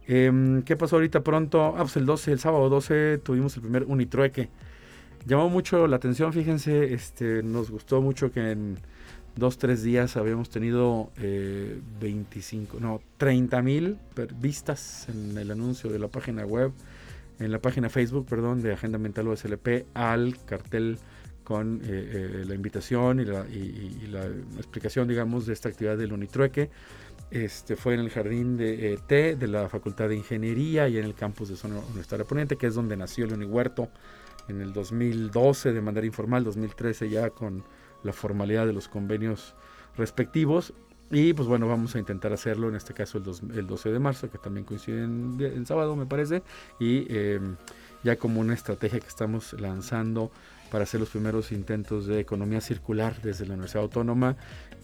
Em, 0.07 0.63
¿Qué 0.63 0.75
pasó 0.75 0.95
ahorita 0.95 1.23
pronto? 1.23 1.75
Ah, 1.75 1.81
pues 1.81 1.97
el 1.97 2.05
12, 2.05 2.31
el 2.31 2.39
sábado 2.39 2.69
12 2.69 3.19
tuvimos 3.19 3.55
el 3.55 3.61
primer 3.61 3.83
Unitrueque. 3.83 4.49
Llamó 5.25 5.49
mucho 5.49 5.87
la 5.87 5.97
atención, 5.97 6.31
fíjense, 6.33 6.93
este, 6.93 7.43
nos 7.43 7.69
gustó 7.69 8.01
mucho 8.01 8.31
que 8.31 8.51
en 8.51 8.77
dos, 9.35 9.57
tres 9.57 9.83
días 9.83 10.17
habíamos 10.17 10.49
tenido 10.49 11.11
25, 11.99 12.77
eh, 12.77 12.79
no, 12.81 13.01
30 13.17 13.61
mil 13.61 13.97
vistas 14.39 15.07
en 15.09 15.37
el 15.37 15.51
anuncio 15.51 15.89
de 15.89 15.99
la 15.99 16.07
página 16.07 16.45
web 16.45 16.71
en 17.39 17.51
la 17.51 17.59
página 17.59 17.89
Facebook, 17.89 18.25
perdón, 18.27 18.61
de 18.61 18.73
Agenda 18.73 18.95
Ambiental 18.95 19.27
OSLP 19.27 19.85
al 19.93 20.37
cartel 20.45 20.97
con 21.47 21.79
eh, 21.81 21.87
eh, 21.87 22.43
la 22.45 22.55
invitación 22.55 23.21
y 23.21 23.23
la, 23.23 24.25
explicación, 24.57 25.07
digamos, 25.07 25.45
de 25.45 25.53
esta 25.53 25.69
actividad 25.69 25.97
del 25.97 26.11
Unitrueque. 26.11 26.69
Este 27.31 27.77
fue 27.77 27.93
en 27.93 28.01
el 28.01 28.09
jardín 28.09 28.57
de 28.57 28.91
eh, 28.91 28.99
T 29.07 29.37
de 29.37 29.47
la 29.47 29.69
Facultad 29.69 30.09
de 30.09 30.17
Ingeniería 30.17 30.89
y 30.89 30.97
en 30.97 31.05
el 31.05 31.13
campus 31.13 31.47
de 31.47 31.55
Zona 31.55 31.79
Universitaria 31.79 32.25
Poniente, 32.25 32.57
que 32.57 32.67
es 32.67 32.75
donde 32.75 32.97
nació 32.97 33.23
el 33.23 33.31
Unihuerto 33.31 33.87
en 34.49 34.59
el 34.59 34.73
2012 34.73 35.71
de 35.71 35.79
manera 35.79 36.05
informal, 36.05 36.43
2013 36.43 37.09
ya 37.09 37.29
con 37.29 37.63
la 38.03 38.11
formalidad 38.11 38.65
de 38.65 38.73
los 38.73 38.89
convenios 38.89 39.55
respectivos 39.95 40.73
y 41.09 41.31
pues 41.31 41.47
bueno, 41.47 41.67
vamos 41.67 41.95
a 41.95 41.99
intentar 41.99 42.33
hacerlo 42.33 42.67
en 42.67 42.75
este 42.75 42.93
caso 42.93 43.17
el, 43.19 43.57
el 43.57 43.67
12 43.67 43.91
de 43.91 43.99
marzo, 43.99 44.29
que 44.29 44.37
también 44.37 44.65
coincide 44.65 45.03
en, 45.03 45.65
sábado, 45.65 45.95
me 45.95 46.05
parece. 46.05 46.43
Y 46.79 47.07
em, 47.09 47.55
ya 48.03 48.17
como 48.17 48.41
una 48.41 48.53
estrategia 48.53 48.99
que 48.99 49.07
estamos 49.07 49.53
lanzando 49.53 50.31
para 50.71 50.83
hacer 50.83 50.99
los 50.99 51.09
primeros 51.09 51.51
intentos 51.51 52.07
de 52.07 52.19
economía 52.19 52.61
circular 52.61 53.21
desde 53.21 53.45
la 53.45 53.53
Universidad 53.53 53.83
Autónoma. 53.83 54.35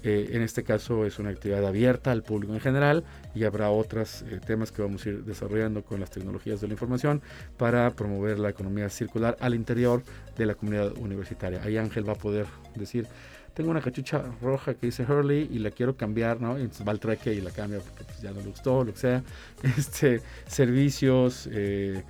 Eh, 0.04 0.32
en 0.34 0.42
este 0.42 0.64
caso 0.64 1.06
es 1.06 1.18
una 1.20 1.30
actividad 1.30 1.66
abierta 1.66 2.12
al 2.12 2.24
público 2.24 2.54
en 2.54 2.60
general 2.60 3.06
y 3.34 3.46
habrá 3.46 3.70
otros 3.70 4.24
eh, 4.24 4.42
temas 4.46 4.72
que 4.72 4.82
vamos 4.82 5.06
a 5.06 5.10
ir 5.10 5.24
desarrollando 5.24 5.84
con 5.84 6.02
las 6.02 6.10
tecnologías 6.10 6.60
de 6.60 6.68
la 6.68 6.74
información 6.74 7.22
para 7.58 7.90
promover 7.92 8.38
la 8.38 8.50
economía 8.50 8.90
circular 8.90 9.38
al 9.40 9.56
interior 9.56 10.04
de 10.38 10.46
la 10.46 10.56
comunidad 10.56 10.98
universitaria. 10.98 11.62
Ahí 11.64 11.78
Ángel 11.78 12.08
va 12.08 12.14
a 12.14 12.18
poder 12.18 12.48
decir 12.76 13.08
tengo 13.54 13.70
una 13.70 13.82
cachucha 13.82 14.24
roja 14.42 14.74
que 14.74 14.88
dice 14.88 15.04
Hurley 15.04 15.48
y 15.52 15.60
la 15.60 15.70
quiero 15.72 15.96
cambiar, 15.96 16.42
¿no? 16.42 16.58
Entonces 16.58 16.86
va 16.88 16.92
al 16.92 17.00
trueque 17.00 17.34
y 17.34 17.42
la 17.42 17.52
cambia 17.52 17.80
porque 17.80 18.04
pues, 18.04 18.22
ya 18.22 18.32
no 18.32 18.42
le 18.42 18.48
gustó, 18.48 18.84
lo 18.84 18.94
que 18.94 19.00
sea. 19.00 19.24
Este, 19.78 20.22
servicios, 20.48 21.48
eh, 21.52 22.04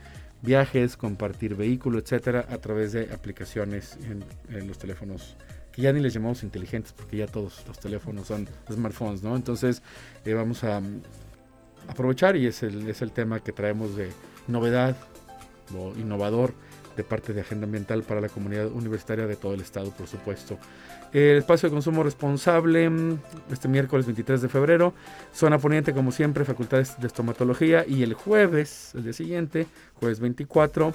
viajes, 0.43 0.97
compartir 0.97 1.55
vehículo, 1.55 1.97
etcétera, 1.97 2.45
a 2.49 2.57
través 2.57 2.91
de 2.91 3.11
aplicaciones 3.13 3.97
en, 4.03 4.67
los 4.67 4.77
teléfonos 4.77 5.35
que 5.71 5.81
ya 5.81 5.91
ni 5.91 6.01
les 6.01 6.13
llamamos 6.13 6.43
inteligentes 6.43 6.93
porque 6.93 7.17
ya 7.17 7.27
todos 7.27 7.63
los 7.67 7.79
teléfonos 7.79 8.27
son 8.27 8.47
smartphones, 8.71 9.23
¿no? 9.23 9.35
Entonces 9.35 9.81
eh, 10.23 10.33
vamos 10.33 10.63
a 10.63 10.79
mm, 10.79 11.01
aprovechar 11.87 12.35
y 12.35 12.45
es 12.45 12.61
el, 12.61 12.87
es 12.87 13.01
el 13.01 13.11
tema 13.11 13.39
que 13.39 13.51
traemos 13.53 13.95
de 13.95 14.11
novedad 14.47 14.95
o 15.75 15.97
innovador 15.97 16.53
de 16.95 17.03
parte 17.03 17.33
de 17.33 17.41
Agenda 17.41 17.65
Ambiental 17.65 18.03
para 18.03 18.21
la 18.21 18.29
comunidad 18.29 18.67
universitaria 18.67 19.25
de 19.25 19.35
todo 19.35 19.53
el 19.53 19.61
estado, 19.61 19.91
por 19.91 20.07
supuesto. 20.07 20.57
El 21.11 21.37
espacio 21.37 21.69
de 21.69 21.73
consumo 21.73 22.03
responsable, 22.03 22.89
mm, 22.89 23.19
este 23.51 23.67
miércoles 23.67 24.05
23 24.05 24.41
de 24.41 24.49
febrero, 24.49 24.93
zona 25.33 25.59
poniente 25.59 25.93
como 25.93 26.11
siempre, 26.11 26.45
facultades 26.45 26.99
de 26.99 27.07
estomatología. 27.07 27.85
Y 27.87 28.03
el 28.03 28.13
jueves, 28.13 28.91
el 28.95 29.03
día 29.03 29.13
siguiente, 29.13 29.67
jueves 29.99 30.19
24, 30.19 30.93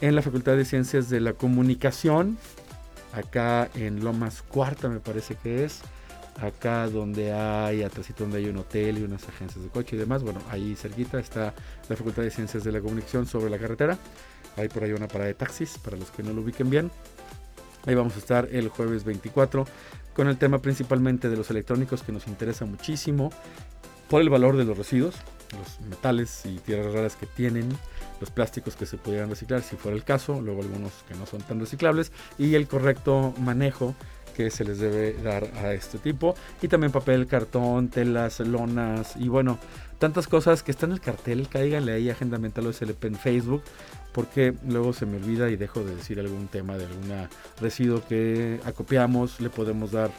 en 0.00 0.14
la 0.14 0.22
Facultad 0.22 0.56
de 0.56 0.64
Ciencias 0.64 1.08
de 1.08 1.20
la 1.20 1.32
Comunicación, 1.32 2.36
acá 3.12 3.68
en 3.74 4.04
Lomas 4.04 4.42
Cuarta 4.42 4.88
me 4.88 5.00
parece 5.00 5.36
que 5.36 5.64
es, 5.64 5.82
acá 6.40 6.88
donde 6.88 7.32
hay, 7.32 7.82
atrás 7.82 8.06
donde 8.18 8.38
hay 8.38 8.46
un 8.46 8.56
hotel 8.58 8.98
y 8.98 9.02
unas 9.02 9.28
agencias 9.28 9.62
de 9.62 9.70
coche 9.70 9.96
y 9.96 9.98
demás, 9.98 10.22
bueno, 10.22 10.40
ahí 10.50 10.74
cerquita 10.74 11.18
está 11.18 11.54
la 11.88 11.96
Facultad 11.96 12.22
de 12.22 12.30
Ciencias 12.30 12.64
de 12.64 12.72
la 12.72 12.80
Comunicación 12.80 13.26
sobre 13.26 13.50
la 13.50 13.58
carretera. 13.58 13.98
Hay 14.56 14.68
por 14.68 14.84
ahí 14.84 14.92
una 14.92 15.08
parada 15.08 15.26
de 15.26 15.34
taxis 15.34 15.78
para 15.78 15.96
los 15.96 16.10
que 16.10 16.22
no 16.22 16.32
lo 16.32 16.42
ubiquen 16.42 16.70
bien. 16.70 16.90
Ahí 17.86 17.94
vamos 17.94 18.16
a 18.16 18.18
estar 18.18 18.48
el 18.50 18.68
jueves 18.68 19.04
24 19.04 19.66
con 20.14 20.28
el 20.28 20.38
tema 20.38 20.58
principalmente 20.58 21.28
de 21.28 21.36
los 21.36 21.50
electrónicos 21.50 22.02
que 22.02 22.12
nos 22.12 22.26
interesa 22.28 22.64
muchísimo 22.64 23.30
por 24.08 24.20
el 24.20 24.30
valor 24.30 24.56
de 24.56 24.64
los 24.64 24.78
residuos, 24.78 25.16
los 25.52 25.80
metales 25.88 26.46
y 26.46 26.56
tierras 26.58 26.92
raras 26.92 27.16
que 27.16 27.26
tienen, 27.26 27.68
los 28.20 28.30
plásticos 28.30 28.76
que 28.76 28.86
se 28.86 28.96
pudieran 28.96 29.30
reciclar 29.30 29.62
si 29.62 29.76
fuera 29.76 29.96
el 29.96 30.04
caso, 30.04 30.40
luego 30.40 30.62
algunos 30.62 30.92
que 31.08 31.14
no 31.14 31.26
son 31.26 31.42
tan 31.42 31.60
reciclables 31.60 32.12
y 32.38 32.54
el 32.54 32.68
correcto 32.68 33.34
manejo 33.38 33.94
que 34.34 34.50
se 34.50 34.64
les 34.64 34.78
debe 34.78 35.14
dar 35.22 35.44
a 35.62 35.72
este 35.72 35.98
tipo. 35.98 36.34
Y 36.60 36.68
también 36.68 36.92
papel, 36.92 37.26
cartón, 37.26 37.88
telas, 37.88 38.40
lonas 38.40 39.14
y 39.16 39.28
bueno, 39.28 39.58
tantas 39.98 40.26
cosas 40.26 40.62
que 40.62 40.70
están 40.70 40.90
en 40.90 40.94
el 40.94 41.00
cartel, 41.00 41.48
cáiganle 41.48 41.92
ahí 41.92 42.10
Agenda 42.10 42.38
Mental 42.38 42.66
OSLP 42.66 43.04
en 43.04 43.16
Facebook 43.16 43.62
porque 44.14 44.54
luego 44.66 44.92
se 44.92 45.06
me 45.06 45.16
olvida 45.16 45.50
y 45.50 45.56
dejo 45.56 45.82
de 45.82 45.96
decir 45.96 46.20
algún 46.20 46.46
tema 46.46 46.78
de 46.78 46.86
algún 46.86 47.28
residuo 47.60 48.00
que 48.06 48.60
acopiamos, 48.64 49.40
le 49.40 49.50
podemos 49.50 49.90
dar, 49.90 50.10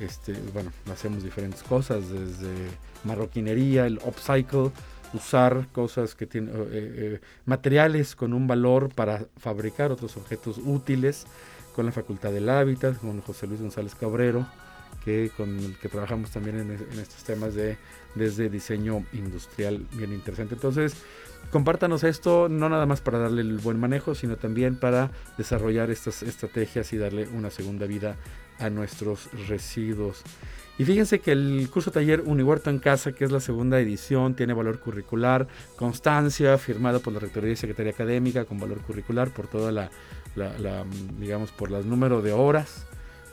este, 0.00 0.32
bueno, 0.54 0.72
hacemos 0.90 1.22
diferentes 1.22 1.62
cosas, 1.62 2.08
desde 2.08 2.70
marroquinería, 3.04 3.86
el 3.86 4.00
upcycle, 4.06 4.70
usar 5.12 5.66
cosas 5.72 6.14
que 6.14 6.26
tienen, 6.26 6.54
eh, 6.54 6.62
eh, 6.72 7.20
materiales 7.44 8.16
con 8.16 8.32
un 8.32 8.46
valor 8.46 8.88
para 8.94 9.26
fabricar 9.36 9.92
otros 9.92 10.16
objetos 10.16 10.58
útiles, 10.64 11.26
con 11.74 11.86
la 11.86 11.92
Facultad 11.92 12.32
del 12.32 12.48
Hábitat, 12.48 12.98
con 12.98 13.20
José 13.20 13.46
Luis 13.46 13.60
González 13.60 13.94
Cabrero, 13.94 14.46
que 15.04 15.30
con 15.36 15.58
el 15.58 15.76
que 15.78 15.88
trabajamos 15.88 16.30
también 16.30 16.58
en, 16.58 16.98
estos 16.98 17.24
temas 17.24 17.54
de 17.54 17.76
desde 18.14 18.48
diseño 18.48 19.04
industrial 19.12 19.84
bien 19.92 20.12
interesante. 20.12 20.54
Entonces, 20.54 20.94
compártanos 21.50 22.04
esto, 22.04 22.48
no 22.48 22.68
nada 22.68 22.86
más 22.86 23.00
para 23.00 23.18
darle 23.18 23.42
el 23.42 23.58
buen 23.58 23.80
manejo, 23.80 24.14
sino 24.14 24.36
también 24.36 24.76
para 24.76 25.10
desarrollar 25.38 25.90
estas 25.90 26.22
estrategias 26.22 26.92
y 26.92 26.98
darle 26.98 27.26
una 27.28 27.50
segunda 27.50 27.86
vida 27.86 28.16
a 28.58 28.70
nuestros 28.70 29.28
residuos. 29.48 30.22
Y 30.78 30.84
fíjense 30.84 31.20
que 31.20 31.32
el 31.32 31.68
curso 31.70 31.90
taller 31.90 32.22
Unihuerto 32.22 32.70
en 32.70 32.78
Casa, 32.78 33.12
que 33.12 33.24
es 33.24 33.30
la 33.30 33.40
segunda 33.40 33.78
edición, 33.78 34.34
tiene 34.34 34.54
valor 34.54 34.80
curricular, 34.80 35.46
constancia, 35.76 36.56
firmada 36.58 36.98
por 36.98 37.12
la 37.12 37.18
Rectoría 37.18 37.52
y 37.52 37.56
Secretaría 37.56 37.92
Académica, 37.92 38.46
con 38.46 38.58
valor 38.58 38.80
curricular 38.80 39.30
por 39.30 39.48
toda 39.48 39.70
la, 39.70 39.90
digamos, 41.18 41.52
por 41.52 41.72
el 41.72 41.88
número 41.88 42.22
de 42.22 42.32
horas, 42.32 42.86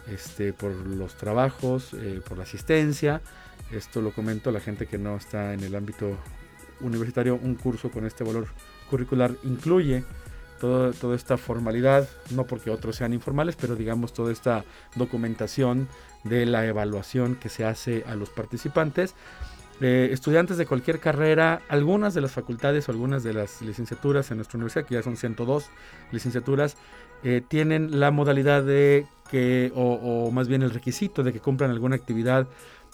este, 0.08 0.54
por 0.54 0.72
los 0.72 1.16
trabajos, 1.16 1.94
eh, 1.94 2.22
por 2.28 2.38
la 2.38 2.44
asistencia. 2.44 3.22
Esto 3.72 4.02
lo 4.02 4.12
comento 4.12 4.50
a 4.50 4.54
la 4.54 4.60
gente 4.60 4.88
que 4.88 4.98
no 4.98 5.18
está 5.18 5.54
en 5.54 5.64
el 5.64 5.76
ámbito 5.76 6.18
universitario, 6.82 7.36
un 7.36 7.56
curso 7.56 7.92
con 7.92 8.06
este 8.06 8.24
valor 8.24 8.48
curricular 8.90 9.36
incluye 9.44 10.04
toda 10.60 11.16
esta 11.16 11.38
formalidad, 11.38 12.10
no 12.32 12.46
porque 12.46 12.70
otros 12.70 12.98
sean 12.98 13.14
informales, 13.14 13.56
pero 13.56 13.76
digamos 13.76 14.14
toda 14.14 14.32
esta 14.32 14.66
documentación 14.96 15.88
de 16.26 16.46
la 16.46 16.66
evaluación 16.66 17.36
que 17.36 17.48
se 17.48 17.64
hace 17.64 18.04
a 18.06 18.16
los 18.16 18.30
participantes. 18.30 19.16
Estudiantes 19.82 20.58
de 20.58 20.66
cualquier 20.66 21.00
carrera, 21.00 21.62
algunas 21.70 22.14
de 22.14 22.22
las 22.22 22.32
facultades 22.32 22.90
o 22.90 22.92
algunas 22.92 23.24
de 23.24 23.34
las 23.34 23.62
licenciaturas 23.62 24.30
en 24.32 24.38
nuestra 24.38 24.58
universidad, 24.58 24.86
que 24.86 24.96
ya 24.96 25.04
son 25.04 25.16
102 25.16 25.70
licenciaturas, 26.12 26.76
eh, 27.24 27.42
tienen 27.48 28.00
la 28.00 28.12
modalidad 28.12 28.64
de 28.64 29.06
que, 29.32 29.72
o, 29.76 29.94
o, 29.94 30.32
más 30.32 30.48
bien 30.48 30.64
el 30.64 30.72
requisito 30.72 31.24
de 31.24 31.32
que 31.32 31.40
cumplan 31.40 31.72
alguna 31.72 31.96
actividad 31.96 32.48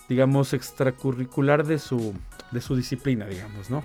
digamos, 0.07 0.53
extracurricular 0.53 1.65
de 1.65 1.79
su, 1.79 2.13
de 2.51 2.61
su 2.61 2.75
disciplina, 2.75 3.25
digamos, 3.25 3.69
¿no? 3.69 3.83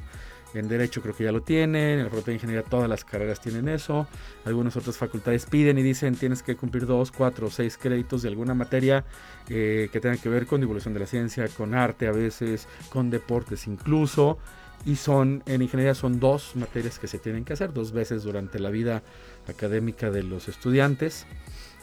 En 0.53 0.69
Derecho 0.69 1.01
creo 1.01 1.15
que 1.15 1.25
ya 1.25 1.33
lo 1.33 1.43
tienen, 1.43 2.01
en 2.01 2.05
la 2.05 2.21
de 2.21 2.35
Ingeniería 2.35 2.65
todas 2.65 2.89
las 2.89 3.05
carreras 3.05 3.41
tienen 3.41 3.69
eso, 3.69 4.09
algunas 4.45 4.77
otras 4.77 4.97
facultades 4.97 5.47
piden 5.47 5.79
y 5.79 5.83
dicen 5.83 6.17
tienes 6.17 6.43
que 6.43 6.57
cumplir 6.57 6.87
dos, 6.87 7.13
cuatro 7.13 7.47
o 7.47 7.51
seis 7.51 7.79
créditos 7.79 8.23
de 8.23 8.29
alguna 8.29 8.55
materia 8.55 9.05
eh, 9.49 9.89
que 9.93 10.01
tenga 10.01 10.17
que 10.17 10.29
ver 10.29 10.47
con 10.47 10.61
divulgación 10.61 10.93
de 10.93 11.01
la 11.01 11.07
ciencia, 11.07 11.47
con 11.49 11.75
arte 11.75 12.09
a 12.09 12.13
veces, 12.13 12.67
con 12.89 13.11
deportes 13.11 13.69
incluso, 13.69 14.39
y 14.85 14.97
son, 14.97 15.45
en 15.47 15.63
ingeniería 15.63 15.95
son 15.95 16.19
dos 16.19 16.57
materias 16.57 16.99
que 16.99 17.07
se 17.07 17.19
tienen 17.19 17.45
que 17.45 17.53
hacer 17.53 17.73
dos 17.73 17.93
veces 17.93 18.25
durante 18.25 18.59
la 18.59 18.71
vida 18.71 19.03
académica 19.47 20.11
de 20.11 20.25
los 20.25 20.49
estudiantes, 20.49 21.27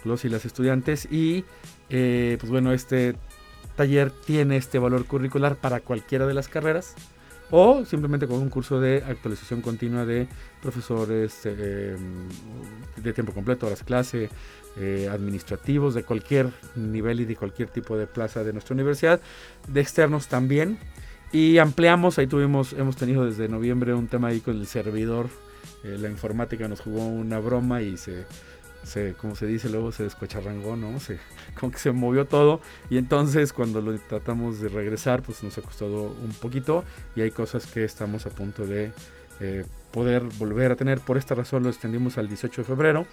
los 0.03 0.25
y 0.25 0.29
las 0.29 0.45
estudiantes, 0.45 1.07
y 1.09 1.45
eh, 1.89 2.37
pues 2.39 2.51
bueno, 2.51 2.73
este 2.73 3.15
taller 3.77 4.11
tiene 4.11 4.57
este 4.57 4.77
valor 4.79 5.05
curricular 5.05 5.55
para 5.55 5.79
cualquiera 5.79 6.25
de 6.25 6.33
las 6.33 6.49
carreras 6.49 6.95
o 7.51 7.85
simplemente 7.85 8.27
con 8.27 8.39
un 8.39 8.49
curso 8.49 8.79
de 8.79 9.03
actualización 9.07 9.61
continua 9.61 10.05
de 10.05 10.27
profesores 10.61 11.41
eh, 11.45 11.95
de 12.97 13.13
tiempo 13.13 13.33
completo, 13.33 13.67
horas 13.67 13.83
clase, 13.83 14.29
eh, 14.77 15.09
administrativos 15.11 15.93
de 15.93 16.03
cualquier 16.03 16.51
nivel 16.75 17.21
y 17.21 17.25
de 17.25 17.35
cualquier 17.35 17.69
tipo 17.69 17.97
de 17.97 18.07
plaza 18.07 18.43
de 18.43 18.53
nuestra 18.53 18.73
universidad, 18.73 19.21
de 19.67 19.81
externos 19.81 20.27
también. 20.27 20.77
Y 21.31 21.57
ampliamos, 21.57 22.17
ahí 22.19 22.27
tuvimos, 22.27 22.73
hemos 22.73 22.95
tenido 22.95 23.25
desde 23.25 23.49
noviembre 23.49 23.93
un 23.93 24.07
tema 24.07 24.29
ahí 24.29 24.39
con 24.39 24.57
el 24.57 24.67
servidor, 24.67 25.27
eh, 25.83 25.97
la 25.99 26.09
informática 26.09 26.67
nos 26.67 26.81
jugó 26.81 27.05
una 27.07 27.39
broma 27.39 27.81
y 27.81 27.97
se 27.97 28.25
se, 28.87 29.13
como 29.13 29.35
se 29.35 29.45
dice 29.45 29.69
luego, 29.69 29.91
se 29.91 30.03
descocharrangó, 30.03 30.75
¿no? 30.75 30.99
Se, 30.99 31.19
como 31.59 31.71
que 31.71 31.79
se 31.79 31.91
movió 31.91 32.25
todo 32.25 32.61
y 32.89 32.97
entonces 32.97 33.53
cuando 33.53 33.81
lo 33.81 33.97
tratamos 33.99 34.59
de 34.59 34.69
regresar, 34.69 35.21
pues 35.21 35.43
nos 35.43 35.57
ha 35.57 35.61
costado 35.61 36.15
un 36.23 36.31
poquito 36.41 36.83
y 37.15 37.21
hay 37.21 37.31
cosas 37.31 37.67
que 37.67 37.83
estamos 37.83 38.25
a 38.25 38.29
punto 38.29 38.65
de 38.65 38.91
eh, 39.39 39.65
poder 39.91 40.23
volver 40.39 40.71
a 40.71 40.75
tener. 40.75 40.99
Por 40.99 41.17
esta 41.17 41.35
razón 41.35 41.63
lo 41.63 41.69
extendimos 41.69 42.17
al 42.17 42.27
18 42.27 42.61
de 42.61 42.65
febrero. 42.65 43.05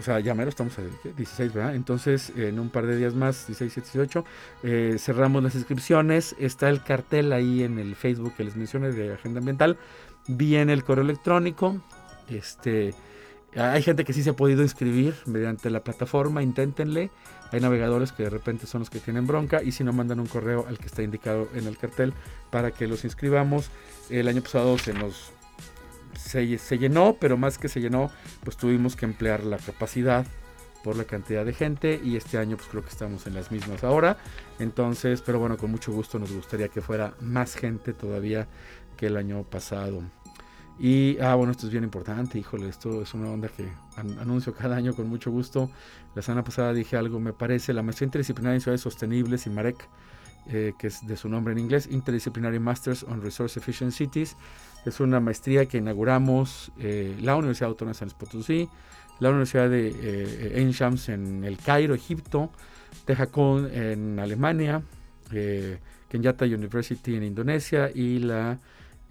O 0.00 0.02
sea, 0.02 0.20
ya 0.20 0.34
mero 0.34 0.48
estamos 0.48 0.78
a 0.78 0.82
16, 0.82 1.52
¿verdad? 1.52 1.74
Entonces, 1.74 2.32
en 2.34 2.58
un 2.58 2.70
par 2.70 2.86
de 2.86 2.96
días 2.96 3.14
más, 3.14 3.46
16, 3.46 3.74
18, 3.74 4.24
eh, 4.62 4.96
cerramos 4.98 5.42
las 5.42 5.54
inscripciones. 5.54 6.34
Está 6.38 6.70
el 6.70 6.82
cartel 6.82 7.32
ahí 7.32 7.62
en 7.62 7.78
el 7.78 7.94
Facebook 7.94 8.34
que 8.36 8.44
les 8.44 8.56
mencioné 8.56 8.92
de 8.92 9.12
Agenda 9.12 9.40
Ambiental. 9.40 9.76
Viene 10.28 10.72
el 10.72 10.82
correo 10.82 11.04
electrónico. 11.04 11.82
Este, 12.28 12.94
hay 13.54 13.82
gente 13.82 14.04
que 14.04 14.12
sí 14.12 14.22
se 14.22 14.30
ha 14.30 14.36
podido 14.36 14.62
inscribir 14.62 15.14
mediante 15.26 15.68
la 15.70 15.84
plataforma, 15.84 16.42
inténtenle. 16.42 17.10
Hay 17.50 17.60
navegadores 17.60 18.12
que 18.12 18.22
de 18.22 18.30
repente 18.30 18.66
son 18.66 18.80
los 18.80 18.90
que 18.90 18.98
tienen 18.98 19.26
bronca 19.26 19.62
y 19.62 19.72
si 19.72 19.84
no 19.84 19.92
mandan 19.92 20.20
un 20.20 20.26
correo 20.26 20.64
al 20.66 20.78
que 20.78 20.86
está 20.86 21.02
indicado 21.02 21.48
en 21.54 21.66
el 21.66 21.76
cartel 21.76 22.14
para 22.50 22.70
que 22.70 22.86
los 22.86 23.04
inscribamos. 23.04 23.70
El 24.08 24.28
año 24.28 24.42
pasado 24.42 24.78
se 24.78 24.94
nos 24.94 25.32
se, 26.18 26.58
se 26.58 26.78
llenó, 26.78 27.16
pero 27.20 27.36
más 27.36 27.58
que 27.58 27.68
se 27.68 27.80
llenó, 27.80 28.10
pues 28.44 28.56
tuvimos 28.56 28.96
que 28.96 29.04
emplear 29.04 29.44
la 29.44 29.58
capacidad 29.58 30.26
por 30.82 30.96
la 30.96 31.04
cantidad 31.04 31.44
de 31.44 31.52
gente 31.52 32.00
y 32.02 32.16
este 32.16 32.38
año 32.38 32.56
pues 32.56 32.68
creo 32.68 32.82
que 32.82 32.90
estamos 32.90 33.26
en 33.26 33.34
las 33.34 33.50
mismas 33.50 33.84
ahora. 33.84 34.16
Entonces, 34.58 35.22
pero 35.22 35.38
bueno, 35.38 35.56
con 35.56 35.70
mucho 35.70 35.92
gusto 35.92 36.18
nos 36.18 36.32
gustaría 36.32 36.68
que 36.68 36.80
fuera 36.80 37.14
más 37.20 37.54
gente 37.54 37.92
todavía 37.92 38.48
que 38.96 39.06
el 39.06 39.16
año 39.16 39.42
pasado. 39.44 40.02
Y, 40.78 41.18
ah, 41.20 41.34
bueno, 41.34 41.52
esto 41.52 41.66
es 41.66 41.72
bien 41.72 41.84
importante, 41.84 42.38
híjole, 42.38 42.68
esto 42.68 43.02
es 43.02 43.14
una 43.14 43.30
onda 43.30 43.48
que 43.48 43.68
anuncio 43.96 44.54
cada 44.54 44.76
año 44.76 44.94
con 44.94 45.08
mucho 45.08 45.30
gusto. 45.30 45.70
La 46.14 46.22
semana 46.22 46.42
pasada 46.42 46.72
dije 46.72 46.96
algo, 46.96 47.20
me 47.20 47.32
parece, 47.32 47.72
la 47.72 47.82
maestría 47.82 48.06
interdisciplinaria 48.06 48.56
en 48.56 48.60
ciudades 48.60 48.80
sostenibles, 48.80 49.46
y 49.46 49.50
MAREC, 49.50 49.88
eh, 50.48 50.72
que 50.78 50.88
es 50.88 51.06
de 51.06 51.16
su 51.16 51.28
nombre 51.28 51.52
en 51.52 51.60
inglés, 51.60 51.88
Interdisciplinary 51.90 52.58
Masters 52.58 53.04
on 53.04 53.22
Resource 53.22 53.58
Efficient 53.60 53.92
Cities. 53.92 54.36
Es 54.84 54.98
una 54.98 55.20
maestría 55.20 55.66
que 55.66 55.78
inauguramos 55.78 56.72
eh, 56.78 57.16
la 57.20 57.36
Universidad 57.36 57.68
Autónoma 57.70 57.92
de 57.92 57.98
San 57.98 58.10
Luis 58.32 58.68
la 59.20 59.28
Universidad 59.30 59.70
de 59.70 59.94
eh, 59.94 60.54
Ain 60.56 60.72
Shams 60.72 61.08
en 61.08 61.44
el 61.44 61.56
Cairo, 61.58 61.94
Egipto, 61.94 62.50
Tehakon 63.04 63.70
en 63.72 64.18
Alemania, 64.18 64.82
eh, 65.32 65.78
Kenyatta 66.08 66.44
University 66.44 67.14
en 67.14 67.22
Indonesia 67.22 67.88
y 67.94 68.18
la, 68.18 68.58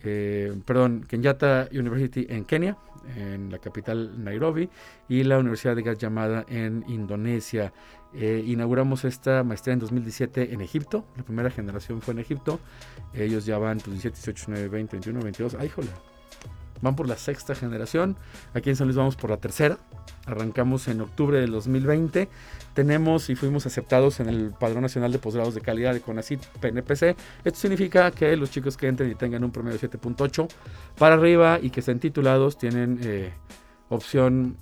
eh, 0.04 0.54
perdón, 0.66 1.06
Kenyatta 1.08 1.70
University 1.72 2.26
en 2.30 2.46
Kenia, 2.46 2.78
en 3.16 3.52
la 3.52 3.60
capital 3.60 4.24
Nairobi, 4.24 4.70
y 5.10 5.24
la 5.24 5.40
Universidad 5.40 5.76
de 5.76 5.84
Gas 5.84 5.98
Llamada 5.98 6.46
en 6.48 6.84
Indonesia. 6.88 7.74
Eh, 8.14 8.44
inauguramos 8.46 9.06
esta 9.06 9.44
maestría 9.44 9.74
en 9.74 9.80
2017 9.80 10.54
en 10.54 10.62
Egipto, 10.62 11.06
la 11.16 11.24
primera 11.24 11.50
generación 11.50 12.02
fue 12.02 12.14
en 12.14 12.20
Egipto, 12.20 12.60
ellos 13.14 13.46
ya 13.46 13.58
van 13.58 13.78
17, 13.78 14.16
18, 14.16 14.52
19, 14.52 14.68
20, 14.68 14.92
21, 14.98 15.22
22, 15.22 15.56
¡ay, 15.56 15.70
joder! 15.70 15.92
Van 16.82 16.96
por 16.96 17.08
la 17.08 17.16
sexta 17.16 17.56
generación, 17.56 18.18
aquí 18.54 18.70
en 18.70 18.76
San 18.76 18.88
Luis 18.88 18.98
vamos 18.98 19.16
por 19.16 19.30
la 19.30 19.38
tercera, 19.38 19.78
arrancamos 20.26 20.88
en 20.88 21.02
octubre 21.02 21.40
del 21.40 21.52
2020, 21.52 22.30
tenemos 22.74 23.30
y 23.30 23.36
fuimos 23.36 23.66
aceptados 23.66 24.20
en 24.20 24.30
el 24.30 24.52
Padrón 24.52 24.82
Nacional 24.84 25.12
de 25.12 25.20
Posgrados 25.20 25.56
de 25.56 25.62
Calidad 25.62 25.94
de 25.94 26.02
CONACYT 26.02 26.46
PNPC. 26.60 27.16
Esto 27.44 27.60
significa 27.60 28.12
que 28.12 28.36
los 28.38 28.52
chicos 28.52 28.78
que 28.78 28.88
entren 28.88 29.12
y 29.12 29.16
tengan 29.16 29.44
un 29.44 29.52
promedio 29.52 29.78
de 29.78 29.90
7.8 29.90 30.48
para 30.98 31.16
arriba 31.16 31.60
y 31.62 31.70
que 31.70 31.82
estén 31.82 32.00
titulados 32.00 32.58
tienen 32.58 33.00
eh, 33.04 33.34
opción 33.90 34.58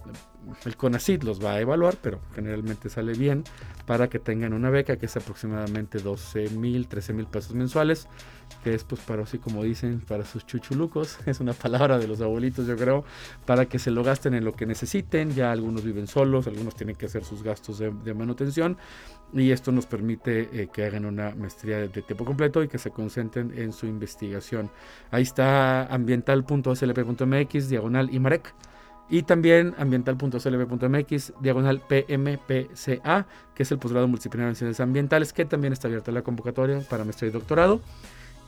el 0.65 0.75
CONACID 0.75 1.23
los 1.23 1.43
va 1.43 1.53
a 1.53 1.59
evaluar, 1.61 1.97
pero 2.01 2.19
generalmente 2.33 2.89
sale 2.89 3.13
bien 3.13 3.43
para 3.85 4.09
que 4.09 4.19
tengan 4.19 4.53
una 4.53 4.69
beca 4.69 4.97
que 4.97 5.05
es 5.05 5.17
aproximadamente 5.17 5.99
12 5.99 6.49
mil, 6.51 6.87
13 6.87 7.13
mil 7.13 7.27
pesos 7.27 7.53
mensuales, 7.53 8.07
que 8.63 8.73
es 8.73 8.83
pues 8.83 9.01
para 9.01 9.23
así 9.23 9.37
como 9.37 9.63
dicen, 9.63 10.01
para 10.01 10.25
sus 10.25 10.45
chuchulucos, 10.45 11.19
es 11.25 11.39
una 11.39 11.53
palabra 11.53 11.97
de 11.97 12.07
los 12.07 12.21
abuelitos 12.21 12.67
yo 12.67 12.75
creo, 12.75 13.03
para 13.45 13.65
que 13.65 13.79
se 13.79 13.91
lo 13.91 14.03
gasten 14.03 14.33
en 14.33 14.45
lo 14.45 14.53
que 14.53 14.65
necesiten, 14.65 15.33
ya 15.33 15.51
algunos 15.51 15.83
viven 15.83 16.07
solos, 16.07 16.47
algunos 16.47 16.75
tienen 16.75 16.95
que 16.95 17.05
hacer 17.05 17.23
sus 17.23 17.43
gastos 17.43 17.79
de, 17.79 18.13
manutención 18.13 18.77
y 19.33 19.51
esto 19.51 19.71
nos 19.71 19.85
permite 19.85 20.49
eh, 20.51 20.69
que 20.73 20.85
hagan 20.85 21.05
una 21.05 21.35
maestría 21.35 21.77
de, 21.77 21.89
tiempo 21.89 22.25
completo 22.25 22.63
y 22.63 22.67
que 22.67 22.79
se 22.79 22.89
concentren 22.89 23.53
en 23.55 23.71
su 23.71 23.85
investigación. 23.85 24.69
Ahí 25.11 25.23
está 25.23 25.85
ambiental.slp.mx, 25.85 27.69
diagonal 27.69 28.13
IMAREC 28.13 28.53
y 29.09 29.23
también 29.23 29.73
ambiental.clb.mx, 29.77 31.33
diagonal 31.41 31.81
PMPCA, 31.81 33.25
que 33.55 33.63
es 33.63 33.71
el 33.71 33.79
posgrado 33.79 34.07
multidisciplinario 34.07 34.49
en 34.49 34.55
ciencias 34.55 34.79
ambientales, 34.79 35.33
que 35.33 35.45
también 35.45 35.73
está 35.73 35.87
abierta 35.87 36.11
la 36.11 36.21
convocatoria 36.21 36.81
para 36.89 37.03
maestría 37.03 37.29
y 37.29 37.33
doctorado. 37.33 37.81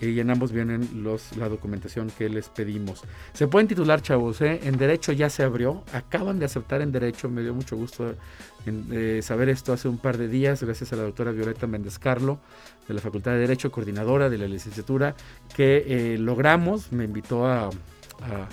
Y 0.02 0.20
en 0.20 0.30
ambos 0.30 0.52
vienen 0.52 1.04
los, 1.04 1.36
la 1.38 1.50
documentación 1.50 2.12
que 2.18 2.30
les 2.30 2.50
pedimos. 2.50 3.04
Se 3.34 3.48
pueden 3.48 3.68
titular, 3.68 4.02
chavos, 4.02 4.42
¿eh? 4.42 4.62
en 4.64 4.78
Derecho 4.78 5.12
ya 5.12 5.30
se 5.30 5.44
abrió. 5.44 5.84
Acaban 5.94 6.40
de 6.40 6.46
aceptar 6.46 6.82
en 6.82 6.92
Derecho. 6.92 7.30
Me 7.30 7.42
dio 7.42 7.54
mucho 7.54 7.76
gusto 7.76 8.16
eh, 8.66 9.20
saber 9.22 9.50
esto 9.50 9.74
hace 9.74 9.88
un 9.88 9.98
par 9.98 10.18
de 10.18 10.28
días, 10.28 10.64
gracias 10.64 10.92
a 10.94 10.96
la 10.96 11.04
doctora 11.04 11.32
Violeta 11.32 11.68
Méndez 11.68 12.00
Carlo, 12.00 12.40
de 12.88 12.94
la 12.94 13.02
Facultad 13.02 13.32
de 13.32 13.40
Derecho, 13.40 13.72
coordinadora 13.72 14.30
de 14.30 14.38
la 14.38 14.48
licenciatura, 14.48 15.16
que 15.56 15.86
eh, 15.88 16.18
logramos, 16.18 16.92
me 16.92 17.06
invitó 17.06 17.46
a 17.46 17.70
a, 18.22 18.48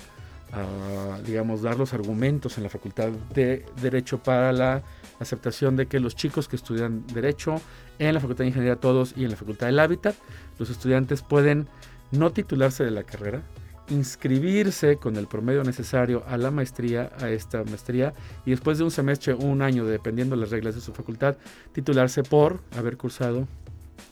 digamos, 1.25 1.61
dar 1.61 1.77
los 1.77 1.93
argumentos 1.93 2.57
en 2.57 2.63
la 2.63 2.69
Facultad 2.69 3.09
de 3.33 3.65
Derecho 3.81 4.17
para 4.17 4.51
la 4.51 4.83
aceptación 5.19 5.75
de 5.75 5.87
que 5.87 5.99
los 5.99 6.15
chicos 6.15 6.47
que 6.47 6.55
estudian 6.55 7.05
Derecho 7.07 7.61
en 7.99 8.13
la 8.13 8.19
Facultad 8.19 8.43
de 8.43 8.47
Ingeniería 8.47 8.75
todos 8.77 9.13
y 9.15 9.25
en 9.25 9.31
la 9.31 9.37
Facultad 9.37 9.67
del 9.67 9.79
Hábitat, 9.79 10.15
los 10.57 10.69
estudiantes 10.69 11.21
pueden 11.21 11.67
no 12.11 12.31
titularse 12.31 12.83
de 12.83 12.91
la 12.91 13.03
carrera, 13.03 13.43
inscribirse 13.89 14.97
con 14.97 15.15
el 15.17 15.27
promedio 15.27 15.63
necesario 15.63 16.23
a 16.27 16.37
la 16.37 16.51
maestría, 16.51 17.11
a 17.19 17.29
esta 17.29 17.63
maestría, 17.63 18.13
y 18.45 18.51
después 18.51 18.77
de 18.77 18.83
un 18.83 18.91
semestre 18.91 19.33
o 19.33 19.37
un 19.37 19.61
año, 19.61 19.85
dependiendo 19.85 20.35
de 20.35 20.41
las 20.41 20.51
reglas 20.51 20.75
de 20.75 20.81
su 20.81 20.93
facultad, 20.93 21.37
titularse 21.73 22.23
por 22.23 22.61
haber 22.75 22.97
cursado 22.97 23.47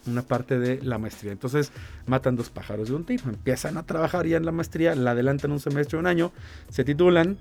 una 0.06 0.22
parte 0.22 0.60
de 0.60 0.82
la 0.84 0.98
maestría. 0.98 1.32
Entonces 1.32 1.72
matan 2.06 2.36
dos 2.36 2.50
pájaros 2.50 2.90
de 2.90 2.96
un 2.96 3.06
tiro. 3.06 3.24
Empiezan 3.30 3.78
a 3.78 3.84
trabajar 3.84 4.26
ya 4.26 4.38
en 4.38 4.46
la 4.46 4.52
maestría, 4.52 4.96
la 4.96 5.12
adelantan 5.12 5.52
un 5.52 5.60
semestre 5.60 5.98
un 5.98 6.08
año, 6.08 6.32
se 6.70 6.84
titulan, 6.84 7.38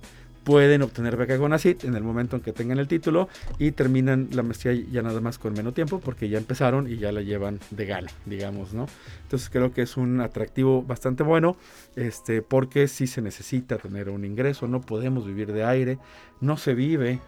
pueden 0.46 0.82
obtener 0.82 1.16
beca 1.16 1.36
CONACYT 1.36 1.82
en 1.82 1.96
el 1.96 2.04
momento 2.04 2.36
en 2.36 2.42
que 2.42 2.52
tengan 2.52 2.78
el 2.78 2.86
título 2.86 3.28
y 3.58 3.72
terminan 3.72 4.28
la 4.30 4.44
maestría 4.44 4.80
ya 4.92 5.02
nada 5.02 5.20
más 5.20 5.38
con 5.38 5.54
menos 5.54 5.74
tiempo 5.74 5.98
porque 5.98 6.28
ya 6.28 6.38
empezaron 6.38 6.88
y 6.88 6.98
ya 6.98 7.10
la 7.10 7.20
llevan 7.20 7.58
de 7.72 7.84
gala, 7.84 8.12
digamos, 8.26 8.72
¿no? 8.72 8.86
Entonces 9.22 9.50
creo 9.50 9.72
que 9.72 9.82
es 9.82 9.96
un 9.96 10.20
atractivo 10.20 10.84
bastante 10.84 11.24
bueno, 11.24 11.56
este, 11.96 12.42
porque 12.42 12.86
si 12.86 13.08
se 13.08 13.22
necesita 13.22 13.76
tener 13.78 14.08
un 14.08 14.24
ingreso, 14.24 14.68
no 14.68 14.80
podemos 14.80 15.26
vivir 15.26 15.52
de 15.52 15.64
aire, 15.64 15.98
no 16.40 16.56
se 16.56 16.74
vive 16.74 17.18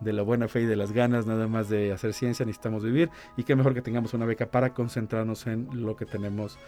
de 0.00 0.12
la 0.12 0.22
buena 0.22 0.48
fe 0.48 0.62
y 0.62 0.66
de 0.66 0.76
las 0.76 0.92
ganas 0.92 1.26
nada 1.26 1.48
más 1.48 1.68
de 1.68 1.92
hacer 1.92 2.12
ciencia, 2.12 2.44
necesitamos 2.46 2.84
vivir 2.84 3.10
y 3.36 3.44
qué 3.44 3.56
mejor 3.56 3.74
que 3.74 3.82
tengamos 3.82 4.14
una 4.14 4.26
beca 4.26 4.46
para 4.46 4.74
concentrarnos 4.74 5.46
en 5.46 5.68
lo 5.72 5.96
que 5.96 6.06
tenemos 6.06 6.58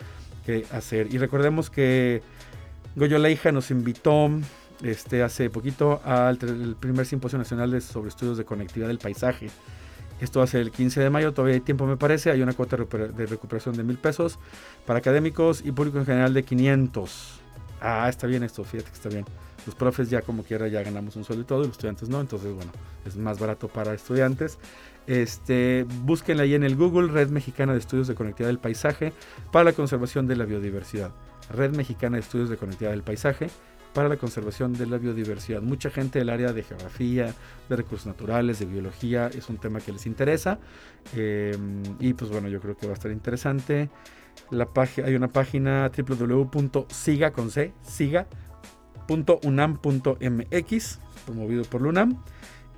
que 0.45 0.67
hacer. 0.73 1.13
Y 1.13 1.19
recordemos 1.19 1.71
que 1.71 2.23
Goyo 2.97 3.19
Leija 3.19 3.53
nos 3.53 3.71
invitó 3.71 4.31
este, 4.83 5.23
hace 5.23 5.51
poquito 5.51 6.01
al 6.05 6.39
primer 6.81 7.07
simposio 7.07 7.39
nacional 7.39 7.81
sobre 7.83 8.09
estudios 8.09 8.39
de 8.39 8.45
conectividad 8.45 8.89
del 8.89 8.99
paisaje. 8.99 9.49
Esto 10.21 10.47
ser 10.47 10.61
el 10.61 10.71
15 10.71 11.01
de 11.01 11.09
mayo, 11.09 11.33
todavía 11.33 11.55
hay 11.55 11.61
tiempo 11.61 11.87
me 11.87 11.97
parece, 11.97 12.31
hay 12.31 12.43
una 12.43 12.53
cuota 12.53 12.77
de 12.77 13.27
recuperación 13.27 13.75
de 13.75 13.85
mil 13.85 13.97
pesos 13.97 14.39
para 14.85 14.99
académicos 14.99 15.63
y 15.65 15.73
público 15.73 15.99
en 15.99 16.05
general 16.05 16.35
de 16.35 16.43
500. 16.43 17.41
Ah, 17.81 18.07
está 18.11 18.27
bien 18.27 18.43
esto, 18.43 18.63
fíjate 18.63 18.91
que 18.91 18.97
está 18.97 19.09
bien 19.09 19.25
los 19.67 19.75
profes 19.75 20.11
ya 20.11 20.23
como 20.23 20.43
quiera 20.43 20.69
ya 20.69 20.83
ganamos 20.83 21.17
un 21.17 21.25
sueldo 21.25 21.43
y 21.43 21.47
todo, 21.47 21.63
y 21.63 21.67
los 21.67 21.73
estudiantes 21.73 22.09
no, 22.09 22.21
entonces 22.21 22.53
bueno, 22.55 22.73
es 23.05 23.17
más 23.17 23.39
barato 23.39 23.69
para 23.69 23.95
estudiantes. 23.95 24.59
Este, 25.07 25.87
búsquenla 26.03 26.45
ahí 26.45 26.55
en 26.55 26.63
el 26.63 26.77
Google, 26.77 27.11
Red 27.11 27.31
Mexicana 27.31 27.73
de 27.73 27.79
Estudios 27.79 28.09
de 28.09 28.15
Conectividad 28.15 28.49
del 28.49 28.59
Paisaje 28.59 29.13
para 29.51 29.65
la 29.65 29.73
conservación 29.73 30.27
de 30.27 30.37
la 30.37 30.45
biodiversidad. 30.45 31.11
Red 31.51 31.75
Mexicana 31.75 32.17
de 32.17 32.23
Estudios 32.23 32.49
de 32.49 32.57
Conectividad 32.57 32.93
del 32.93 33.03
Paisaje 33.03 33.49
para 33.93 34.09
la 34.09 34.17
conservación 34.17 34.73
de 34.73 34.87
la 34.87 34.99
biodiversidad. 34.99 35.63
Mucha 35.63 35.91
gente 35.91 36.21
del 36.21 36.29
área 36.31 36.53
de 36.53 36.63
geografía, 36.63 37.35
de 37.69 37.77
recursos 37.77 38.07
naturales, 38.07 38.61
de 38.61 38.67
biología, 38.67 39.29
es 39.29 39.49
un 39.49 39.57
tema 39.59 39.81
que 39.81 39.93
les 39.93 40.07
interesa. 40.07 40.59
Em, 41.17 41.83
y 41.99 42.13
pues 42.13 42.31
bueno, 42.31 42.49
yo 42.49 42.61
creo 42.61 42.77
que 42.77 42.87
va 42.87 42.93
a 42.93 42.95
estar 42.95 43.11
interesante. 43.11 43.91
La 44.51 44.69
hay 45.05 45.15
una 45.15 45.29
página 45.29 45.91
www.siga 45.91 47.33
con 47.33 47.51
C, 47.51 47.73
siga 47.83 48.27
.unam.mx, 49.11 50.99
promovido 51.27 51.65
por 51.65 51.83
la 51.83 51.89
UNAM. 51.89 52.23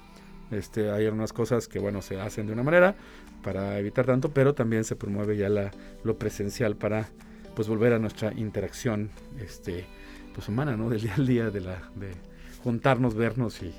Este, 0.50 0.90
hay 0.90 1.06
algunas 1.06 1.32
cosas 1.32 1.66
que 1.66 1.78
bueno 1.78 2.02
se 2.02 2.20
hacen 2.20 2.46
de 2.46 2.52
una 2.52 2.62
manera 2.62 2.94
para 3.42 3.78
evitar 3.78 4.06
tanto, 4.06 4.30
pero 4.30 4.54
también 4.54 4.84
se 4.84 4.96
promueve 4.96 5.36
ya 5.36 5.48
la, 5.48 5.70
lo 6.04 6.18
presencial 6.18 6.76
para 6.76 7.08
pues 7.54 7.68
volver 7.68 7.92
a 7.92 7.98
nuestra 7.98 8.32
interacción 8.34 9.10
este, 9.40 9.86
pues 10.34 10.48
humana, 10.48 10.76
¿no? 10.76 10.90
Del 10.90 11.00
día 11.00 11.14
al 11.16 11.26
día, 11.26 11.50
de, 11.50 11.60
la, 11.60 11.90
de 11.96 12.12
juntarnos, 12.62 13.14
vernos 13.14 13.62
y, 13.62 13.72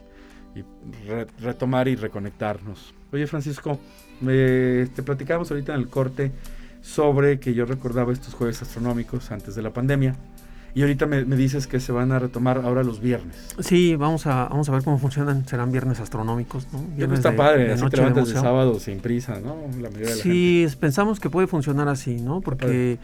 retomar 1.39 1.87
y 1.87 1.95
reconectarnos. 1.95 2.95
Oye 3.11 3.27
Francisco, 3.27 3.79
te 4.25 5.03
platicábamos 5.05 5.51
ahorita 5.51 5.75
en 5.75 5.81
el 5.81 5.87
corte 5.87 6.31
sobre 6.81 7.39
que 7.39 7.53
yo 7.53 7.65
recordaba 7.65 8.11
estos 8.11 8.33
jueves 8.33 8.61
astronómicos 8.63 9.31
antes 9.31 9.53
de 9.53 9.61
la 9.61 9.71
pandemia. 9.71 10.15
Y 10.77 10.83
ahorita 10.83 11.07
me, 11.07 11.23
dices 11.23 11.65
que 11.65 11.79
se 11.79 11.91
van 11.91 12.11
a 12.11 12.19
retomar 12.19 12.59
ahora 12.59 12.83
los 12.83 12.99
viernes. 12.99 13.35
Sí, 13.57 13.95
vamos 13.95 14.27
a, 14.27 14.47
vamos 14.47 14.69
a 14.69 14.73
ver 14.73 14.83
cómo 14.83 14.99
funcionan. 14.99 15.47
Serán 15.47 15.71
viernes 15.71 15.99
astronómicos, 15.99 16.67
¿no? 16.71 16.83
Viernes 16.95 17.17
está 17.17 17.35
padre, 17.35 17.73
así 17.73 17.83
te 17.89 17.97
levantas 17.97 18.27
de, 18.27 18.35
sábado 18.35 18.79
sin 18.79 18.99
prisa, 18.99 19.39
¿no? 19.39 19.55
La 19.81 19.89
de 19.89 20.05
sí, 20.05 20.67
pensamos 20.79 21.19
que 21.19 21.31
puede 21.31 21.47
funcionar 21.47 21.87
así, 21.87 22.21
¿no? 22.21 22.41
Porque 22.41 22.99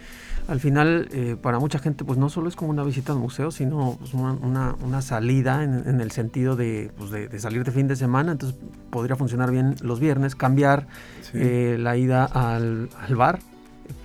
al 0.47 0.59
final, 0.59 1.09
eh, 1.13 1.35
para 1.41 1.57
mucha 1.57 1.79
gente, 1.79 2.05
pues 2.05 2.19
no 2.19 2.29
solo 2.29 2.47
es 2.47 2.55
como 2.55 2.69
una 2.69 2.83
visita 2.83 3.11
al 3.11 3.17
museo, 3.17 3.49
sino 3.49 3.97
pues, 3.97 4.13
una, 4.13 4.75
una, 4.79 5.01
salida 5.01 5.63
en, 5.63 5.99
el 5.99 6.11
sentido 6.11 6.55
pues, 6.55 7.09
de, 7.09 7.27
de, 7.27 7.39
salir 7.39 7.63
de 7.63 7.71
fin 7.71 7.87
de 7.87 7.95
semana. 7.95 8.33
Entonces 8.33 8.55
podría 8.91 9.15
funcionar 9.15 9.49
bien 9.49 9.77
los 9.81 9.99
viernes, 9.99 10.35
cambiar 10.35 10.85
eh, 11.33 11.77
la 11.79 11.97
ida 11.97 12.25
al, 12.25 12.89
al 13.01 13.15
bar 13.15 13.39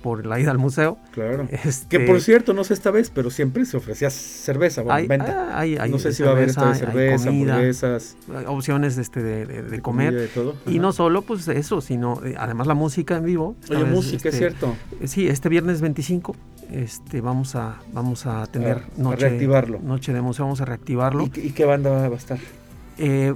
por 0.01 0.25
la 0.25 0.39
ida 0.39 0.51
al 0.51 0.57
museo. 0.57 0.97
Claro. 1.11 1.47
Este, 1.63 1.97
que 1.97 2.05
por 2.05 2.21
cierto, 2.21 2.53
no 2.53 2.63
sé 2.63 2.73
esta 2.73 2.91
vez, 2.91 3.11
pero 3.13 3.29
siempre 3.29 3.65
se 3.65 3.77
ofrecía 3.77 4.09
cerveza, 4.09 4.81
bueno, 4.81 5.07
venta. 5.07 5.57
Hay, 5.57 5.77
hay, 5.77 5.91
no 5.91 5.99
sé 5.99 6.13
si 6.13 6.23
va 6.23 6.29
a 6.29 6.31
haber 6.33 6.49
esta 6.49 6.69
de 6.69 6.75
cerveza, 6.75 7.29
hamburguesas. 7.29 8.17
Opciones 8.47 8.95
de, 8.95 9.01
este, 9.01 9.21
de, 9.21 9.45
de, 9.45 9.81
comer. 9.81 10.29
Y 10.65 10.79
no 10.79 10.91
solo 10.91 11.21
pues 11.21 11.47
eso, 11.47 11.81
sino 11.81 12.23
eh, 12.25 12.35
además 12.37 12.67
la 12.67 12.75
música 12.75 13.17
en 13.17 13.25
vivo. 13.25 13.55
Oye, 13.69 13.83
música, 13.83 14.29
es 14.29 14.35
este, 14.35 14.37
cierto. 14.37 14.75
Sí, 15.05 15.27
este 15.27 15.49
viernes 15.49 15.81
25 15.81 16.35
este, 16.71 17.21
vamos 17.21 17.55
a 17.55 17.79
vamos 17.93 18.25
a 18.25 18.45
tener 18.47 18.83
noche, 18.97 19.27
reactivarlo. 19.27 19.79
noche 19.79 20.13
de 20.13 20.21
museo, 20.21 20.45
vamos 20.45 20.61
a 20.61 20.65
reactivarlo. 20.65 21.25
¿Y, 21.25 21.51
qué 21.51 21.65
banda 21.65 22.07
va 22.07 22.15
a 22.15 22.17
estar? 22.17 22.37
Eh, 23.01 23.33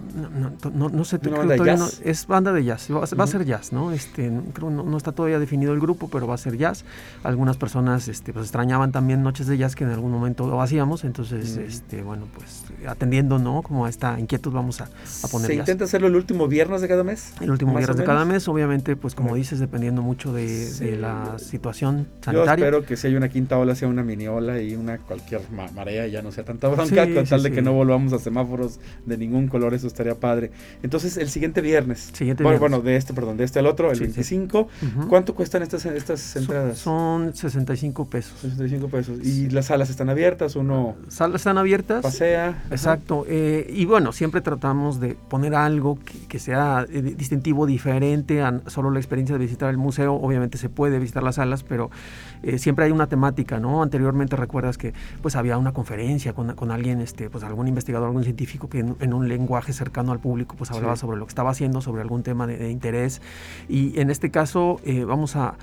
no, 0.74 0.89
no, 0.89 1.05
sé, 1.05 1.20
creo 1.20 1.41
todavía 1.41 1.78
no, 1.78 1.88
es 2.03 2.28
banda 2.28 2.51
de 2.51 2.66
jazz, 2.66 2.89
va, 2.91 3.24
a 3.24 3.28
ser 3.28 3.45
jazz, 3.45 3.72
¿no? 3.72 3.93
Este, 3.93 4.30
creo 4.51 4.70
no, 4.70 4.97
está 4.97 5.14
todavía 5.14 5.39
definido 5.39 5.72
el 5.72 5.80
grupo, 5.80 6.09
pero 6.09 6.28
va 6.28 6.36
a 6.36 6.38
ser 6.38 6.57
jazz. 6.57 6.84
Algunas 7.24 7.55
personas 7.55 8.09
este, 8.09 8.34
pues, 8.34 8.47
extrañaban 8.47 8.91
también 8.91 9.24
noches 9.24 9.47
de 9.47 9.57
jazz 9.57 9.78
que 9.78 9.86
en 9.86 9.91
algún 9.91 10.11
momento 10.11 10.47
lo 10.47 10.61
hacíamos, 10.61 11.05
entonces, 11.05 11.55
este, 11.55 12.03
bueno, 12.03 12.28
pues 12.36 12.66
atendiendo, 12.86 13.39
¿no? 13.39 13.61
Como 13.61 13.86
a 13.86 13.89
esta 13.89 14.20
inquietud 14.20 14.51
vamos 14.51 14.82
a, 14.82 14.89
a 15.24 15.28
poner 15.30 15.47
¿Se 15.47 15.55
intenta 15.55 15.86
hacerlo 15.86 16.07
el 16.07 16.18
último 16.18 16.49
viernes 16.49 16.82
de 16.82 16.89
cada 16.89 17.05
mes? 17.05 17.34
El 17.39 17.49
último 17.49 17.74
viernes 17.74 17.95
de 17.95 18.03
cada 18.03 18.26
mes, 18.26 18.45
obviamente, 18.49 18.97
pues 18.97 19.16
como 19.16 19.34
dices, 19.34 19.59
dependiendo 19.59 20.01
mucho 20.01 20.34
de, 20.34 20.97
la 20.99 21.39
situación 21.39 22.09
sanitaria. 22.22 22.57
Yo 22.57 22.66
espero 22.66 22.86
que 22.86 22.97
si 22.97 23.07
hay 23.07 23.16
una 23.16 23.30
quinta 23.30 23.57
ola 23.57 23.76
sea 23.76 23.88
una 23.88 24.03
mini 24.03 24.28
ola 24.28 24.61
y 24.61 24.76
una 24.76 24.97
cualquier 24.97 25.41
marea 25.74 26.05
ya 26.07 26.22
no 26.22 26.34
sea 26.34 26.43
tanta 26.43 26.68
bronca, 26.68 27.07
con 27.14 27.24
tal 27.24 27.43
de 27.43 27.51
que 27.51 27.61
no 27.61 27.72
volvamos 27.72 28.11
a 28.11 28.20
semáforos 28.20 28.82
de 29.05 29.18
ningún 29.18 29.47
color, 29.53 29.73
eso 29.75 29.85
estaría 29.85 30.15
padre. 30.15 30.51
Entonces, 30.81 31.15
el 31.17 31.29
siguiente 31.29 31.61
viernes. 31.61 32.09
Siguiente 32.11 32.43
bueno, 32.43 32.59
bueno, 32.59 32.81
de 32.81 32.95
este, 32.95 33.13
perdón, 33.13 33.37
de 33.37 33.43
este 33.43 33.59
al 33.59 33.67
otro, 33.67 33.91
el 33.91 33.99
25. 33.99 34.67
¿Cuánto 35.07 35.35
cuestan 35.35 35.61
estas, 35.61 35.85
estas 35.85 36.35
entradas? 36.35 36.79
Son, 36.79 37.35
65 37.35 38.05
pesos. 38.05 38.39
65 38.41 38.87
pesos. 38.87 39.19
¿Y 39.23 39.49
las 39.51 39.67
salas 39.67 39.91
están 39.91 40.09
abiertas 40.09 40.55
o 40.55 40.63
no? 40.63 40.95
Salas 41.07 41.41
están 41.41 41.59
abiertas. 41.59 42.01
Pasea. 42.01 42.63
Exacto. 42.71 43.25
Eh, 43.29 43.71
y 43.71 43.85
bueno, 43.85 44.11
siempre 44.11 44.41
tratamos 44.41 44.99
de 44.99 45.15
poner 45.15 45.53
algo 45.53 45.99
que, 46.27 46.39
sea 46.39 46.85
eh, 46.89 47.01
distintivo, 47.01 47.67
diferente 47.67 48.41
a 48.41 48.61
solo 48.65 48.89
la 48.89 48.99
experiencia 48.99 49.37
de 49.37 49.45
visitar 49.45 49.69
el 49.69 49.77
museo. 49.77 50.15
Obviamente 50.15 50.57
se 50.57 50.69
puede 50.69 50.97
visitar 50.97 51.21
las 51.21 51.35
salas, 51.35 51.63
pero 51.63 51.91
eh, 52.41 52.57
siempre 52.57 52.85
hay 52.85 52.91
una 52.91 53.07
temática, 53.07 53.59
¿no? 53.59 53.83
Anteriormente 53.83 54.35
recuerdas 54.35 54.77
que 54.77 54.93
pues 55.21 55.35
había 55.35 55.57
una 55.57 55.73
conferencia 55.73 56.33
con, 56.33 56.55
con 56.55 56.71
alguien, 56.71 56.99
este, 57.01 57.29
pues 57.29 57.43
algún 57.43 57.67
investigador, 57.67 58.07
algún 58.07 58.23
científico 58.23 58.67
que 58.67 58.79
en, 58.79 59.13
un 59.13 59.27
lenguaje 59.27 59.42
cercano 59.73 60.11
al 60.11 60.19
público 60.19 60.55
pues 60.57 60.71
hablaba 60.71 60.95
sobre 60.95 61.17
lo 61.17 61.25
que 61.25 61.29
estaba 61.29 61.51
haciendo, 61.51 61.81
sobre 61.81 62.01
algún 62.01 62.23
tema 62.23 62.47
de, 62.47 62.69
interés. 62.69 63.21
Y 63.69 63.99
en 63.99 64.09
este 64.09 64.31
caso 64.31 64.79
vamos 65.05 65.35
a, 65.35 65.55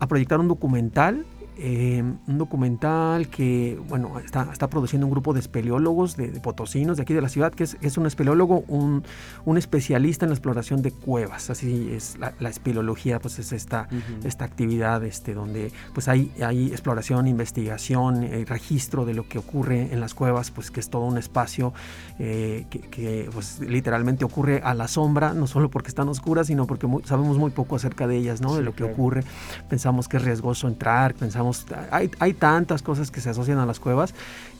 a 0.00 0.06
proyectar 0.06 0.40
un 0.40 0.48
documental 0.48 1.24
eh, 1.60 2.02
un 2.02 2.38
documental 2.38 3.28
que, 3.28 3.80
bueno, 3.88 4.20
está, 4.20 4.48
está, 4.52 4.68
produciendo 4.68 5.06
un 5.06 5.10
grupo 5.10 5.34
de 5.34 5.40
espeleólogos 5.40 6.16
de, 6.16 6.28
potosinos 6.40 6.96
de 6.96 7.02
aquí 7.02 7.14
de 7.14 7.20
la 7.20 7.28
ciudad, 7.28 7.52
que 7.52 7.64
es, 7.64 7.76
es 7.80 7.98
un 7.98 8.06
espeleólogo, 8.06 8.64
un, 8.68 9.02
un, 9.44 9.58
especialista 9.58 10.24
en 10.24 10.30
la 10.30 10.34
exploración 10.36 10.82
de 10.82 10.92
cuevas, 10.92 11.50
así 11.50 11.90
es 11.92 12.16
la, 12.18 12.32
la 12.38 12.48
espeleología, 12.48 13.18
pues 13.18 13.40
es 13.40 13.50
esta, 13.50 13.88
esta 14.22 14.44
actividad 14.44 15.02
este, 15.04 15.34
donde 15.34 15.72
pues 15.94 16.06
hay, 16.06 16.32
hay 16.40 16.68
exploración, 16.68 17.26
investigación, 17.26 18.22
eh, 18.22 18.44
registro 18.46 19.04
de 19.04 19.14
lo 19.14 19.28
que 19.28 19.38
ocurre 19.38 19.92
en 19.92 19.98
las 19.98 20.14
cuevas, 20.14 20.52
pues 20.52 20.70
que 20.70 20.78
es 20.78 20.90
todo 20.90 21.06
un 21.06 21.18
espacio 21.18 21.72
eh, 22.20 22.66
que, 22.70 23.28
pues, 23.32 23.58
literalmente 23.60 24.24
ocurre 24.24 24.60
a 24.62 24.74
la 24.74 24.86
sombra, 24.86 25.34
no 25.34 25.48
solo 25.48 25.70
porque 25.70 25.88
están 25.88 26.08
oscuras, 26.08 26.46
sino 26.46 26.68
porque 26.68 26.86
sabemos 27.04 27.36
muy 27.36 27.50
poco 27.50 27.74
acerca 27.74 28.06
de 28.06 28.16
ellas, 28.16 28.40
¿no? 28.40 28.54
de 28.54 28.62
lo 28.62 28.76
que 28.76 28.84
ocurre, 28.84 29.24
pensamos 29.68 30.06
que 30.06 30.18
es 30.18 30.22
riesgoso 30.22 30.68
entrar, 30.68 31.14
pensamos 31.14 31.47
hay, 31.90 32.10
hay 32.18 32.34
tantas 32.34 32.82
cosas 32.82 33.10
que 33.10 33.20
se 33.20 33.30
asocian 33.30 33.58
a 33.58 33.66
las 33.66 33.80
cuevas 33.80 34.14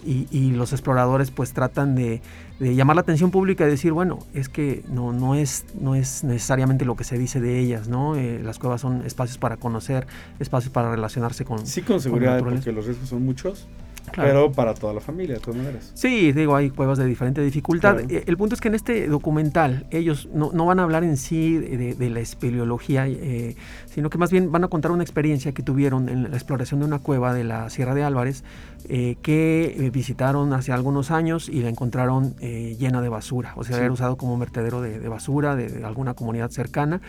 y, 0.05 0.51
los 0.53 0.73
exploradores 0.73 1.31
pues 1.31 1.53
tratan 1.53 1.95
de, 1.95 2.21
llamar 2.61 2.97
la 2.97 3.03
atención 3.03 3.31
pública 3.31 3.67
y 3.67 3.71
decir, 3.71 3.93
bueno, 3.93 4.21
es 4.35 4.49
que 4.49 4.83
no, 4.89 5.13
no, 5.13 5.35
es, 5.35 5.65
no 5.79 5.95
es 5.95 6.25
necesariamente 6.25 6.85
lo 6.85 6.97
que 6.97 7.05
se 7.05 7.19
dice 7.19 7.41
de 7.41 7.59
ellas, 7.59 7.89
¿no? 7.89 8.17
Eh, 8.17 8.41
las 8.43 8.59
cuevas 8.59 8.81
son 8.81 9.05
espacios 9.05 9.39
para 9.39 9.57
conocer, 9.57 10.07
espacios 10.39 10.73
para 10.73 10.91
relacionarse 10.91 11.45
con... 11.45 11.67
Sí, 11.67 11.83
con 11.83 12.01
seguridad, 12.01 12.39
porque 12.41 12.73
los 12.73 12.87
riesgos 12.87 13.09
son 13.09 13.25
muchos. 13.25 13.67
Pero 14.15 14.53
para 14.53 14.75
toda 14.75 14.93
la 14.93 15.01
familia, 15.01 15.37
de 15.37 15.41
todas 15.41 15.57
maneras. 15.57 15.91
Sí, 15.95 16.33
digo, 16.33 16.57
hay 16.57 16.71
cuevas 16.71 16.99
de 16.99 17.07
diferente 17.07 17.41
dificultad. 17.43 18.01
Eh, 18.11 18.25
el 18.27 18.37
punto 18.37 18.55
es 18.55 18.61
que 18.61 18.69
en 18.69 18.75
este 18.75 19.09
documental 19.09 19.87
ellos 19.91 20.29
no, 20.33 20.51
van 20.51 20.81
a 20.81 20.83
hablar 20.83 21.05
en 21.05 21.17
sí 21.17 21.57
de, 21.57 22.11
la 22.11 22.21
espeleología, 22.21 23.07
eh, 23.07 23.57
sino 23.87 24.11
que 24.11 24.19
más 24.19 24.31
bien 24.31 24.51
van 24.51 24.65
a 24.65 24.69
contar 24.69 24.91
una 24.91 25.03
experiencia 25.03 25.53
que 25.53 25.63
tuvieron 25.63 26.09
en 26.09 26.31
la 26.31 26.37
exploración 26.37 26.81
de 26.81 26.87
una 26.87 26.99
cueva 26.99 27.35
de 27.35 27.45
la 27.45 27.71
Sierra 27.71 27.95
de 27.95 28.03
Álvarez 28.03 28.45
eh, 28.89 29.17
que 29.23 29.91
visitaron 29.93 30.53
hace 30.53 30.73
algunos 30.73 31.11
años 31.11 31.49
y 31.49 31.61
la 31.63 31.69
encontraron 31.69 32.35
llena 32.39 33.01
de 33.01 33.09
basura, 33.09 33.53
o 33.57 33.65
sea, 33.65 33.79
sí. 33.79 33.89
usado 33.89 34.17
como 34.17 34.35
un 34.35 34.41
vertedero 34.41 34.81
de, 34.81 35.07
basura 35.09 35.57
de, 35.57 35.85
alguna 35.85 36.15
comunidad 36.15 36.51
cercana. 36.51 37.01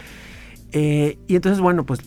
y 0.72 1.16
entonces, 1.36 1.60
bueno, 1.60 1.86
pues 1.86 2.00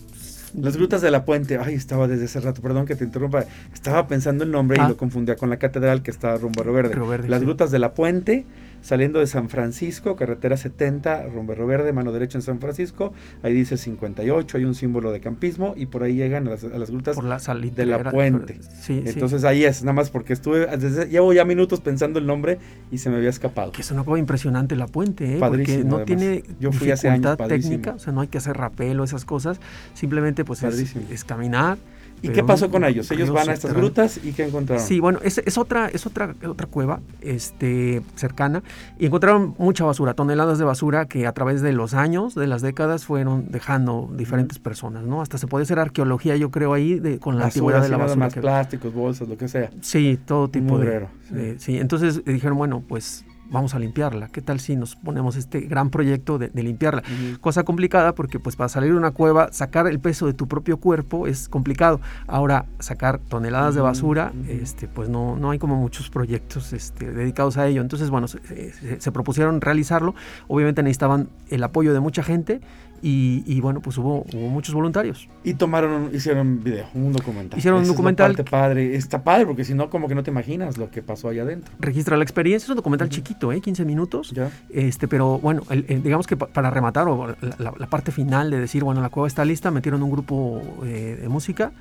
las 0.54 0.76
grutas 0.76 1.00
de 1.00 1.10
la 1.10 1.24
puente, 1.24 1.58
ay, 1.58 1.74
estaba 1.74 2.08
desde 2.08 2.26
hace 2.26 2.40
rato, 2.40 2.60
perdón 2.62 2.86
que 2.86 2.94
te 2.94 3.04
interrumpa, 3.04 3.44
estaba 3.72 4.06
pensando 4.06 4.44
el 4.44 4.50
nombre 4.50 4.78
y 4.78 4.80
ah. 4.80 4.88
lo 4.88 4.96
confundía 4.96 5.36
con 5.36 5.50
la 5.50 5.58
catedral 5.58 6.02
que 6.02 6.10
está 6.10 6.36
rumbo 6.36 6.62
a 6.62 6.64
Verde. 6.70 7.28
Las 7.28 7.42
grutas 7.42 7.70
de 7.70 7.78
la 7.78 7.92
puente 7.94 8.44
saliendo 8.82 9.20
de 9.20 9.26
San 9.26 9.48
Francisco, 9.48 10.16
carretera 10.16 10.56
70, 10.56 11.28
Rombero 11.28 11.66
Verde, 11.66 11.92
mano 11.92 12.12
derecha 12.12 12.36
en 12.36 12.42
San 12.42 12.60
Francisco, 12.60 13.14
ahí 13.42 13.54
dice 13.54 13.78
58, 13.78 14.58
hay 14.58 14.64
un 14.64 14.74
símbolo 14.74 15.12
de 15.12 15.20
campismo 15.20 15.74
y 15.76 15.86
por 15.86 16.02
ahí 16.02 16.14
llegan 16.14 16.48
a 16.48 16.50
las, 16.50 16.90
grutas 16.90 17.16
de 17.16 17.86
la 17.86 18.10
puente. 18.10 18.60
Entonces 18.88 19.44
ahí 19.44 19.64
es, 19.64 19.82
nada 19.82 19.94
más 19.94 20.10
porque 20.10 20.32
estuve, 20.32 20.68
llevo 21.08 21.32
ya 21.32 21.44
minutos 21.44 21.80
pensando 21.80 22.18
el 22.18 22.26
nombre 22.26 22.58
y 22.90 22.98
se 22.98 23.08
me 23.08 23.16
había 23.16 23.30
escapado. 23.30 23.72
Que 23.72 23.82
es 23.82 23.90
una 23.90 24.04
cosa 24.04 24.18
impresionante 24.18 24.76
la 24.76 24.86
puente, 24.86 25.36
¿eh? 25.36 25.38
porque 25.40 25.84
no 25.84 26.00
tiene 26.00 26.42
Yo 26.60 26.72
fui 26.72 26.90
hace 26.90 27.08
años, 27.08 27.36
técnica, 27.48 27.94
o 27.94 27.98
sea, 27.98 28.12
no 28.12 28.20
hay 28.20 28.28
que 28.28 28.38
hacer 28.38 28.56
rapel 28.56 29.00
o 29.00 29.04
esas 29.04 29.24
cosas, 29.24 29.60
simplemente 29.94 30.44
pues 30.44 30.62
es 30.62 31.24
caminar 31.24 31.78
¿Y 32.22 32.28
qué 32.28 32.44
pasó 32.44 32.70
con 32.70 32.84
ellos? 32.84 33.10
Ellos 33.10 33.30
van 33.30 33.48
a 33.48 33.52
estas 33.52 33.74
grutas 33.74 34.20
y 34.22 34.32
¿qué 34.32 34.44
encontraron? 34.46 34.84
Sí, 34.84 35.00
bueno, 35.00 35.18
es, 35.22 35.38
es, 35.38 35.58
otra, 35.58 35.88
es 35.88 36.06
otra, 36.06 36.34
otra 36.46 36.66
cueva 36.66 37.00
este, 37.20 38.02
cercana 38.14 38.62
y 38.98 39.06
encontraron 39.06 39.54
mucha 39.58 39.84
basura, 39.84 40.14
toneladas 40.14 40.58
de 40.58 40.64
basura 40.64 41.06
que 41.06 41.26
a 41.26 41.32
través 41.32 41.62
de 41.62 41.72
los 41.72 41.94
años, 41.94 42.34
de 42.34 42.46
las 42.46 42.62
décadas, 42.62 43.04
fueron 43.04 43.50
dejando 43.50 44.08
diferentes 44.14 44.58
personas, 44.58 45.04
¿no? 45.04 45.20
Hasta 45.20 45.38
se 45.38 45.46
puede 45.46 45.64
hacer 45.64 45.78
arqueología, 45.78 46.36
yo 46.36 46.50
creo, 46.50 46.72
ahí 46.72 46.98
de, 46.98 47.18
con 47.18 47.38
la 47.38 47.46
antigüedad 47.46 47.82
de 47.82 47.88
la 47.88 47.96
basura. 47.96 48.16
Más 48.16 48.34
plásticos, 48.34 48.94
bolsas, 48.94 49.28
lo 49.28 49.36
que 49.36 49.48
sea. 49.48 49.70
Sí, 49.80 50.18
todo 50.24 50.48
tipo 50.48 50.78
de, 50.78 51.08
de, 51.30 51.58
sí. 51.58 51.78
Entonces 51.78 52.24
dijeron, 52.24 52.56
bueno, 52.56 52.82
pues 52.86 53.24
vamos 53.52 53.74
a 53.74 53.78
limpiarla. 53.78 54.28
¿Qué 54.28 54.40
tal 54.40 54.58
si 54.58 54.74
nos 54.74 54.96
ponemos 54.96 55.36
este 55.36 55.60
gran 55.60 55.90
proyecto 55.90 56.38
de, 56.38 56.50
limpiarla? 56.54 57.02
Cosa 57.40 57.62
complicada 57.62 58.14
porque 58.14 58.40
pues 58.40 58.56
para 58.56 58.68
salir 58.68 58.92
de 58.92 58.98
una 58.98 59.10
cueva, 59.10 59.52
sacar 59.52 59.86
el 59.86 60.00
peso 60.00 60.26
de 60.26 60.32
tu 60.32 60.48
propio 60.48 60.78
cuerpo 60.78 61.26
es 61.26 61.48
complicado. 61.48 62.00
Ahora, 62.26 62.64
sacar 62.78 63.18
toneladas 63.18 63.74
de 63.74 63.82
basura, 63.82 64.32
este, 64.48 64.88
pues 64.88 65.08
no, 65.08 65.36
no 65.36 65.50
hay 65.50 65.58
como 65.58 65.76
muchos 65.76 66.10
proyectos 66.10 66.72
este, 66.72 67.12
dedicados 67.12 67.58
a 67.58 67.66
ello. 67.68 67.82
Entonces, 67.82 68.10
bueno, 68.10 68.26
se 68.26 69.12
propusieron 69.12 69.60
realizarlo. 69.60 70.14
Obviamente 70.48 70.82
necesitaban 70.82 71.28
el 71.50 71.62
apoyo 71.62 71.92
de 71.92 72.00
mucha 72.00 72.22
gente 72.22 72.60
y, 73.04 73.60
bueno, 73.60 73.80
pues 73.80 73.98
hubo, 73.98 74.24
hubo, 74.32 74.48
muchos 74.48 74.74
voluntarios. 74.74 75.28
Y 75.42 75.54
tomaron, 75.54 76.10
hicieron 76.14 76.46
un 76.46 76.64
video, 76.64 76.86
un 76.94 77.12
documental. 77.12 77.58
Hicieron 77.58 77.80
un 77.80 77.88
documental. 77.88 78.36
Es 78.38 78.44
padre. 78.48 78.94
Está 78.94 79.24
padre 79.24 79.44
porque 79.46 79.64
si 79.64 79.74
no, 79.74 79.90
como 79.90 80.06
que 80.06 80.14
no 80.14 80.22
te 80.22 80.30
imaginas 80.30 80.78
lo 80.78 80.90
que 80.90 81.02
pasó 81.02 81.28
allá 81.28 81.42
adentro. 81.42 81.74
Registra 81.80 82.16
la 82.16 82.22
experiencia, 82.22 82.66
es 82.66 82.70
un 82.70 82.76
documental 82.76 83.08
chiquito, 83.08 83.52
¿eh? 83.52 83.60
15 83.60 83.84
minutos. 83.84 84.30
Ya. 84.30 84.50
Este, 84.70 85.08
pero 85.08 85.38
bueno, 85.38 85.62
digamos 85.70 86.26
que 86.26 86.36
para 86.36 86.70
rematar, 86.70 87.08
o 87.08 87.34
la, 87.58 87.72
parte 87.88 88.12
final 88.12 88.50
de 88.50 88.60
decir, 88.60 88.84
bueno, 88.84 89.00
la 89.00 89.08
cueva 89.08 89.26
está 89.26 89.44
lista, 89.44 89.70
metieron 89.70 90.02
un 90.02 90.10
grupo 90.10 90.62
eh, 90.84 91.18
de 91.20 91.28
música 91.28 91.72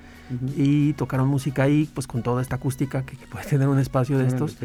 y 0.56 0.94
tocaron 0.94 1.28
música 1.28 1.64
ahí, 1.64 1.90
pues 1.94 2.08
con 2.08 2.24
toda 2.24 2.42
esta 2.42 2.56
acústica 2.56 3.04
que, 3.04 3.16
puede 3.28 3.46
tener 3.46 3.68
un 3.68 3.80
espacio 3.80 4.18
de 4.18 4.28
estos. 4.28 4.58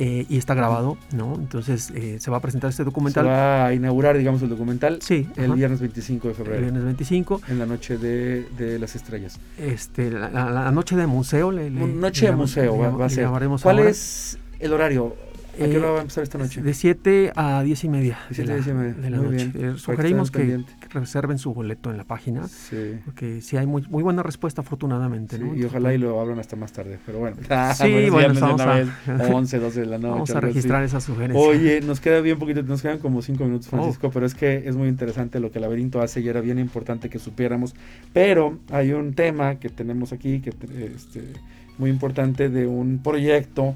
Eh, 0.00 0.26
y 0.28 0.38
está 0.38 0.54
grabado, 0.54 0.96
¿no? 1.12 1.34
Entonces 1.34 1.90
eh, 1.92 2.18
se 2.20 2.30
va 2.30 2.36
a 2.36 2.40
presentar 2.40 2.70
este 2.70 2.84
documental. 2.84 3.24
Se 3.24 3.30
va 3.30 3.66
a 3.66 3.74
inaugurar, 3.74 4.16
digamos, 4.16 4.40
el 4.42 4.48
documental 4.48 5.02
sí, 5.02 5.28
el 5.36 5.52
viernes 5.54 5.80
25 5.80 6.28
de 6.28 6.34
febrero. 6.34 6.56
El 6.56 6.62
viernes 6.62 6.84
25. 6.84 7.40
En 7.48 7.58
la 7.58 7.66
noche 7.66 7.98
de, 7.98 8.46
de 8.56 8.78
las 8.78 8.94
estrellas. 8.94 9.40
Este, 9.58 10.12
la, 10.12 10.70
noche 10.70 10.94
de 10.94 11.08
museo. 11.08 11.50
noche 11.50 12.26
de 12.26 12.32
museo 12.32 12.78
va, 12.78 13.06
a 13.06 13.08
ser. 13.08 13.28
¿Cuál 13.60 13.80
es 13.80 14.38
el 14.60 14.72
horario? 14.72 15.16
¿A 15.64 15.68
qué 15.68 15.78
hora 15.78 15.90
va 15.90 15.98
a 15.98 16.00
empezar 16.02 16.22
esta 16.22 16.38
noche? 16.38 16.62
De 16.62 16.74
7 16.74 17.32
a 17.34 17.62
10 17.62 17.84
y 17.84 17.88
media. 17.88 18.18
De 18.28 18.34
7 18.36 18.52
a 18.52 18.54
10 18.54 18.66
y 18.66 18.72
media. 18.72 18.94
De 18.94 19.10
la 19.10 19.16
muy 19.18 19.36
noche. 19.36 19.50
Bien. 19.54 19.78
sugerimos 19.78 20.30
que, 20.30 20.64
reserven 20.90 21.38
su 21.38 21.52
boleto 21.52 21.90
en 21.90 21.96
la 21.96 22.04
página. 22.04 22.48
Sí. 22.48 22.98
Porque 23.04 23.40
sí 23.40 23.56
hay 23.56 23.66
muy, 23.66 23.82
muy 23.88 24.02
buena 24.02 24.22
respuesta, 24.22 24.62
afortunadamente. 24.62 25.38
¿no? 25.38 25.54
Y 25.54 25.64
ojalá 25.64 25.92
y 25.94 25.98
lo 25.98 26.20
hablan 26.20 26.38
hasta 26.38 26.56
más 26.56 26.72
tarde. 26.72 26.98
Pero 27.04 27.18
bueno. 27.18 27.36
sí, 27.74 28.08
bueno, 28.10 28.34
vamos 28.40 28.60
a, 28.60 28.84
11, 29.06 29.58
12 29.58 29.80
de 29.80 29.86
la 29.86 29.98
noche. 29.98 30.12
Vamos 30.12 30.30
a 30.30 30.40
registrar 30.40 30.82
esa 30.82 31.00
sugerencia. 31.00 31.40
Oye, 31.40 31.80
nos 31.80 32.00
queda 32.00 32.20
bien 32.20 32.38
poquito, 32.38 32.62
nos 32.62 32.82
quedan 32.82 32.98
como 32.98 33.22
5 33.22 33.44
minutos, 33.44 33.68
Francisco, 33.68 34.08
oh. 34.08 34.10
pero 34.10 34.26
es 34.26 34.34
que 34.34 34.68
es 34.68 34.76
muy 34.76 34.88
interesante 34.88 35.40
lo 35.40 35.50
que 35.50 35.58
el 35.58 35.62
laberinto 35.62 36.00
hace 36.00 36.20
y 36.20 36.28
era 36.28 36.40
bien 36.40 36.58
importante 36.58 37.08
que 37.08 37.18
supiéramos. 37.18 37.74
Pero 38.12 38.58
hay 38.70 38.92
un 38.92 39.14
tema 39.14 39.56
que 39.56 39.68
tenemos 39.68 40.12
aquí 40.12 40.40
que 40.40 40.50
este, 40.94 41.24
muy 41.78 41.90
importante 41.90 42.48
de 42.48 42.66
un 42.66 43.00
proyecto 43.02 43.74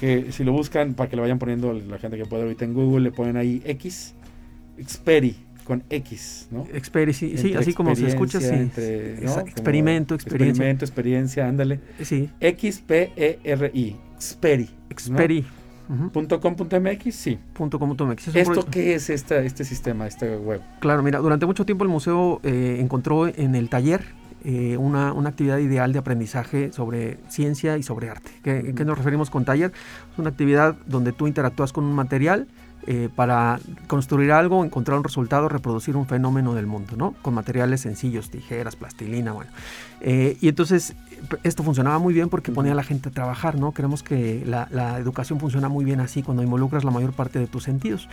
que 0.00 0.32
si 0.32 0.44
lo 0.44 0.52
buscan 0.52 0.94
para 0.94 1.08
que 1.08 1.16
lo 1.16 1.22
vayan 1.22 1.38
poniendo 1.38 1.72
la 1.72 1.98
gente 1.98 2.16
que 2.16 2.26
puede 2.26 2.42
ahorita 2.42 2.64
en 2.64 2.74
Google 2.74 3.04
le 3.04 3.12
ponen 3.12 3.36
ahí 3.36 3.62
X 3.64 4.14
Xperi 4.84 5.36
con 5.64 5.82
X, 5.88 6.48
¿no? 6.50 6.66
Xperi, 6.66 7.12
sí, 7.14 7.38
sí 7.38 7.54
así 7.54 7.72
como 7.72 7.96
se 7.96 8.06
escucha, 8.06 8.40
sí. 8.40 8.54
Experimento, 9.46 10.14
experiencia. 10.14 10.50
Experimento, 10.50 10.84
experiencia, 10.84 11.48
ándale. 11.48 11.80
Sí. 12.02 12.28
X 12.40 12.82
P 12.86 13.12
E 13.16 13.38
R 13.44 13.70
I, 13.72 13.96
Xperi. 14.18 14.68
Xperi. 14.94 15.44
.com.mx, 16.12 17.14
sí. 17.14 17.38
.com.mx. 17.54 18.34
¿Esto 18.34 18.66
qué 18.70 18.94
es 18.94 19.10
esta, 19.10 19.38
este 19.40 19.64
sistema, 19.64 20.06
este 20.06 20.36
web? 20.36 20.60
Claro, 20.80 21.02
mira, 21.02 21.18
durante 21.18 21.46
mucho 21.46 21.64
tiempo 21.66 21.84
el 21.84 21.90
museo 21.90 22.40
eh, 22.42 22.78
encontró 22.80 23.26
en 23.26 23.54
el 23.54 23.68
taller 23.68 24.02
eh, 24.44 24.76
una, 24.76 25.10
actividad 25.26 25.58
ideal 25.58 25.92
de 25.92 25.98
aprendizaje 25.98 26.72
sobre 26.72 27.18
ciencia 27.28 27.78
y 27.78 27.82
sobre 27.82 28.10
arte. 28.10 28.30
¿Qué, 28.42 28.74
¿Qué, 28.76 28.84
nos 28.84 28.98
referimos 28.98 29.30
con 29.30 29.44
taller? 29.44 29.72
Es 30.12 30.18
una 30.18 30.30
actividad 30.30 30.76
donde 30.86 31.12
tú 31.12 31.26
interactúas 31.26 31.72
con 31.72 31.84
un 31.84 31.94
material 31.94 32.46
eh, 32.86 33.08
para 33.14 33.60
construir 33.86 34.30
algo, 34.30 34.62
encontrar 34.62 34.98
un 34.98 35.04
resultado, 35.04 35.48
reproducir 35.48 35.96
un 35.96 36.06
fenómeno 36.06 36.54
del 36.54 36.66
mundo, 36.66 36.96
¿no? 36.98 37.14
Con 37.22 37.32
materiales 37.32 37.80
sencillos, 37.80 38.28
tijeras, 38.28 38.76
plastilina, 38.76 39.32
bueno. 39.32 39.50
Eh, 40.02 40.36
y 40.42 40.48
entonces 40.48 40.94
esto 41.44 41.62
funcionaba 41.62 41.98
muy 41.98 42.12
bien 42.12 42.28
porque 42.28 42.52
ponía 42.52 42.72
a 42.72 42.74
la 42.74 42.82
gente 42.82 43.08
a 43.08 43.12
trabajar, 43.12 43.58
¿no? 43.58 43.72
Creemos 43.72 44.02
que 44.02 44.42
la, 44.44 44.68
la 44.70 44.98
educación 44.98 45.40
funciona 45.40 45.70
muy 45.70 45.86
bien 45.86 46.00
así 46.00 46.22
cuando 46.22 46.42
involucras 46.42 46.84
la 46.84 46.90
mayor 46.90 47.14
parte 47.14 47.38
de 47.38 47.46
tus 47.46 47.62
sentidos. 47.62 48.06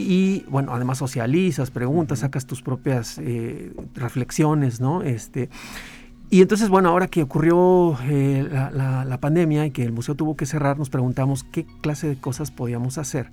Y 0.00 0.44
bueno, 0.48 0.72
además 0.72 0.98
socializas, 0.98 1.72
preguntas, 1.72 2.20
sacas 2.20 2.46
tus 2.46 2.62
propias 2.62 3.18
eh, 3.18 3.72
reflexiones, 3.94 4.80
¿no? 4.80 5.02
Este, 5.02 5.50
y 6.30 6.40
entonces, 6.40 6.68
bueno, 6.68 6.90
ahora 6.90 7.08
que 7.08 7.20
ocurrió 7.20 7.98
eh, 8.04 8.48
la, 8.48 9.18
pandemia 9.20 9.66
y 9.66 9.72
que 9.72 9.82
el 9.82 9.90
museo 9.90 10.14
tuvo 10.14 10.36
que 10.36 10.46
cerrar, 10.46 10.78
nos 10.78 10.88
preguntamos 10.88 11.42
qué 11.42 11.66
clase 11.80 12.06
de 12.06 12.16
cosas 12.16 12.52
podíamos 12.52 12.96
hacer. 12.96 13.32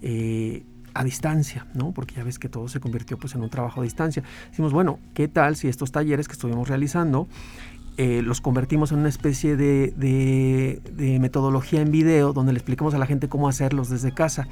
Eh, 0.00 0.64
a 0.94 1.04
distancia, 1.04 1.66
¿no? 1.74 1.92
Porque 1.92 2.14
ya 2.14 2.24
ves 2.24 2.38
que 2.38 2.48
todo 2.48 2.68
se 2.68 2.80
convirtió 2.80 3.18
pues 3.18 3.34
en 3.34 3.42
un 3.42 3.50
trabajo 3.50 3.82
a 3.82 3.84
distancia. 3.84 4.22
Decimos, 4.48 4.72
bueno, 4.72 4.98
¿qué 5.12 5.28
tal 5.28 5.56
si 5.56 5.68
estos 5.68 5.92
talleres 5.92 6.26
que 6.26 6.32
estuvimos 6.32 6.70
realizando 6.70 7.28
eh, 7.98 8.20
los 8.22 8.42
convertimos 8.42 8.92
en 8.92 8.98
una 8.98 9.08
especie 9.08 9.56
de, 9.56 10.80
metodología 11.20 11.80
en 11.80 11.90
video 11.90 12.34
donde 12.34 12.52
le 12.52 12.58
explicamos 12.58 12.92
a 12.94 12.98
la 12.98 13.06
gente 13.06 13.28
cómo 13.28 13.48
hacerlos 13.48 13.88
desde 13.88 14.12
casa. 14.12 14.48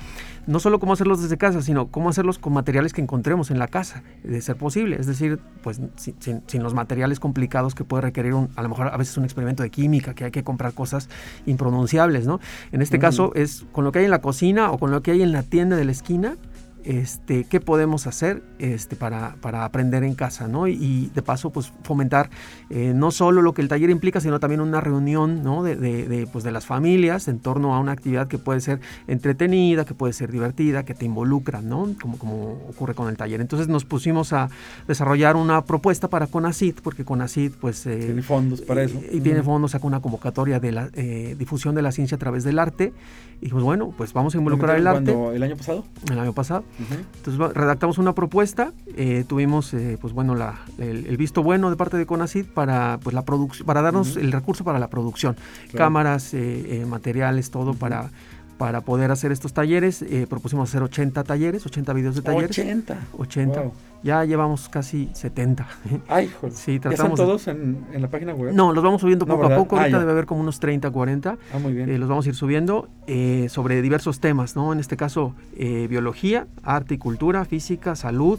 No 0.47 0.61
solo 0.61 0.81
cómo 0.81 0.95
hacerlos 0.95 1.23
desde 1.23 1.37
casa, 1.37 1.61
sino 1.61 1.89
cómo 1.89 2.09
hacerlos 2.09 2.39
con 2.39 2.55
materiales 2.55 2.95
que 2.95 3.03
encontremos 3.03 3.51
en 3.51 3.59
la 3.59 3.69
casa, 3.69 4.03
de 4.23 4.41
ser 4.41 4.57
posible. 4.57 4.97
Es 4.99 5.07
decir, 5.07 5.41
pues 5.63 5.81
sin, 5.97 6.63
los 6.63 6.73
materiales 6.73 7.21
complicados 7.21 7.75
que 7.75 7.85
puede 7.85 8.03
requerir 8.03 8.33
un, 8.33 8.49
a 8.57 8.63
lo 8.63 8.71
mejor 8.71 8.89
a 8.89 8.97
veces 8.97 9.17
un 9.19 9.25
experimento 9.25 9.63
de 9.63 9.71
química, 9.71 10.15
que 10.15 10.25
hay 10.25 10.31
que 10.31 10.43
comprar 10.43 10.73
cosas 10.73 11.11
impronunciables, 11.45 12.27
¿no? 12.27 12.41
En 12.73 12.81
este 12.81 12.99
caso 12.99 13.33
es 13.35 13.67
con 13.73 13.85
lo 13.85 13.93
que 13.93 13.99
hay 13.99 14.05
en 14.07 14.11
la 14.11 14.21
cocina 14.21 14.71
o 14.71 14.79
con 14.79 14.91
lo 14.91 15.03
que 15.03 15.11
hay 15.11 15.23
en 15.23 15.33
la 15.33 15.43
tienda 15.43 15.77
de 15.77 15.85
la 15.85 15.93
esquina, 15.93 16.37
este, 16.85 17.45
qué 17.45 17.61
podemos 17.61 18.07
hacer 18.07 18.43
este, 18.59 18.97
para, 18.97 19.37
para, 19.41 19.65
aprender 19.65 20.05
en 20.05 20.15
casa, 20.15 20.49
¿no? 20.49 20.69
Y, 20.69 21.11
de 21.15 21.23
paso, 21.23 21.51
pues 21.51 21.73
fomentar 21.83 22.31
eh, 22.71 22.93
no 22.95 23.11
solo 23.11 23.43
lo 23.43 23.55
que 23.55 23.63
el 23.63 23.69
taller 23.69 23.91
implica, 23.91 24.21
sino 24.21 24.39
también 24.41 24.61
una 24.61 24.81
reunión, 24.81 25.43
¿no? 25.43 25.63
De, 25.63 25.77
de, 25.77 26.27
pues, 26.27 26.45
de 26.45 26.53
las 26.53 26.67
familias 26.67 27.29
en 27.29 27.39
torno 27.39 27.75
a 27.75 27.81
una 27.81 27.93
actividad 27.93 28.29
que 28.29 28.39
puede 28.39 28.61
ser 28.61 28.81
entretenida, 29.07 29.85
que 29.85 29.95
puede 29.95 30.13
ser 30.13 30.31
divertida, 30.31 30.85
que 30.85 30.95
te 30.95 31.05
involucra, 31.05 31.63
¿no? 31.63 31.89
Como, 32.01 32.19
como 32.19 32.59
ocurre 32.69 32.95
con 32.95 33.09
el 33.09 33.17
taller. 33.17 33.41
Entonces 33.41 33.69
nos 33.69 33.85
pusimos 33.85 34.33
a 34.33 34.51
desarrollar 34.87 35.37
una 35.37 35.65
propuesta 35.65 36.09
para 36.09 36.27
CONACIT, 36.27 36.81
porque 36.81 37.05
CONACIT, 37.05 37.55
pues... 37.55 37.87
Eh, 37.87 37.97
tiene 37.97 38.23
fondos 38.23 38.61
para 38.61 38.83
eso. 38.83 39.01
Y, 39.11 39.21
tiene 39.21 39.43
fondos, 39.43 39.73
saca 39.73 39.87
una 39.87 40.01
convocatoria 40.01 40.61
de 40.61 40.73
la 40.73 40.91
eh, 40.95 41.35
difusión 41.39 41.75
de 41.75 41.83
la 41.83 41.93
ciencia 41.93 42.17
a 42.17 42.19
través 42.19 42.45
del 42.45 42.59
arte. 42.59 42.93
Y 43.41 43.45
dijimos, 43.45 43.65
bueno, 43.65 43.93
pues 43.97 44.13
vamos 44.13 44.35
a 44.35 44.39
involucrar 44.39 44.77
el 44.77 44.87
arte. 44.87 45.17
¿El 45.35 45.43
año 45.43 45.57
pasado? 45.57 45.85
El 46.11 46.19
año 46.19 46.33
pasado. 46.33 46.65
Entonces 46.79 47.55
redactamos 47.55 47.99
una 47.99 48.15
propuesta, 48.15 48.73
eh, 48.97 49.25
tuvimos 49.29 49.73
eh, 49.75 49.97
pues 50.01 50.13
bueno 50.13 50.35
la, 50.35 50.61
el, 50.79 51.17
visto 51.17 51.43
bueno 51.43 51.71
de 51.71 51.77
parte 51.77 51.97
de 51.97 52.07
CONACID 52.07 52.47
para 52.47 52.99
pues 53.03 53.15
la 53.15 53.23
para 53.23 53.83
darnos 53.83 54.17
el 54.17 54.33
recurso 54.33 54.65
para 54.65 54.79
la 54.79 54.89
producción, 54.89 55.37
cámaras, 55.75 56.35
eh, 56.35 56.85
materiales, 56.89 57.51
todo 57.51 57.75
para 57.75 58.11
para 58.59 58.81
poder 58.83 59.11
hacer 59.11 59.33
estos 59.33 59.53
talleres. 59.53 60.05
propusimos 60.29 60.69
hacer 60.69 60.83
80 60.83 61.25
talleres, 61.25 61.67
80 61.67 61.93
videos 61.93 62.15
de 62.15 62.23
talleres. 62.23 62.51
80. 62.51 62.99
80. 63.19 63.63
Ya 64.05 64.23
llevamos 64.27 64.69
casi 64.69 65.09
70. 65.15 65.67
Ay, 66.09 66.29
joder. 66.29 66.55
Sí, 66.55 66.79
tratamos 66.79 66.99
¿Ya 66.99 67.05
están 67.15 67.27
todos 67.27 67.49
en, 67.49 67.87
en, 67.91 68.03
la 68.03 68.11
página 68.11 68.35
web? 68.35 68.53
No, 68.53 68.75
los 68.75 68.85
vamos 68.85 69.01
subiendo 69.01 69.25
poco 69.25 69.47
a 69.47 69.57
poco. 69.57 69.77
Ah, 69.77 69.81
Ahorita 69.81 69.99
debe 69.99 70.13
haber 70.13 70.27
como 70.27 70.43
unos 70.43 70.61
30, 70.61 70.91
40. 70.91 71.39
Ah, 71.55 71.59
muy 71.59 71.73
bien. 71.73 71.89
Eh, 71.89 71.97
los 71.97 72.07
vamos 72.07 72.27
a 72.27 72.29
ir 72.29 72.35
subiendo 72.35 72.91
eh, 73.07 73.47
sobre 73.49 73.81
diversos 73.81 74.21
temas, 74.21 74.57
¿no? 74.57 74.75
En 74.75 74.79
este 74.79 74.99
caso, 74.99 75.35
eh, 75.57 75.87
biología, 75.89 76.47
arte 76.63 76.95
y 76.95 76.99
cultura, 76.99 77.47
física, 77.47 77.97
salud, 77.97 78.39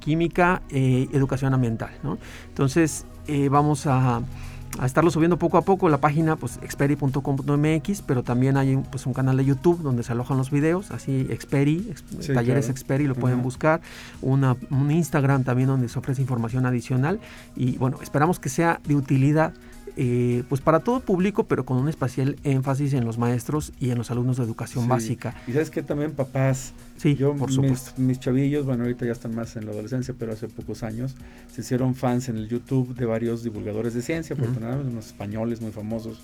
química, 0.00 0.60
educación 0.70 1.54
ambiental, 1.54 1.90
¿no? 2.02 2.18
Entonces, 2.48 3.06
vamos 3.50 3.86
a 3.86 4.20
a 4.78 4.86
estarlo 4.86 5.10
subiendo 5.10 5.38
poco 5.38 5.58
a 5.58 5.62
poco. 5.62 5.88
La 5.88 5.98
página, 5.98 6.36
pues, 6.36 6.58
experi.com.mx, 6.62 8.02
pero 8.02 8.22
también 8.22 8.56
hay 8.56 8.76
pues, 8.90 9.06
un 9.06 9.14
canal 9.14 9.36
de 9.36 9.44
YouTube 9.44 9.82
donde 9.82 10.02
se 10.02 10.12
alojan 10.12 10.36
los 10.36 10.50
videos, 10.50 10.90
así, 10.90 11.26
Experi, 11.30 11.94
Talleres 12.32 12.68
Experi, 12.68 13.06
lo 13.06 13.14
pueden 13.14 13.42
buscar. 13.42 13.80
Una, 14.22 14.56
un 14.70 14.90
Instagram 14.90 15.44
también 15.44 15.68
donde 15.68 15.88
se 15.88 15.98
ofrece 15.98 16.20
información 16.20 16.66
adicional. 16.66 17.20
Y 17.54 17.78
bueno, 17.78 17.98
esperamos 18.02 18.38
que 18.38 18.48
sea 18.48 18.80
de 18.86 18.94
utilidad 18.94 19.52
eh, 19.98 20.44
pues 20.48 20.60
para 20.60 20.80
todo 20.80 21.00
público, 21.00 21.44
pero 21.44 21.64
con 21.64 21.78
un 21.78 21.88
especial 21.88 22.36
énfasis 22.44 22.92
en 22.92 23.06
los 23.06 23.16
maestros 23.16 23.72
y 23.80 23.90
en 23.90 23.96
los 23.96 24.10
alumnos 24.10 24.36
de 24.36 24.44
educación 24.44 24.86
básica. 24.88 25.34
Y 25.46 25.52
sabes 25.52 25.70
que 25.70 25.82
también 25.82 26.12
papás, 26.12 26.74
sí, 26.98 27.14
yo, 27.14 27.34
por 27.34 27.50
supuesto. 27.50 27.92
Mis, 27.96 28.20
chavillos, 28.20 28.66
bueno, 28.66 28.82
ahorita 28.84 29.06
ya 29.06 29.12
están 29.12 29.34
más 29.34 29.56
en 29.56 29.64
la 29.64 29.72
adolescencia, 29.72 30.14
pero 30.18 30.32
hace 30.32 30.48
pocos 30.48 30.82
años 30.82 31.14
se 31.50 31.62
hicieron 31.62 31.94
fans 31.94 32.28
en 32.28 32.36
el 32.36 32.46
YouTube 32.46 32.94
de 32.94 33.06
varios 33.06 33.42
divulgadores 33.42 33.94
de 33.94 34.02
ciencia, 34.02 34.34
afortunadamente, 34.34 34.92
unos 34.92 35.06
españoles 35.06 35.62
muy 35.62 35.72
famosos, 35.72 36.20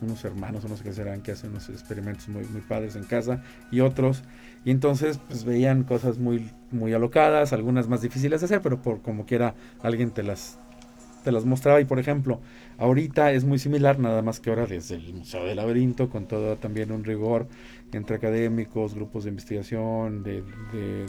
unos 0.00 0.24
hermanos, 0.24 0.64
unos 0.64 0.82
que 0.82 0.92
serán, 0.92 1.20
que 1.20 1.32
hacen 1.32 1.50
unos 1.50 1.68
experimentos 1.68 2.28
muy, 2.28 2.44
muy 2.44 2.60
padres 2.60 2.94
en 2.94 3.02
casa, 3.02 3.42
y 3.72 3.80
otros. 3.80 4.22
Y 4.64 4.70
entonces, 4.70 5.18
pues 5.28 5.44
veían 5.44 5.82
cosas 5.84 6.18
muy, 6.18 6.50
muy 6.70 6.92
alocadas, 6.92 7.52
algunas 7.52 7.88
más 7.88 8.02
difíciles 8.02 8.40
de 8.40 8.46
hacer, 8.46 8.60
pero 8.62 8.82
por 8.82 9.00
como 9.00 9.26
quiera 9.26 9.54
alguien 9.82 10.10
te 10.10 10.22
las, 10.22 10.58
te 11.26 11.32
las 11.32 11.44
mostraba. 11.44 11.80
Y 11.80 11.84
por 11.84 11.98
ejemplo, 11.98 12.40
Ahorita 12.78 13.32
es 13.32 13.44
muy 13.44 13.58
similar, 13.58 13.98
nada 13.98 14.20
más 14.20 14.38
que 14.38 14.50
ahora 14.50 14.66
desde 14.66 14.96
el 14.96 15.14
Museo 15.14 15.44
del 15.44 15.56
Laberinto, 15.56 16.10
con 16.10 16.26
todo 16.26 16.56
también 16.56 16.92
un 16.92 17.04
rigor 17.04 17.48
entre 17.92 18.16
académicos, 18.16 18.94
grupos 18.94 19.24
de 19.24 19.30
investigación, 19.30 20.22
de, 20.22 20.42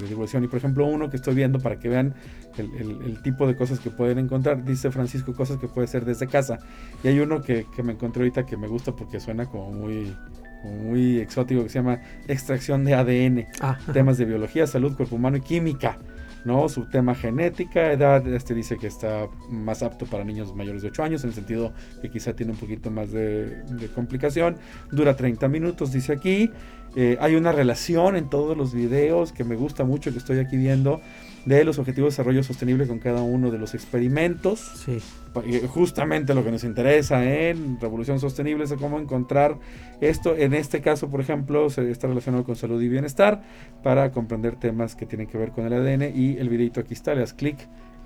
divulgación. 0.08 0.46
Y 0.46 0.48
por 0.48 0.60
ejemplo, 0.60 0.86
uno 0.86 1.10
que 1.10 1.18
estoy 1.18 1.36
viendo 1.36 1.60
para 1.60 1.78
que 1.78 1.90
vean 1.90 2.16
el, 2.58 3.22
tipo 3.22 3.46
de 3.48 3.58
cosas 3.58 3.80
que 3.82 3.90
pueden 3.90 4.18
encontrar, 4.20 4.64
dice 4.64 4.92
Francisco, 4.92 5.34
cosas 5.34 5.58
que 5.58 5.68
puede 5.68 5.88
ser 5.88 6.06
desde 6.06 6.28
casa. 6.28 6.60
Y 7.04 7.10
hay 7.10 7.20
uno 7.20 7.42
que, 7.42 7.66
me 7.84 7.94
encontré 7.94 8.22
ahorita 8.22 8.46
que 8.46 8.56
me 8.56 8.68
gusta 8.68 8.94
porque 8.96 9.20
suena 9.20 9.48
como 9.48 9.72
muy, 9.72 10.16
muy 10.64 11.18
exótico, 11.18 11.64
que 11.64 11.70
se 11.70 11.80
llama 11.80 12.00
extracción 12.30 12.86
de 12.86 12.94
ADN, 12.94 13.48
ah, 13.60 13.78
temas 13.92 14.18
de 14.18 14.24
biología, 14.24 14.68
salud, 14.68 14.96
cuerpo 14.96 15.18
humano 15.18 15.36
y 15.36 15.42
química. 15.42 15.98
¿No? 16.46 16.70
Su 16.70 16.86
tema 16.86 17.16
genética, 17.16 17.92
edad, 17.92 18.26
este 18.28 18.54
dice 18.54 18.78
que 18.78 18.88
está 18.88 19.28
más 19.50 19.84
apto 19.84 20.06
para 20.06 20.24
niños 20.24 20.56
mayores 20.56 20.82
de 20.82 20.90
8 20.90 21.04
años, 21.04 21.24
en 21.24 21.30
el 21.30 21.36
sentido 21.36 21.74
que 22.02 22.10
quizá 22.10 22.34
tiene 22.34 22.52
un 22.54 22.58
poquito 22.58 22.92
más 22.92 23.12
de, 23.12 23.64
complicación. 23.94 24.58
Dura 24.92 25.16
30 25.16 25.48
minutos, 25.48 25.92
dice 25.92 26.14
aquí. 26.14 26.52
Eh, 26.96 27.18
hay 27.20 27.36
una 27.36 27.52
relación 27.52 28.16
en 28.16 28.30
todos 28.30 28.58
los 28.58 28.74
videos 28.74 29.32
que 29.32 29.44
me 29.44 29.56
gusta 29.56 29.84
mucho, 29.84 30.12
que 30.12 30.18
estoy 30.18 30.40
aquí 30.40 30.58
viendo, 30.58 31.02
de 31.48 31.64
los 31.64 31.80
objetivos 31.80 32.10
de 32.10 32.12
desarrollo 32.12 32.44
sostenible 32.44 32.88
con 32.88 33.00
cada 33.00 33.22
uno 33.22 33.52
de 33.52 33.58
los 33.58 33.74
experimentos. 33.74 34.60
Sí. 34.86 35.00
Justamente 35.68 36.34
lo 36.34 36.44
que 36.44 36.52
nos 36.52 36.64
interesa 36.64 37.24
en 37.24 37.80
Revolución 37.80 38.20
Sostenible 38.20 38.66
es 38.66 38.74
cómo 38.74 39.00
encontrar 39.00 39.58
esto. 40.02 40.36
En 40.36 40.54
este 40.54 40.82
caso, 40.82 41.10
por 41.10 41.22
ejemplo, 41.22 41.70
se 41.70 41.90
está 41.90 42.08
relacionado 42.08 42.44
con 42.44 42.56
salud 42.56 42.82
y 42.82 42.90
bienestar 42.90 43.44
para 43.82 44.12
comprender 44.12 44.58
temas 44.58 44.96
que 44.96 45.06
tienen 45.06 45.28
que 45.28 45.38
ver 45.38 45.52
con 45.52 45.66
el 45.66 45.74
ADN. 45.74 46.12
Y 46.14 46.38
el 46.38 46.50
videito 46.50 46.82
aquí 46.82 46.94
está, 46.94 47.14
le 47.14 47.22
das 47.22 47.34
clic 47.34 47.58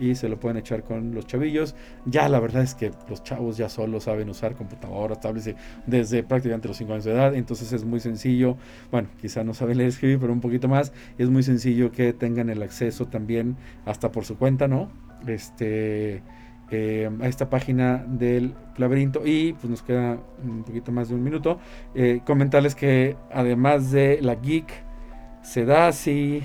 y 0.02 0.16
se 0.16 0.28
lo 0.28 0.40
pueden 0.40 0.58
echar 0.58 0.84
con 0.84 1.14
los 1.14 1.28
chavillos. 1.28 1.76
Ya 2.06 2.28
la 2.28 2.40
verdad 2.40 2.64
es 2.64 2.76
que 2.76 2.92
los 3.08 3.24
chavos 3.24 3.56
ya 3.56 3.70
solo 3.70 4.02
saben 4.02 4.30
usar 4.30 4.56
computadoras, 4.56 5.20
tablets 5.20 5.56
desde 5.86 6.24
prácticamente 6.24 6.68
los 6.68 6.78
5 6.78 6.92
años 6.92 7.06
de 7.06 7.12
edad, 7.12 7.36
entonces 7.36 7.72
es 7.72 7.86
muy 7.86 8.00
sencillo, 8.00 8.58
bueno, 8.92 9.08
quizá 9.22 9.44
no 9.44 9.54
saben 9.54 9.78
leer 9.78 9.90
y 9.90 9.94
escribir, 9.94 10.20
pero 10.20 10.34
un 10.34 10.42
poquito 10.42 10.68
más, 10.68 10.92
es 11.18 11.30
muy 11.30 11.44
sencillo 11.44 11.92
que 11.92 12.14
tengan 12.14 12.50
el 12.50 12.62
acceso 12.64 13.06
también 13.08 13.56
hasta 13.86 14.12
por 14.12 14.26
su 14.26 14.38
cuenta, 14.38 14.68
¿no? 14.68 14.90
Este 15.28 16.24
eh, 16.74 17.10
a 17.22 17.28
esta 17.28 17.50
página 17.50 17.98
del 18.08 18.54
laberinto 18.78 19.24
y 19.26 19.52
pues 19.52 19.70
nos 19.70 19.84
queda 19.84 20.18
un 20.42 20.64
poquito 20.64 20.94
más 20.94 21.10
de 21.10 21.16
un 21.16 21.22
minuto 21.22 21.60
eh, 21.94 22.22
comentarles 22.26 22.76
que 22.76 23.18
además 23.30 23.92
de 23.92 24.20
la 24.22 24.36
geek 24.36 24.72
se 25.44 25.66
da 25.66 25.88
así 25.88 26.42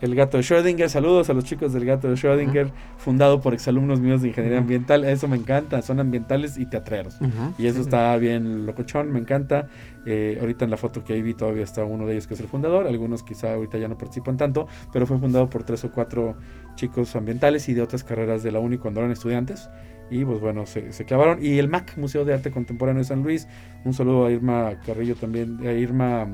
el 0.00 0.14
gato 0.14 0.36
de 0.36 0.42
Schrödinger, 0.42 0.88
saludos 0.88 1.30
a 1.30 1.32
los 1.34 1.44
chicos 1.44 1.72
del 1.72 1.84
gato 1.84 2.08
de 2.08 2.14
Schrödinger, 2.14 2.70
fundado 2.98 3.40
por 3.40 3.54
exalumnos 3.54 4.00
míos 4.00 4.22
de 4.22 4.28
ingeniería 4.28 4.58
ambiental. 4.58 5.04
Eso 5.04 5.26
me 5.26 5.36
encanta, 5.36 5.80
son 5.82 6.00
ambientales 6.00 6.58
y 6.58 6.66
teatreros. 6.66 7.18
Y 7.58 7.66
eso 7.66 7.80
está 7.80 8.16
bien 8.16 8.66
locochón, 8.66 9.10
me 9.10 9.18
encanta. 9.18 9.68
Eh, 10.04 10.38
ahorita 10.40 10.64
en 10.64 10.70
la 10.70 10.76
foto 10.76 11.02
que 11.02 11.14
ahí 11.14 11.22
vi 11.22 11.34
todavía 11.34 11.64
está 11.64 11.84
uno 11.84 12.06
de 12.06 12.12
ellos 12.12 12.26
que 12.26 12.34
es 12.34 12.40
el 12.40 12.48
fundador. 12.48 12.86
Algunos 12.86 13.22
quizá 13.22 13.54
ahorita 13.54 13.78
ya 13.78 13.88
no 13.88 13.96
participan 13.96 14.36
tanto, 14.36 14.68
pero 14.92 15.06
fue 15.06 15.18
fundado 15.18 15.48
por 15.48 15.64
tres 15.64 15.84
o 15.84 15.90
cuatro 15.90 16.36
chicos 16.74 17.16
ambientales 17.16 17.68
y 17.68 17.74
de 17.74 17.82
otras 17.82 18.04
carreras 18.04 18.42
de 18.42 18.52
la 18.52 18.60
UNI 18.60 18.78
cuando 18.78 19.00
eran 19.00 19.12
estudiantes. 19.12 19.70
Y 20.10 20.24
pues 20.24 20.40
bueno, 20.40 20.66
se, 20.66 20.92
se 20.92 21.04
clavaron. 21.04 21.42
Y 21.42 21.58
el 21.58 21.68
MAC, 21.68 21.96
Museo 21.96 22.24
de 22.24 22.34
Arte 22.34 22.50
Contemporáneo 22.50 23.00
de 23.00 23.08
San 23.08 23.22
Luis. 23.22 23.48
Un 23.84 23.94
saludo 23.94 24.26
a 24.26 24.30
Irma 24.30 24.78
Carrillo 24.84 25.16
también, 25.16 25.58
a 25.66 25.72
Irma 25.72 26.28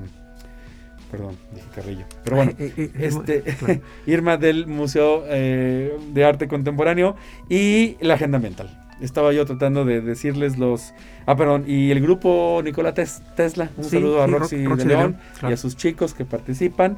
perdón, 1.12 1.36
dije 1.54 1.66
Carrillo. 1.74 2.04
Pero 2.24 2.36
bueno, 2.36 2.52
eh, 2.58 2.72
eh, 2.76 2.90
eh, 2.94 3.06
este, 3.06 3.82
Irma 4.06 4.38
del 4.38 4.66
Museo 4.66 5.22
de 5.22 6.24
Arte 6.24 6.48
Contemporáneo 6.48 7.14
y 7.48 7.96
la 8.00 8.14
Agenda 8.14 8.36
Ambiental. 8.36 8.78
Estaba 9.00 9.32
yo 9.32 9.44
tratando 9.44 9.84
de 9.84 10.00
decirles 10.00 10.58
los... 10.58 10.94
Ah, 11.26 11.36
perdón, 11.36 11.64
y 11.66 11.90
el 11.90 12.00
grupo 12.00 12.62
Nicolás 12.64 13.22
Tesla. 13.36 13.70
Un 13.76 13.84
saludo 13.84 14.22
a 14.22 14.26
Roxy, 14.26 14.58
de 14.58 14.84
León, 14.84 15.18
y 15.42 15.52
a 15.52 15.56
sus 15.56 15.76
chicos 15.76 16.14
que 16.14 16.24
participan. 16.24 16.96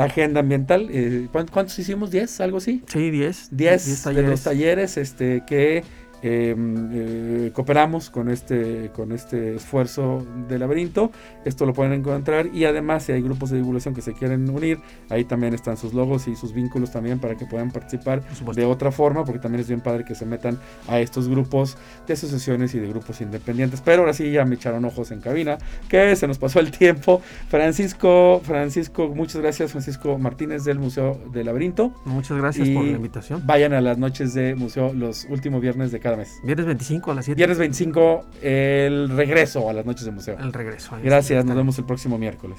agenda 0.00 0.40
ambiental, 0.40 0.90
¿cuántos 1.30 1.78
hicimos? 1.78 2.10
¿10? 2.10 2.42
¿Algo 2.42 2.58
así? 2.58 2.82
Sí, 2.86 3.10
10. 3.10 3.48
10 3.52 4.04
de 4.04 4.22
los 4.22 4.42
talleres 4.42 4.96
este, 4.96 5.44
que 5.46 5.84
Em, 6.22 6.88
eh, 6.92 7.50
cooperamos 7.52 8.08
con 8.08 8.30
este, 8.30 8.90
con 8.94 9.12
este 9.12 9.56
esfuerzo 9.56 10.26
de 10.48 10.58
laberinto. 10.58 11.10
Esto 11.44 11.66
lo 11.66 11.74
pueden 11.74 11.92
encontrar 11.92 12.48
y 12.54 12.64
además 12.64 13.04
si 13.04 13.12
hay 13.12 13.22
grupos 13.22 13.50
de 13.50 13.58
divulgación 13.58 13.94
que 13.94 14.00
se 14.00 14.14
quieren 14.14 14.48
unir, 14.48 14.78
ahí 15.10 15.24
también 15.24 15.52
están 15.54 15.76
sus 15.76 15.92
logos 15.92 16.26
y 16.26 16.34
sus 16.34 16.54
vínculos 16.54 16.90
también 16.90 17.18
para 17.18 17.36
que 17.36 17.44
puedan 17.44 17.70
participar 17.70 18.22
de 18.54 18.64
otra 18.64 18.90
forma, 18.90 19.24
porque 19.24 19.40
también 19.40 19.60
es 19.60 19.68
bien 19.68 19.80
padre 19.80 20.04
que 20.04 20.14
se 20.14 20.24
metan 20.24 20.58
a 20.88 21.00
estos 21.00 21.28
grupos 21.28 21.76
de 22.06 22.14
asociaciones 22.14 22.74
y 22.74 22.78
de 22.78 22.88
grupos 22.88 23.20
independientes. 23.20 23.82
Pero 23.82 24.02
ahora 24.02 24.14
sí 24.14 24.30
ya 24.30 24.44
me 24.44 24.54
echaron 24.54 24.84
ojos 24.84 25.10
en 25.10 25.20
cabina, 25.20 25.58
que 25.88 26.16
se 26.16 26.26
nos 26.26 26.38
pasó 26.38 26.60
el 26.60 26.70
tiempo. 26.70 27.20
Francisco, 27.48 28.40
Francisco, 28.42 29.08
muchas 29.14 29.42
gracias, 29.42 29.72
Francisco 29.72 30.18
Martínez 30.18 30.64
del 30.64 30.78
Museo 30.78 31.20
del 31.32 31.46
Laberinto. 31.46 31.92
Muchas 32.06 32.38
gracias 32.38 32.68
por 32.70 32.84
la 32.84 32.92
invitación. 32.92 33.42
Vayan 33.46 33.74
a 33.74 33.80
las 33.82 33.98
noches 33.98 34.32
de 34.32 34.54
museo 34.54 34.94
los 34.94 35.26
últimos 35.28 35.60
viernes 35.60 35.92
de 35.92 36.00
cada 36.06 36.16
Viernes 36.44 36.66
25 36.66 37.10
a 37.10 37.14
las 37.16 37.24
7. 37.24 37.36
Viernes 37.36 37.58
25, 37.58 38.26
el 38.40 39.08
regreso 39.08 39.68
a 39.68 39.72
las 39.72 39.84
noches 39.84 40.04
de 40.04 40.12
museo. 40.12 40.38
El 40.38 40.52
regreso. 40.52 40.96
Gracias, 41.02 41.44
nos 41.44 41.56
vemos 41.56 41.76
el 41.78 41.84
próximo 41.84 42.16
miércoles. 42.16 42.58